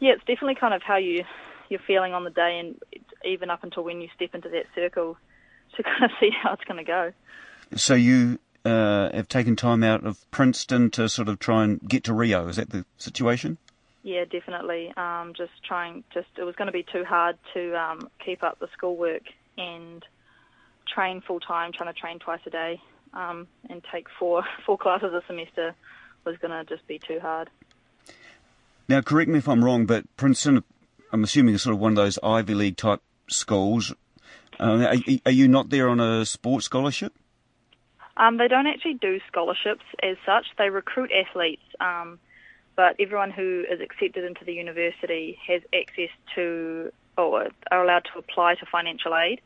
yeah, 0.00 0.12
it's 0.12 0.24
definitely 0.24 0.56
kind 0.56 0.74
of 0.74 0.82
how 0.82 0.96
you 0.96 1.24
you're 1.68 1.80
feeling 1.86 2.12
on 2.12 2.24
the 2.24 2.30
day 2.30 2.58
and 2.58 2.78
even 3.24 3.50
up 3.50 3.64
until 3.64 3.84
when 3.84 4.00
you 4.00 4.08
step 4.14 4.34
into 4.34 4.48
that 4.50 4.66
circle 4.74 5.16
to 5.76 5.82
kind 5.82 6.04
of 6.04 6.10
see 6.20 6.30
how 6.30 6.52
it's 6.52 6.64
going 6.64 6.78
to 6.78 6.84
go. 6.84 7.12
So 7.76 7.94
you 7.94 8.38
uh, 8.64 9.10
have 9.14 9.28
taken 9.28 9.56
time 9.56 9.82
out 9.82 10.04
of 10.04 10.30
Princeton 10.30 10.90
to 10.90 11.08
sort 11.08 11.28
of 11.28 11.38
try 11.38 11.64
and 11.64 11.80
get 11.88 12.04
to 12.04 12.12
Rio. 12.12 12.48
Is 12.48 12.56
that 12.56 12.70
the 12.70 12.84
situation? 12.98 13.58
Yeah, 14.04 14.26
definitely. 14.26 14.92
Um, 14.96 15.32
just 15.34 15.52
trying. 15.66 16.04
Just 16.12 16.28
it 16.36 16.44
was 16.44 16.54
going 16.54 16.66
to 16.66 16.72
be 16.72 16.84
too 16.84 17.04
hard 17.04 17.38
to 17.54 17.74
um, 17.74 18.10
keep 18.22 18.44
up 18.44 18.58
the 18.58 18.68
schoolwork 18.74 19.22
and 19.56 20.04
train 20.86 21.22
full 21.26 21.40
time, 21.40 21.72
trying 21.72 21.92
to 21.92 21.98
train 21.98 22.18
twice 22.18 22.40
a 22.46 22.50
day, 22.50 22.80
um, 23.14 23.48
and 23.70 23.82
take 23.90 24.06
four 24.18 24.44
four 24.66 24.76
classes 24.76 25.12
a 25.14 25.22
semester 25.26 25.74
was 26.24 26.36
going 26.36 26.50
to 26.50 26.64
just 26.64 26.86
be 26.86 26.98
too 26.98 27.18
hard. 27.20 27.48
Now, 28.88 29.00
correct 29.00 29.30
me 29.30 29.38
if 29.38 29.48
I'm 29.48 29.64
wrong, 29.64 29.86
but 29.86 30.04
Princeton, 30.16 30.62
I'm 31.10 31.24
assuming, 31.24 31.54
is 31.54 31.62
sort 31.62 31.74
of 31.74 31.80
one 31.80 31.92
of 31.92 31.96
those 31.96 32.18
Ivy 32.22 32.54
League 32.54 32.76
type 32.76 33.00
schools. 33.28 33.94
Uh, 34.60 34.86
are, 34.86 34.96
are, 35.26 35.32
you 35.32 35.48
not 35.48 35.70
there 35.70 35.88
on 35.88 36.00
a 36.00 36.26
sports 36.26 36.66
scholarship? 36.66 37.14
Um, 38.16 38.36
they 38.36 38.48
don't 38.48 38.66
actually 38.66 38.94
do 38.94 39.20
scholarships 39.26 39.84
as 40.02 40.16
such. 40.24 40.46
They 40.58 40.70
recruit 40.70 41.10
athletes, 41.12 41.62
um, 41.80 42.18
but 42.76 42.96
everyone 42.98 43.30
who 43.30 43.64
is 43.70 43.80
accepted 43.80 44.24
into 44.24 44.44
the 44.44 44.52
university 44.52 45.38
has 45.46 45.62
access 45.74 46.10
to 46.34 46.90
or 47.16 47.48
are 47.70 47.84
allowed 47.84 48.04
to 48.12 48.18
apply 48.18 48.54
to 48.56 48.66
financial 48.70 49.14
aid 49.14 49.40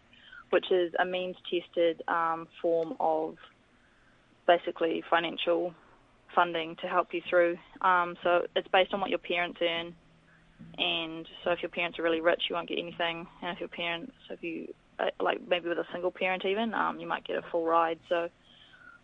which 0.51 0.71
is 0.71 0.93
a 0.99 1.05
means 1.05 1.37
tested 1.51 2.03
um, 2.09 2.49
form 2.61 2.95
of 3.01 3.37
basically 4.47 5.03
financial 5.11 5.75
funding 6.35 6.77
to 6.77 6.87
help 6.87 7.13
you 7.13 7.21
through. 7.29 7.57
Um, 7.81 8.17
so 8.23 8.47
it's 8.57 8.69
based 8.69 8.95
on 8.95 9.01
what 9.01 9.11
your 9.11 9.19
parents 9.19 9.59
earn. 9.61 9.95
And 10.77 11.27
so 11.45 11.51
if 11.51 11.63
your 11.63 11.69
parents 11.69 11.99
are 11.99 12.03
really 12.03 12.21
rich, 12.21 12.45
you 12.49 12.57
won't 12.57 12.69
get 12.69 12.79
anything. 12.79 13.27
And 13.43 13.55
if 13.55 13.61
your 13.61 13.69
parents, 13.69 14.13
if 14.31 14.43
you, 14.43 14.73
uh, 14.99 15.11
like 15.21 15.47
maybe 15.47 15.69
with 15.69 15.79
a 15.79 15.87
single 15.93 16.11
parent 16.11 16.45
even, 16.45 16.75
um, 16.75 16.99
you 16.99 17.07
might 17.07 17.25
get 17.27 17.37
a 17.37 17.43
full 17.51 17.65
ride. 17.65 17.99
So 18.09 18.29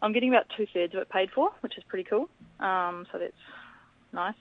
I'm 0.02 0.12
getting 0.12 0.30
about 0.30 0.46
two 0.56 0.66
thirds 0.72 0.94
of 0.94 1.00
it 1.00 1.08
paid 1.10 1.30
for, 1.34 1.50
which 1.60 1.76
is 1.78 1.84
pretty 1.88 2.04
cool. 2.04 2.28
Um, 2.58 3.06
so 3.12 3.18
that's 3.18 3.32
nice. 4.14 4.34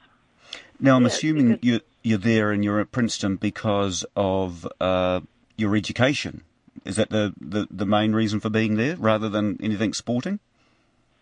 Now 0.79 0.95
I'm 0.95 1.03
yeah, 1.03 1.07
assuming 1.07 1.59
you're, 1.61 1.81
you're 2.01 2.17
there 2.17 2.51
and 2.51 2.63
you're 2.63 2.79
at 2.79 2.91
Princeton 2.91 3.37
because 3.37 4.05
of 4.15 4.67
uh, 4.79 5.21
your 5.57 5.75
education. 5.75 6.43
Is 6.85 6.97
that 6.97 7.09
the, 7.09 7.33
the, 7.39 7.67
the 7.71 7.85
main 7.85 8.13
reason 8.13 8.39
for 8.39 8.49
being 8.49 8.75
there 8.75 8.95
rather 8.97 9.29
than 9.29 9.57
anything 9.61 9.93
sporting? 9.93 10.39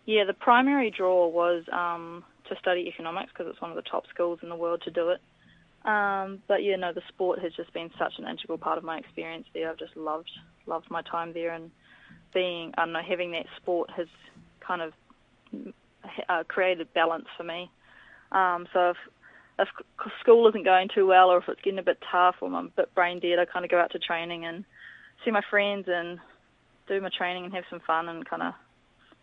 Yeah, 0.06 0.24
the 0.24 0.34
primary 0.34 0.90
draw 0.90 1.28
was 1.28 1.64
um, 1.70 2.24
to 2.48 2.56
study 2.56 2.88
economics 2.88 3.30
because 3.32 3.50
it's 3.50 3.60
one 3.60 3.70
of 3.70 3.76
the 3.76 3.88
top 3.88 4.04
schools 4.08 4.40
in 4.42 4.48
the 4.48 4.56
world 4.56 4.82
to 4.84 4.90
do 4.90 5.10
it. 5.10 5.20
Um, 5.84 6.42
but 6.48 6.62
yeah, 6.62 6.76
no, 6.76 6.92
the 6.92 7.02
sport 7.08 7.40
has 7.40 7.52
just 7.54 7.72
been 7.72 7.90
such 7.98 8.14
an 8.18 8.26
integral 8.28 8.58
part 8.58 8.78
of 8.78 8.84
my 8.84 8.98
experience 8.98 9.46
there. 9.52 9.70
I've 9.70 9.78
just 9.78 9.96
loved 9.96 10.30
loved 10.66 10.90
my 10.90 11.02
time 11.02 11.32
there, 11.32 11.52
and 11.52 11.70
being 12.32 12.72
I 12.76 12.84
don't 12.84 12.92
know 12.92 13.02
having 13.06 13.32
that 13.32 13.46
sport 13.56 13.90
has 13.90 14.06
kind 14.60 14.82
of 14.82 14.92
uh, 16.28 16.44
created 16.46 16.92
balance 16.94 17.26
for 17.36 17.42
me. 17.42 17.70
Um, 18.32 18.66
so 18.72 18.90
if 18.90 18.96
if 19.58 19.68
school 20.20 20.48
isn't 20.48 20.64
going 20.64 20.88
too 20.92 21.06
well, 21.06 21.30
or 21.30 21.38
if 21.38 21.48
it's 21.48 21.60
getting 21.60 21.78
a 21.78 21.84
bit 21.84 21.98
tough, 22.10 22.36
or 22.40 22.48
I'm 22.48 22.66
a 22.66 22.68
bit 22.70 22.94
brain 22.94 23.20
dead, 23.20 23.38
I 23.38 23.44
kind 23.44 23.64
of 23.64 23.70
go 23.70 23.78
out 23.78 23.92
to 23.92 23.98
training 23.98 24.44
and 24.44 24.64
see 25.24 25.30
my 25.30 25.42
friends 25.48 25.86
and 25.88 26.18
do 26.88 27.00
my 27.00 27.10
training 27.16 27.44
and 27.44 27.54
have 27.54 27.64
some 27.70 27.80
fun 27.80 28.08
and 28.08 28.28
kind 28.28 28.42
of 28.42 28.54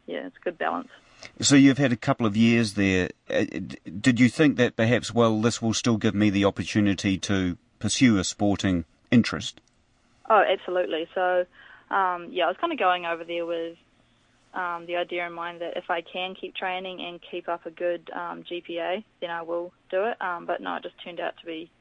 yeah, 0.08 0.26
it's 0.26 0.38
a 0.38 0.44
good 0.44 0.58
balance. 0.58 0.90
So 1.42 1.56
you've 1.56 1.78
had 1.78 1.92
a 1.92 1.98
couple 1.98 2.26
of 2.26 2.38
years 2.38 2.74
there. 2.74 3.10
Uh, 3.30 3.46
did 4.00 4.20
you 4.20 4.30
think 4.30 4.58
that 4.58 4.76
perhaps 4.76 5.14
well 5.14 5.42
this 5.42 5.62
will 5.62 5.74
still 5.74 5.98
give 5.98 6.16
me 6.16 6.30
the 6.30 6.46
opportunity 6.46 7.18
to 7.20 7.58
pursue 7.80 8.18
a 8.18 8.24
sporting 8.24 8.86
interest? 9.12 9.60
Oh, 10.30 10.44
absolutely. 10.48 11.08
So 11.14 11.46
um, 11.92 12.30
yeah, 12.32 12.46
I 12.46 12.48
was 12.48 12.58
kind 12.62 12.72
of 12.72 12.80
going 12.80 13.06
over 13.06 13.24
there 13.24 13.46
with 13.46 13.78
um, 14.54 14.86
the 14.88 14.96
idea 14.96 15.26
in 15.28 15.34
mind 15.34 15.62
that 15.62 15.78
if 15.78 15.90
I 15.90 16.02
can 16.02 16.36
keep 16.40 16.56
training 16.56 17.00
and 17.02 17.20
keep 17.32 17.48
up 17.48 17.66
a 17.66 17.72
good 17.72 18.10
um, 18.14 18.44
GPA, 18.44 19.04
then 19.22 19.30
I 19.30 19.42
will 19.42 19.72
do 19.92 20.06
it. 20.06 20.22
Um, 20.22 20.46
but 20.46 20.62
no, 20.62 20.76
it 20.76 20.84
just 20.84 20.96
turned 21.04 21.20
out 21.20 21.34
to 21.40 21.46
be 21.46 21.72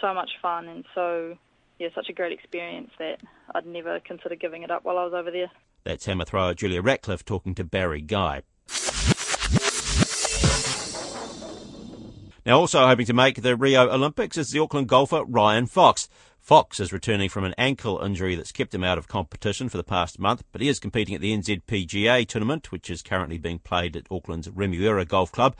so 0.00 0.12
much 0.12 0.30
fun 0.42 0.68
and 0.68 0.84
so 0.94 1.36
yeah, 1.78 1.88
such 1.94 2.08
a 2.08 2.12
great 2.12 2.32
experience 2.32 2.90
that 2.98 3.20
I'd 3.54 3.66
never 3.66 4.00
consider 4.00 4.34
giving 4.34 4.62
it 4.62 4.70
up 4.70 4.84
while 4.84 4.98
I 4.98 5.04
was 5.04 5.14
over 5.14 5.30
there. 5.30 5.50
That's 5.84 6.06
hammer 6.06 6.24
thrower 6.24 6.54
Julia 6.54 6.82
Ratcliffe 6.82 7.24
talking 7.24 7.54
to 7.54 7.64
Barry 7.64 8.00
Guy. 8.00 8.42
Now, 12.44 12.60
also 12.60 12.86
hoping 12.86 13.06
to 13.06 13.12
make 13.12 13.42
the 13.42 13.56
Rio 13.56 13.90
Olympics 13.90 14.38
is 14.38 14.50
the 14.50 14.60
Auckland 14.60 14.88
golfer 14.88 15.24
Ryan 15.24 15.66
Fox. 15.66 16.08
Fox 16.46 16.78
is 16.78 16.92
returning 16.92 17.28
from 17.28 17.42
an 17.42 17.56
ankle 17.58 18.00
injury 18.00 18.36
that's 18.36 18.52
kept 18.52 18.72
him 18.72 18.84
out 18.84 18.98
of 18.98 19.08
competition 19.08 19.68
for 19.68 19.78
the 19.78 19.82
past 19.82 20.20
month, 20.20 20.44
but 20.52 20.60
he 20.60 20.68
is 20.68 20.78
competing 20.78 21.16
at 21.16 21.20
the 21.20 21.36
NZPGA 21.36 22.24
tournament, 22.28 22.70
which 22.70 22.88
is 22.88 23.02
currently 23.02 23.36
being 23.36 23.58
played 23.58 23.96
at 23.96 24.06
Auckland's 24.12 24.46
Remuera 24.46 25.08
Golf 25.08 25.32
Club, 25.32 25.56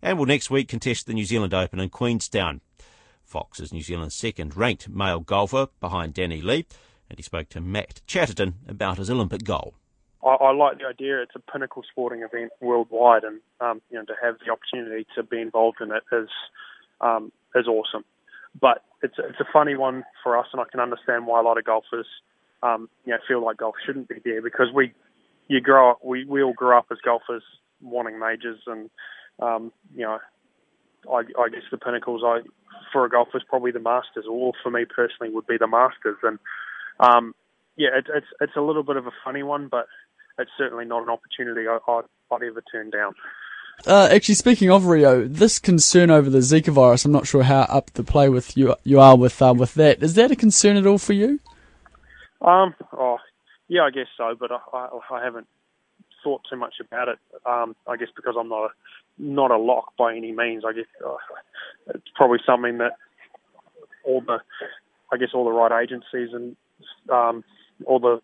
and 0.00 0.16
will 0.16 0.26
next 0.26 0.48
week 0.48 0.68
contest 0.68 1.08
the 1.08 1.12
New 1.12 1.24
Zealand 1.24 1.52
Open 1.52 1.80
in 1.80 1.88
Queenstown. 1.88 2.60
Fox 3.24 3.58
is 3.58 3.72
New 3.72 3.82
Zealand's 3.82 4.14
second 4.14 4.56
ranked 4.56 4.88
male 4.88 5.18
golfer 5.18 5.66
behind 5.80 6.14
Danny 6.14 6.40
Lee, 6.40 6.66
and 7.10 7.18
he 7.18 7.22
spoke 7.24 7.48
to 7.48 7.60
Matt 7.60 8.00
Chatterton 8.06 8.60
about 8.68 8.98
his 8.98 9.10
Olympic 9.10 9.42
goal. 9.42 9.74
I, 10.24 10.34
I 10.34 10.52
like 10.52 10.78
the 10.78 10.86
idea. 10.86 11.20
It's 11.20 11.34
a 11.34 11.50
pinnacle 11.50 11.82
sporting 11.90 12.22
event 12.22 12.52
worldwide, 12.60 13.24
and 13.24 13.40
um, 13.60 13.82
you 13.90 13.98
know 13.98 14.04
to 14.04 14.14
have 14.22 14.36
the 14.46 14.52
opportunity 14.52 15.04
to 15.16 15.24
be 15.24 15.40
involved 15.40 15.78
in 15.80 15.90
it 15.90 16.04
is 16.12 16.28
um, 17.00 17.32
is 17.56 17.66
awesome. 17.66 18.04
But 18.60 18.82
it's 19.02 19.14
it's 19.18 19.40
a 19.40 19.46
funny 19.52 19.76
one 19.76 20.04
for 20.22 20.38
us, 20.38 20.46
and 20.52 20.60
I 20.60 20.64
can 20.70 20.80
understand 20.80 21.26
why 21.26 21.40
a 21.40 21.42
lot 21.42 21.58
of 21.58 21.64
golfers 21.64 22.06
um, 22.62 22.88
you 23.04 23.12
know 23.12 23.18
feel 23.26 23.44
like 23.44 23.58
golf 23.58 23.76
shouldn't 23.84 24.08
be 24.08 24.16
there 24.24 24.42
because 24.42 24.68
we 24.74 24.92
you 25.48 25.60
grow 25.60 25.92
up 25.92 25.98
we 26.04 26.24
we 26.24 26.42
all 26.42 26.52
grew 26.52 26.76
up 26.76 26.86
as 26.90 26.98
golfers 27.04 27.42
wanting 27.80 28.18
majors 28.18 28.58
and 28.66 28.90
um, 29.40 29.72
you 29.94 30.02
know 30.02 30.18
I, 31.10 31.22
I 31.38 31.48
guess 31.48 31.62
the 31.70 31.78
pinnacles 31.78 32.22
I 32.24 32.40
for 32.92 33.04
a 33.04 33.10
golfer 33.10 33.38
is 33.38 33.44
probably 33.48 33.70
the 33.70 33.80
Masters, 33.80 34.24
or 34.30 34.52
for 34.62 34.70
me 34.70 34.84
personally 34.84 35.32
would 35.32 35.46
be 35.46 35.56
the 35.58 35.66
Masters. 35.66 36.16
And 36.22 36.38
um, 37.00 37.34
yeah, 37.76 37.90
it, 37.96 38.06
it's 38.14 38.26
it's 38.40 38.56
a 38.56 38.60
little 38.62 38.82
bit 38.82 38.96
of 38.96 39.06
a 39.06 39.12
funny 39.24 39.42
one, 39.42 39.68
but 39.68 39.86
it's 40.38 40.50
certainly 40.56 40.84
not 40.84 41.02
an 41.02 41.10
opportunity 41.10 41.66
I, 41.68 41.78
I'd, 41.90 42.02
I'd 42.32 42.42
ever 42.42 42.62
turn 42.72 42.90
down. 42.90 43.14
Uh, 43.86 44.08
actually, 44.10 44.34
speaking 44.34 44.70
of 44.70 44.86
Rio, 44.86 45.26
this 45.26 45.58
concern 45.58 46.10
over 46.10 46.28
the 46.28 46.38
Zika 46.38 46.72
virus, 46.72 47.04
I'm 47.04 47.12
not 47.12 47.26
sure 47.26 47.44
how 47.44 47.60
up 47.62 47.92
the 47.92 48.02
play 48.02 48.28
with 48.28 48.56
you 48.56 48.74
you 48.84 49.00
are 49.00 49.16
with 49.16 49.40
uh, 49.40 49.54
with 49.56 49.74
that. 49.74 50.02
Is 50.02 50.14
that 50.14 50.30
a 50.30 50.36
concern 50.36 50.76
at 50.76 50.86
all 50.86 50.98
for 50.98 51.12
you? 51.12 51.40
Um, 52.40 52.74
oh, 52.92 53.18
yeah, 53.68 53.82
I 53.82 53.90
guess 53.90 54.06
so, 54.16 54.36
but 54.38 54.50
I, 54.50 54.58
I, 54.72 54.88
I 55.10 55.24
haven't 55.24 55.46
thought 56.22 56.42
too 56.50 56.56
much 56.56 56.74
about 56.80 57.08
it. 57.08 57.18
Um, 57.46 57.76
I 57.86 57.96
guess 57.96 58.08
because 58.14 58.34
I'm 58.38 58.48
not 58.48 58.64
a 58.64 58.68
not 59.18 59.50
a 59.50 59.58
lock 59.58 59.92
by 59.96 60.14
any 60.14 60.32
means. 60.32 60.64
I 60.66 60.72
guess 60.72 60.86
uh, 61.04 61.16
it's 61.94 62.08
probably 62.14 62.38
something 62.44 62.78
that 62.78 62.92
all 64.04 64.20
the 64.20 64.38
I 65.12 65.16
guess 65.16 65.30
all 65.34 65.44
the 65.44 65.52
right 65.52 65.82
agencies 65.82 66.30
and 66.32 66.56
um, 67.10 67.44
all 67.86 68.00
the 68.00 68.20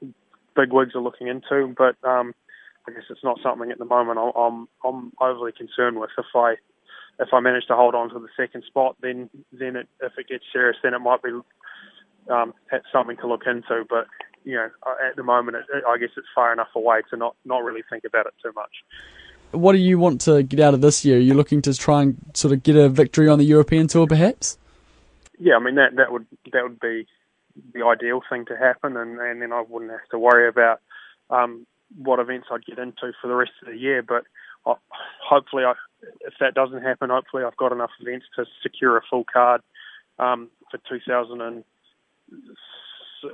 big 0.56 0.72
wigs 0.72 0.94
are 0.94 1.00
looking 1.00 1.28
into, 1.28 1.74
but 1.76 1.96
um, 2.08 2.34
I 2.86 2.92
guess 2.92 3.04
it's 3.08 3.24
not 3.24 3.38
something 3.42 3.70
at 3.70 3.78
the 3.78 3.84
moment 3.84 4.18
I'm 4.36 4.68
I'm 4.84 5.12
overly 5.20 5.52
concerned 5.52 5.98
with. 5.98 6.10
If 6.18 6.26
I 6.34 6.56
if 7.18 7.28
I 7.32 7.40
manage 7.40 7.66
to 7.68 7.76
hold 7.76 7.94
on 7.94 8.10
to 8.10 8.18
the 8.18 8.28
second 8.36 8.64
spot, 8.64 8.96
then 9.00 9.30
then 9.52 9.76
it, 9.76 9.88
if 10.02 10.12
it 10.18 10.28
gets 10.28 10.44
serious, 10.52 10.76
then 10.82 10.94
it 10.94 10.98
might 10.98 11.22
be 11.22 11.30
um, 12.30 12.54
something 12.92 13.16
to 13.18 13.26
look 13.26 13.42
into. 13.46 13.84
But 13.88 14.06
you 14.44 14.54
know, 14.54 14.68
at 15.08 15.16
the 15.16 15.22
moment, 15.22 15.56
it, 15.56 15.84
I 15.86 15.98
guess 15.98 16.10
it's 16.16 16.26
far 16.34 16.52
enough 16.52 16.68
away 16.74 17.00
to 17.10 17.16
not 17.16 17.36
not 17.44 17.62
really 17.62 17.82
think 17.88 18.04
about 18.04 18.26
it 18.26 18.34
too 18.42 18.52
much. 18.54 18.72
What 19.52 19.72
do 19.72 19.78
you 19.78 19.98
want 19.98 20.20
to 20.22 20.42
get 20.42 20.60
out 20.60 20.74
of 20.74 20.80
this 20.80 21.04
year? 21.04 21.16
Are 21.16 21.20
you 21.20 21.34
looking 21.34 21.62
to 21.62 21.74
try 21.74 22.02
and 22.02 22.16
sort 22.34 22.52
of 22.52 22.62
get 22.62 22.76
a 22.76 22.88
victory 22.88 23.28
on 23.28 23.38
the 23.38 23.44
European 23.44 23.86
tour, 23.86 24.06
perhaps? 24.06 24.58
Yeah, 25.38 25.56
I 25.56 25.60
mean 25.60 25.76
that 25.76 25.96
that 25.96 26.12
would 26.12 26.26
that 26.52 26.62
would 26.62 26.80
be 26.80 27.06
the 27.72 27.84
ideal 27.84 28.20
thing 28.28 28.44
to 28.46 28.56
happen, 28.56 28.96
and, 28.96 29.18
and 29.20 29.40
then 29.40 29.52
I 29.52 29.62
wouldn't 29.66 29.92
have 29.92 30.08
to 30.10 30.18
worry 30.18 30.48
about 30.48 30.80
um, 31.30 31.66
what 31.96 32.18
events 32.18 32.48
I'd 32.50 32.64
get 32.64 32.78
into 32.78 33.12
for 33.20 33.28
the 33.28 33.34
rest 33.34 33.52
of 33.62 33.72
the 33.72 33.78
year. 33.78 34.02
But 34.02 34.24
I, 34.66 34.74
hopefully, 35.26 35.64
I, 35.64 35.74
if 36.20 36.34
that 36.40 36.54
doesn't 36.54 36.82
happen, 36.82 37.10
hopefully 37.10 37.44
I've 37.44 37.56
got 37.56 37.72
enough 37.72 37.90
events 38.00 38.26
to 38.36 38.44
secure 38.62 38.96
a 38.96 39.02
full 39.08 39.24
card 39.30 39.60
um, 40.18 40.50
for 40.70 40.78
2000 40.88 41.40
and 41.40 41.64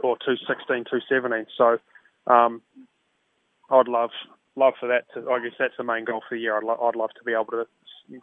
or 0.02 0.16
2016, 0.16 0.84
2017. 0.84 1.46
So 1.56 1.78
um, 2.32 2.62
I'd 3.70 3.88
love 3.88 4.10
love 4.56 4.74
for 4.78 4.88
that 4.88 5.04
to. 5.14 5.30
I 5.30 5.42
guess 5.42 5.56
that's 5.58 5.74
the 5.78 5.84
main 5.84 6.04
goal 6.04 6.22
for 6.28 6.36
the 6.36 6.40
year. 6.40 6.56
I'd, 6.56 6.64
lo- 6.64 6.80
I'd 6.82 6.96
love 6.96 7.10
to 7.18 7.24
be 7.24 7.32
able 7.32 7.46
to 7.46 7.66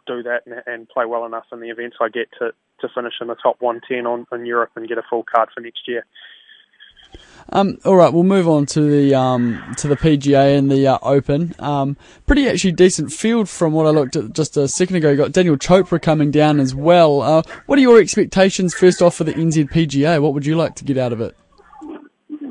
do 0.06 0.22
that 0.22 0.42
and, 0.46 0.62
and, 0.66 0.88
play 0.88 1.06
well 1.06 1.24
enough 1.24 1.46
in 1.50 1.60
the 1.60 1.70
events 1.70 1.96
I 2.00 2.08
get 2.08 2.28
to, 2.38 2.52
to 2.80 2.88
finish 2.94 3.14
in 3.20 3.28
the 3.28 3.34
top 3.34 3.56
110 3.60 4.06
on 4.06 4.26
in 4.32 4.44
Europe 4.44 4.70
and 4.76 4.86
get 4.86 4.98
a 4.98 5.02
full 5.08 5.24
card 5.24 5.48
for 5.54 5.60
next 5.60 5.88
year. 5.88 6.04
Um, 7.50 7.78
all 7.84 7.96
right, 7.96 8.12
we'll 8.12 8.24
move 8.24 8.46
on 8.46 8.66
to 8.66 8.80
the 8.82 9.14
um, 9.14 9.74
to 9.78 9.88
the 9.88 9.96
PGA 9.96 10.58
and 10.58 10.70
the 10.70 10.86
uh, 10.86 10.98
Open. 11.02 11.54
Um, 11.58 11.96
pretty 12.26 12.46
actually 12.46 12.72
decent 12.72 13.10
field 13.10 13.48
from 13.48 13.72
what 13.72 13.86
I 13.86 13.90
looked 13.90 14.16
at 14.16 14.34
just 14.34 14.58
a 14.58 14.68
second 14.68 14.96
ago. 14.96 15.10
You 15.10 15.16
got 15.16 15.32
Daniel 15.32 15.56
Chopra 15.56 16.00
coming 16.00 16.30
down 16.30 16.60
as 16.60 16.74
well. 16.74 17.22
Uh, 17.22 17.42
what 17.64 17.78
are 17.78 17.82
your 17.82 17.98
expectations 17.98 18.74
first 18.74 19.00
off 19.00 19.14
for 19.14 19.24
the 19.24 19.32
NZ 19.32 19.70
PGA? 19.70 20.20
What 20.20 20.34
would 20.34 20.44
you 20.44 20.56
like 20.56 20.74
to 20.76 20.84
get 20.84 20.98
out 20.98 21.12
of 21.12 21.22
it? 21.22 21.34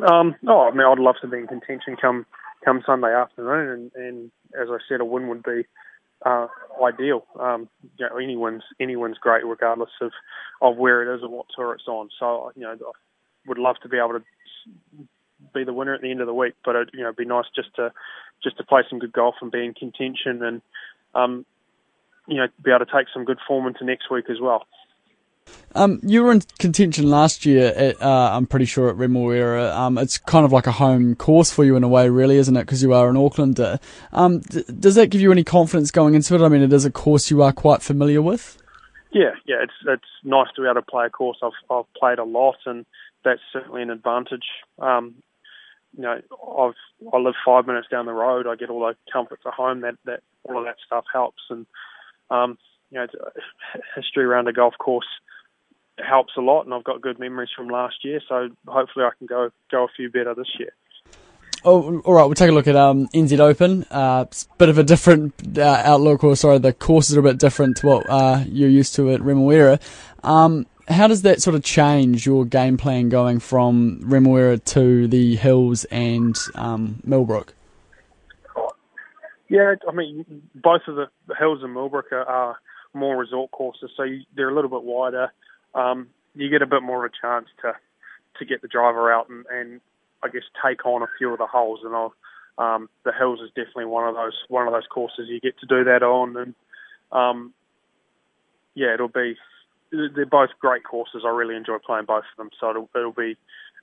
Um, 0.10 0.36
oh, 0.48 0.68
I 0.68 0.72
mean, 0.72 0.86
I'd 0.86 1.00
love 1.00 1.16
to 1.22 1.28
be 1.28 1.38
in 1.38 1.48
contention 1.48 1.96
come 1.96 2.26
come 2.66 2.82
Sunday 2.86 3.14
afternoon, 3.14 3.92
and, 3.96 4.04
and 4.04 4.32
as 4.60 4.70
I 4.70 4.78
said, 4.90 5.00
a 5.00 5.06
win 5.06 5.28
would 5.28 5.44
be 5.44 5.66
uh, 6.26 6.48
ideal. 6.84 7.24
Um, 7.40 7.70
you 8.00 8.08
know, 8.10 8.18
anyone's 8.18 8.64
anyone's 8.80 9.18
great 9.20 9.46
regardless 9.46 9.92
of 10.02 10.12
of 10.62 10.78
where 10.78 11.04
it 11.04 11.16
is 11.16 11.22
or 11.22 11.30
what 11.30 11.46
tour 11.56 11.74
it's 11.74 11.88
on. 11.88 12.10
So 12.20 12.52
you 12.56 12.64
know, 12.64 12.72
I 12.72 12.92
would 13.48 13.60
love 13.60 13.76
to 13.84 13.90
be 13.90 13.98
able 13.98 14.20
to 14.20 14.24
be 15.54 15.64
the 15.64 15.74
winner 15.74 15.94
at 15.94 16.02
the 16.02 16.12
end 16.12 16.22
of 16.22 16.28
the 16.28 16.34
week. 16.34 16.54
But 16.64 16.76
it, 16.76 16.90
you 16.94 17.00
know, 17.02 17.08
it'd 17.08 17.18
be 17.18 17.26
nice 17.26 17.46
just 17.56 17.76
to 17.76 17.92
just 18.44 18.58
to 18.58 18.64
play 18.64 18.82
some 18.90 19.00
good 19.00 19.14
golf 19.14 19.36
and 19.42 19.52
be 19.52 19.66
in 19.66 19.74
contention, 19.74 20.44
and 20.44 20.62
um, 21.16 21.46
you 22.28 22.38
know, 22.38 22.48
be 22.64 22.72
able 22.72 22.86
to 22.86 22.92
take 22.92 23.08
some 23.14 23.26
good 23.26 23.40
form 23.48 23.68
into 23.68 23.84
next 23.84 24.12
week 24.12 24.26
as 24.30 24.40
well. 24.42 24.66
Um, 25.76 26.00
you 26.04 26.24
were 26.24 26.32
in 26.32 26.42
contention 26.60 27.10
last 27.10 27.46
year 27.46 27.68
at, 27.68 28.02
uh, 28.02 28.32
I'm 28.34 28.48
pretty 28.48 28.66
sure 28.66 28.90
at 28.90 28.96
Remuera. 28.96 29.74
Um, 29.74 29.98
it's 29.98 30.18
kind 30.18 30.46
of 30.46 30.52
like 30.52 30.68
a 30.68 30.72
home 30.72 31.16
course 31.16 31.52
for 31.52 31.64
you 31.64 31.76
in 31.76 31.84
a 31.84 31.88
way, 31.88 32.10
really, 32.10 32.38
isn't 32.38 32.56
it? 32.56 32.62
Because 32.62 32.82
you 32.82 32.94
are 32.94 33.10
an 33.10 33.16
Aucklander. 33.16 33.80
Um, 34.12 34.40
d- 34.40 34.64
does 34.80 34.96
that 34.96 35.08
give 35.08 35.22
you 35.22 35.32
any 35.32 35.44
confidence 35.44 35.92
going 35.92 36.16
into 36.16 36.36
it? 36.36 36.42
I 36.42 36.50
mean, 36.50 36.62
it 36.62 36.74
is 36.74 36.86
a 36.86 36.92
course 36.92 37.30
you 37.30 37.42
are 37.44 37.54
quite 37.54 37.82
familiar 37.82 38.22
with. 38.22 38.58
Yeah, 39.12 39.32
yeah, 39.46 39.58
it's 39.62 39.74
it's 39.88 40.04
nice 40.24 40.48
to 40.56 40.62
be 40.62 40.68
able 40.68 40.76
to 40.76 40.82
play 40.82 41.06
a 41.06 41.10
course 41.10 41.38
I've 41.42 41.52
I've 41.72 41.92
played 41.94 42.20
a 42.20 42.24
lot, 42.24 42.58
and 42.66 42.86
that's 43.24 43.42
certainly 43.52 43.82
an 43.82 43.90
advantage. 43.90 44.46
Um, 44.80 45.16
you 45.96 46.04
know, 46.04 46.20
I've 46.58 47.12
I 47.14 47.18
live 47.18 47.34
five 47.46 47.66
minutes 47.66 47.88
down 47.90 48.06
the 48.06 48.14
road. 48.14 48.48
I 48.48 48.56
get 48.56 48.70
all 48.70 48.82
the 48.82 48.96
comforts 49.12 49.44
at 49.46 49.54
home. 49.54 49.82
That 49.82 49.96
that 50.06 50.22
all 50.44 50.58
of 50.58 50.66
that 50.66 50.78
stuff 50.86 51.06
helps, 51.12 51.42
and 51.50 51.66
um, 52.30 52.58
you 52.92 53.00
know, 53.00 53.08
history 53.96 54.24
around 54.24 54.48
a 54.48 54.54
golf 54.54 54.76
course 54.78 55.08
helps 55.98 56.34
a 56.38 56.42
lot, 56.42 56.66
and 56.66 56.74
I've 56.74 56.84
got 56.84 57.02
good 57.02 57.20
memories 57.20 57.50
from 57.56 57.68
last 57.70 58.04
year. 58.04 58.22
So 58.28 58.50
hopefully, 58.68 59.06
I 59.06 59.12
can 59.18 59.28
go 59.28 59.50
go 59.72 59.86
a 59.86 59.88
few 59.96 60.10
better 60.10 60.34
this 60.36 60.52
year. 60.60 60.74
Oh, 61.64 62.00
all 62.02 62.14
right. 62.14 62.26
We'll 62.26 62.36
take 62.36 62.50
a 62.50 62.54
look 62.54 62.68
at 62.68 62.76
um, 62.76 63.08
NZ 63.10 63.40
Open. 63.40 63.84
Uh, 63.90 64.26
it's 64.28 64.46
a 64.46 64.56
bit 64.58 64.70
of 64.70 64.78
a 64.78 64.84
different 64.84 65.58
uh, 65.58 65.82
outlook, 65.84 66.24
or 66.24 66.36
sorry, 66.36 66.60
the 66.60 66.72
courses 66.72 67.18
are 67.18 67.20
a 67.20 67.24
bit 67.24 67.40
different 67.40 67.78
to 67.78 67.88
what 67.88 68.10
uh, 68.10 68.44
you're 68.48 68.70
used 68.70 68.96
to 68.96 69.12
at 69.12 69.20
Remuera. 69.22 69.82
Um, 70.24 70.68
how 70.88 71.08
does 71.08 71.24
that 71.24 71.42
sort 71.42 71.56
of 71.56 71.64
change 71.64 72.26
your 72.26 72.46
game 72.46 72.78
plan 72.78 73.10
going 73.10 73.40
from 73.40 74.00
Remuera 74.02 74.64
to 74.66 75.08
the 75.08 75.36
Hills 75.36 75.86
and 75.86 76.36
um, 76.56 77.02
Millbrook? 77.04 77.54
Yeah, 79.50 79.76
I 79.88 79.92
mean, 79.94 80.44
both 80.56 80.82
of 80.88 80.96
the 80.96 81.36
Hills 81.38 81.60
and 81.64 81.74
Millbrook 81.74 82.12
are, 82.12 82.26
are 82.26 82.58
more 82.94 83.18
resort 83.18 83.52
courses, 83.52 83.92
so 83.96 84.04
you, 84.04 84.22
they're 84.36 84.50
a 84.50 84.56
little 84.56 84.70
bit 84.70 84.84
wider. 84.84 85.32
Um, 85.74 86.08
you 86.36 86.50
get 86.50 86.62
a 86.62 86.68
bit 86.68 86.84
more 86.84 87.06
of 87.06 87.12
a 87.12 87.26
chance 87.28 87.48
to 87.62 87.74
to 88.40 88.46
get 88.46 88.62
the 88.62 88.68
driver 88.68 89.12
out 89.12 89.30
and, 89.30 89.46
and 89.52 89.82
I 90.22 90.30
guess 90.30 90.44
take 90.64 90.86
on 90.86 91.02
a 91.02 91.08
few 91.18 91.32
of 91.32 91.40
the 91.40 91.48
holes. 91.48 91.80
And 91.84 91.96
I'll, 91.96 92.14
um, 92.60 92.90
the 93.04 93.12
Hills 93.12 93.40
is 93.40 93.50
definitely 93.50 93.86
one 93.86 94.08
of 94.08 94.16
those 94.16 94.38
one 94.48 94.68
of 94.68 94.74
those 94.74 94.88
courses 94.88 95.28
you 95.28 95.40
get 95.40 95.58
to 95.60 95.66
do 95.66 95.84
that 95.86 96.04
on. 96.04 96.38
And 96.38 96.56
um, 97.12 97.54
yeah, 98.76 98.94
it'll 98.94 99.08
be 99.08 99.36
they're 99.92 100.26
both 100.26 100.50
great 100.60 100.84
courses. 100.84 101.24
I 101.26 101.30
really 101.30 101.56
enjoy 101.56 101.78
playing 101.86 102.06
both 102.06 102.24
of 102.32 102.38
them, 102.38 102.50
so 102.60 102.70
it'll, 102.70 102.90
it'll 102.96 103.12
be 103.12 103.38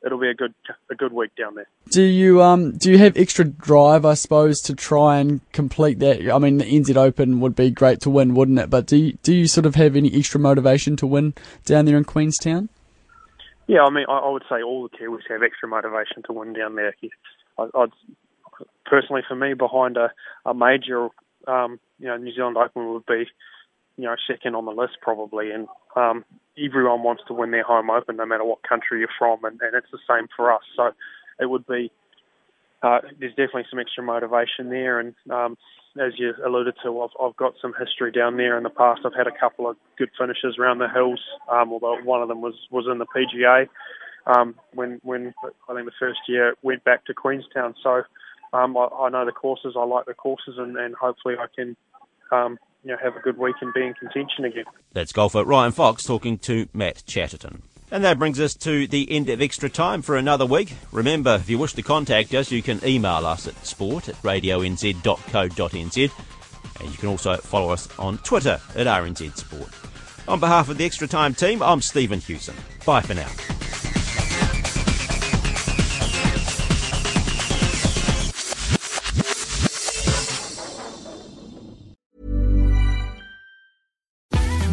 it'll 0.04 0.18
be 0.18 0.28
a 0.28 0.34
good 0.34 0.54
a 0.90 0.94
good 0.94 1.12
week 1.12 1.30
down 1.36 1.54
there. 1.54 1.66
Do 1.90 2.02
you 2.02 2.42
um 2.42 2.72
do 2.72 2.90
you 2.90 2.98
have 2.98 3.16
extra 3.16 3.44
drive, 3.44 4.04
I 4.04 4.14
suppose, 4.14 4.60
to 4.62 4.74
try 4.74 5.18
and 5.18 5.40
complete 5.52 5.98
that? 6.00 6.30
I 6.30 6.38
mean, 6.38 6.58
the 6.58 6.64
NZ 6.64 6.96
Open 6.96 7.40
would 7.40 7.56
be 7.56 7.70
great 7.70 8.00
to 8.00 8.10
win, 8.10 8.34
wouldn't 8.34 8.58
it? 8.58 8.70
But 8.70 8.86
do 8.86 8.96
you, 8.96 9.12
do 9.22 9.34
you 9.34 9.46
sort 9.46 9.66
of 9.66 9.74
have 9.76 9.96
any 9.96 10.14
extra 10.16 10.40
motivation 10.40 10.96
to 10.96 11.06
win 11.06 11.34
down 11.64 11.86
there 11.86 11.96
in 11.96 12.04
Queenstown? 12.04 12.68
Yeah, 13.66 13.82
I 13.82 13.90
mean, 13.90 14.04
I, 14.08 14.18
I 14.18 14.30
would 14.30 14.44
say 14.48 14.62
all 14.62 14.82
the 14.82 14.96
Kiwis 14.96 15.30
have 15.30 15.42
extra 15.42 15.68
motivation 15.68 16.22
to 16.26 16.32
win 16.32 16.52
down 16.52 16.74
there. 16.74 16.94
I, 17.58 17.68
I'd 17.74 17.92
personally, 18.84 19.22
for 19.26 19.34
me, 19.34 19.54
behind 19.54 19.96
a, 19.96 20.12
a 20.44 20.52
major, 20.52 21.08
um, 21.48 21.80
you 21.98 22.08
know, 22.08 22.18
New 22.18 22.34
Zealand 22.34 22.58
Open 22.58 22.92
would 22.92 23.06
be 23.06 23.24
you 23.96 24.04
know, 24.04 24.16
second 24.26 24.54
on 24.54 24.64
the 24.64 24.72
list 24.72 24.94
probably. 25.00 25.50
And 25.50 25.68
um, 25.96 26.24
everyone 26.62 27.02
wants 27.02 27.22
to 27.28 27.34
win 27.34 27.50
their 27.50 27.64
home 27.64 27.90
open, 27.90 28.16
no 28.16 28.26
matter 28.26 28.44
what 28.44 28.62
country 28.62 29.00
you're 29.00 29.08
from, 29.18 29.44
and, 29.44 29.60
and 29.60 29.74
it's 29.74 29.90
the 29.92 29.98
same 30.08 30.28
for 30.36 30.52
us. 30.52 30.62
So 30.76 30.90
it 31.40 31.46
would 31.46 31.66
be 31.66 31.90
uh, 32.82 33.00
there's 33.18 33.32
definitely 33.32 33.64
some 33.70 33.78
extra 33.78 34.04
motivation 34.04 34.68
there, 34.68 35.00
and 35.00 35.14
um, 35.30 35.56
as 35.98 36.12
you 36.18 36.34
alluded 36.44 36.74
to, 36.82 37.00
I've, 37.00 37.10
I've 37.20 37.36
got 37.36 37.54
some 37.62 37.72
history 37.78 38.12
down 38.12 38.36
there 38.36 38.58
in 38.58 38.62
the 38.62 38.70
past. 38.70 39.02
I've 39.06 39.14
had 39.14 39.26
a 39.26 39.38
couple 39.38 39.68
of 39.68 39.76
good 39.96 40.10
finishes 40.18 40.56
around 40.58 40.78
the 40.78 40.88
hills, 40.88 41.20
um, 41.50 41.72
although 41.72 41.96
one 42.02 42.20
of 42.20 42.28
them 42.28 42.40
was 42.40 42.54
was 42.70 42.86
in 42.90 42.98
the 42.98 43.06
PGA 43.06 43.68
um, 44.26 44.54
when 44.74 45.00
when 45.02 45.32
I 45.68 45.74
think 45.74 45.86
the 45.86 45.92
first 45.98 46.20
year 46.28 46.54
went 46.62 46.84
back 46.84 47.04
to 47.06 47.14
Queenstown. 47.14 47.74
So 47.82 48.02
um, 48.52 48.76
I, 48.76 48.86
I 48.86 49.08
know 49.08 49.24
the 49.24 49.32
courses, 49.32 49.74
I 49.78 49.84
like 49.84 50.06
the 50.06 50.14
courses, 50.14 50.56
and, 50.58 50.76
and 50.76 50.94
hopefully 50.94 51.36
I 51.38 51.46
can 51.54 51.76
um, 52.30 52.58
you 52.84 52.92
know, 52.92 52.98
have 53.02 53.16
a 53.16 53.20
good 53.20 53.38
week 53.38 53.56
and 53.60 53.72
be 53.72 53.82
in 53.82 53.94
contention 53.94 54.44
again. 54.44 54.64
That's 54.92 55.12
golfer 55.12 55.44
Ryan 55.44 55.72
Fox 55.72 56.04
talking 56.04 56.38
to 56.38 56.68
Matt 56.72 57.02
Chatterton. 57.06 57.62
And 57.90 58.04
that 58.04 58.18
brings 58.18 58.40
us 58.40 58.54
to 58.56 58.86
the 58.86 59.10
end 59.10 59.28
of 59.28 59.40
extra 59.40 59.68
time 59.68 60.02
for 60.02 60.16
another 60.16 60.46
week. 60.46 60.74
Remember, 60.92 61.36
if 61.36 61.48
you 61.48 61.58
wish 61.58 61.74
to 61.74 61.82
contact 61.82 62.34
us, 62.34 62.50
you 62.50 62.62
can 62.62 62.80
email 62.84 63.26
us 63.26 63.46
at 63.46 63.66
sport 63.66 64.08
at 64.08 64.16
radionz.co.nz. 64.16 66.10
And 66.80 66.90
you 66.90 66.98
can 66.98 67.08
also 67.08 67.36
follow 67.36 67.70
us 67.70 67.88
on 67.98 68.18
Twitter 68.18 68.60
at 68.74 68.86
RNZ 68.86 69.36
Sport. 69.36 69.70
On 70.26 70.40
behalf 70.40 70.68
of 70.68 70.78
the 70.78 70.84
Extra 70.84 71.06
Time 71.06 71.34
team, 71.34 71.62
I'm 71.62 71.80
Stephen 71.80 72.18
Hewson. 72.18 72.56
Bye 72.84 73.02
for 73.02 73.14
now. 73.14 73.28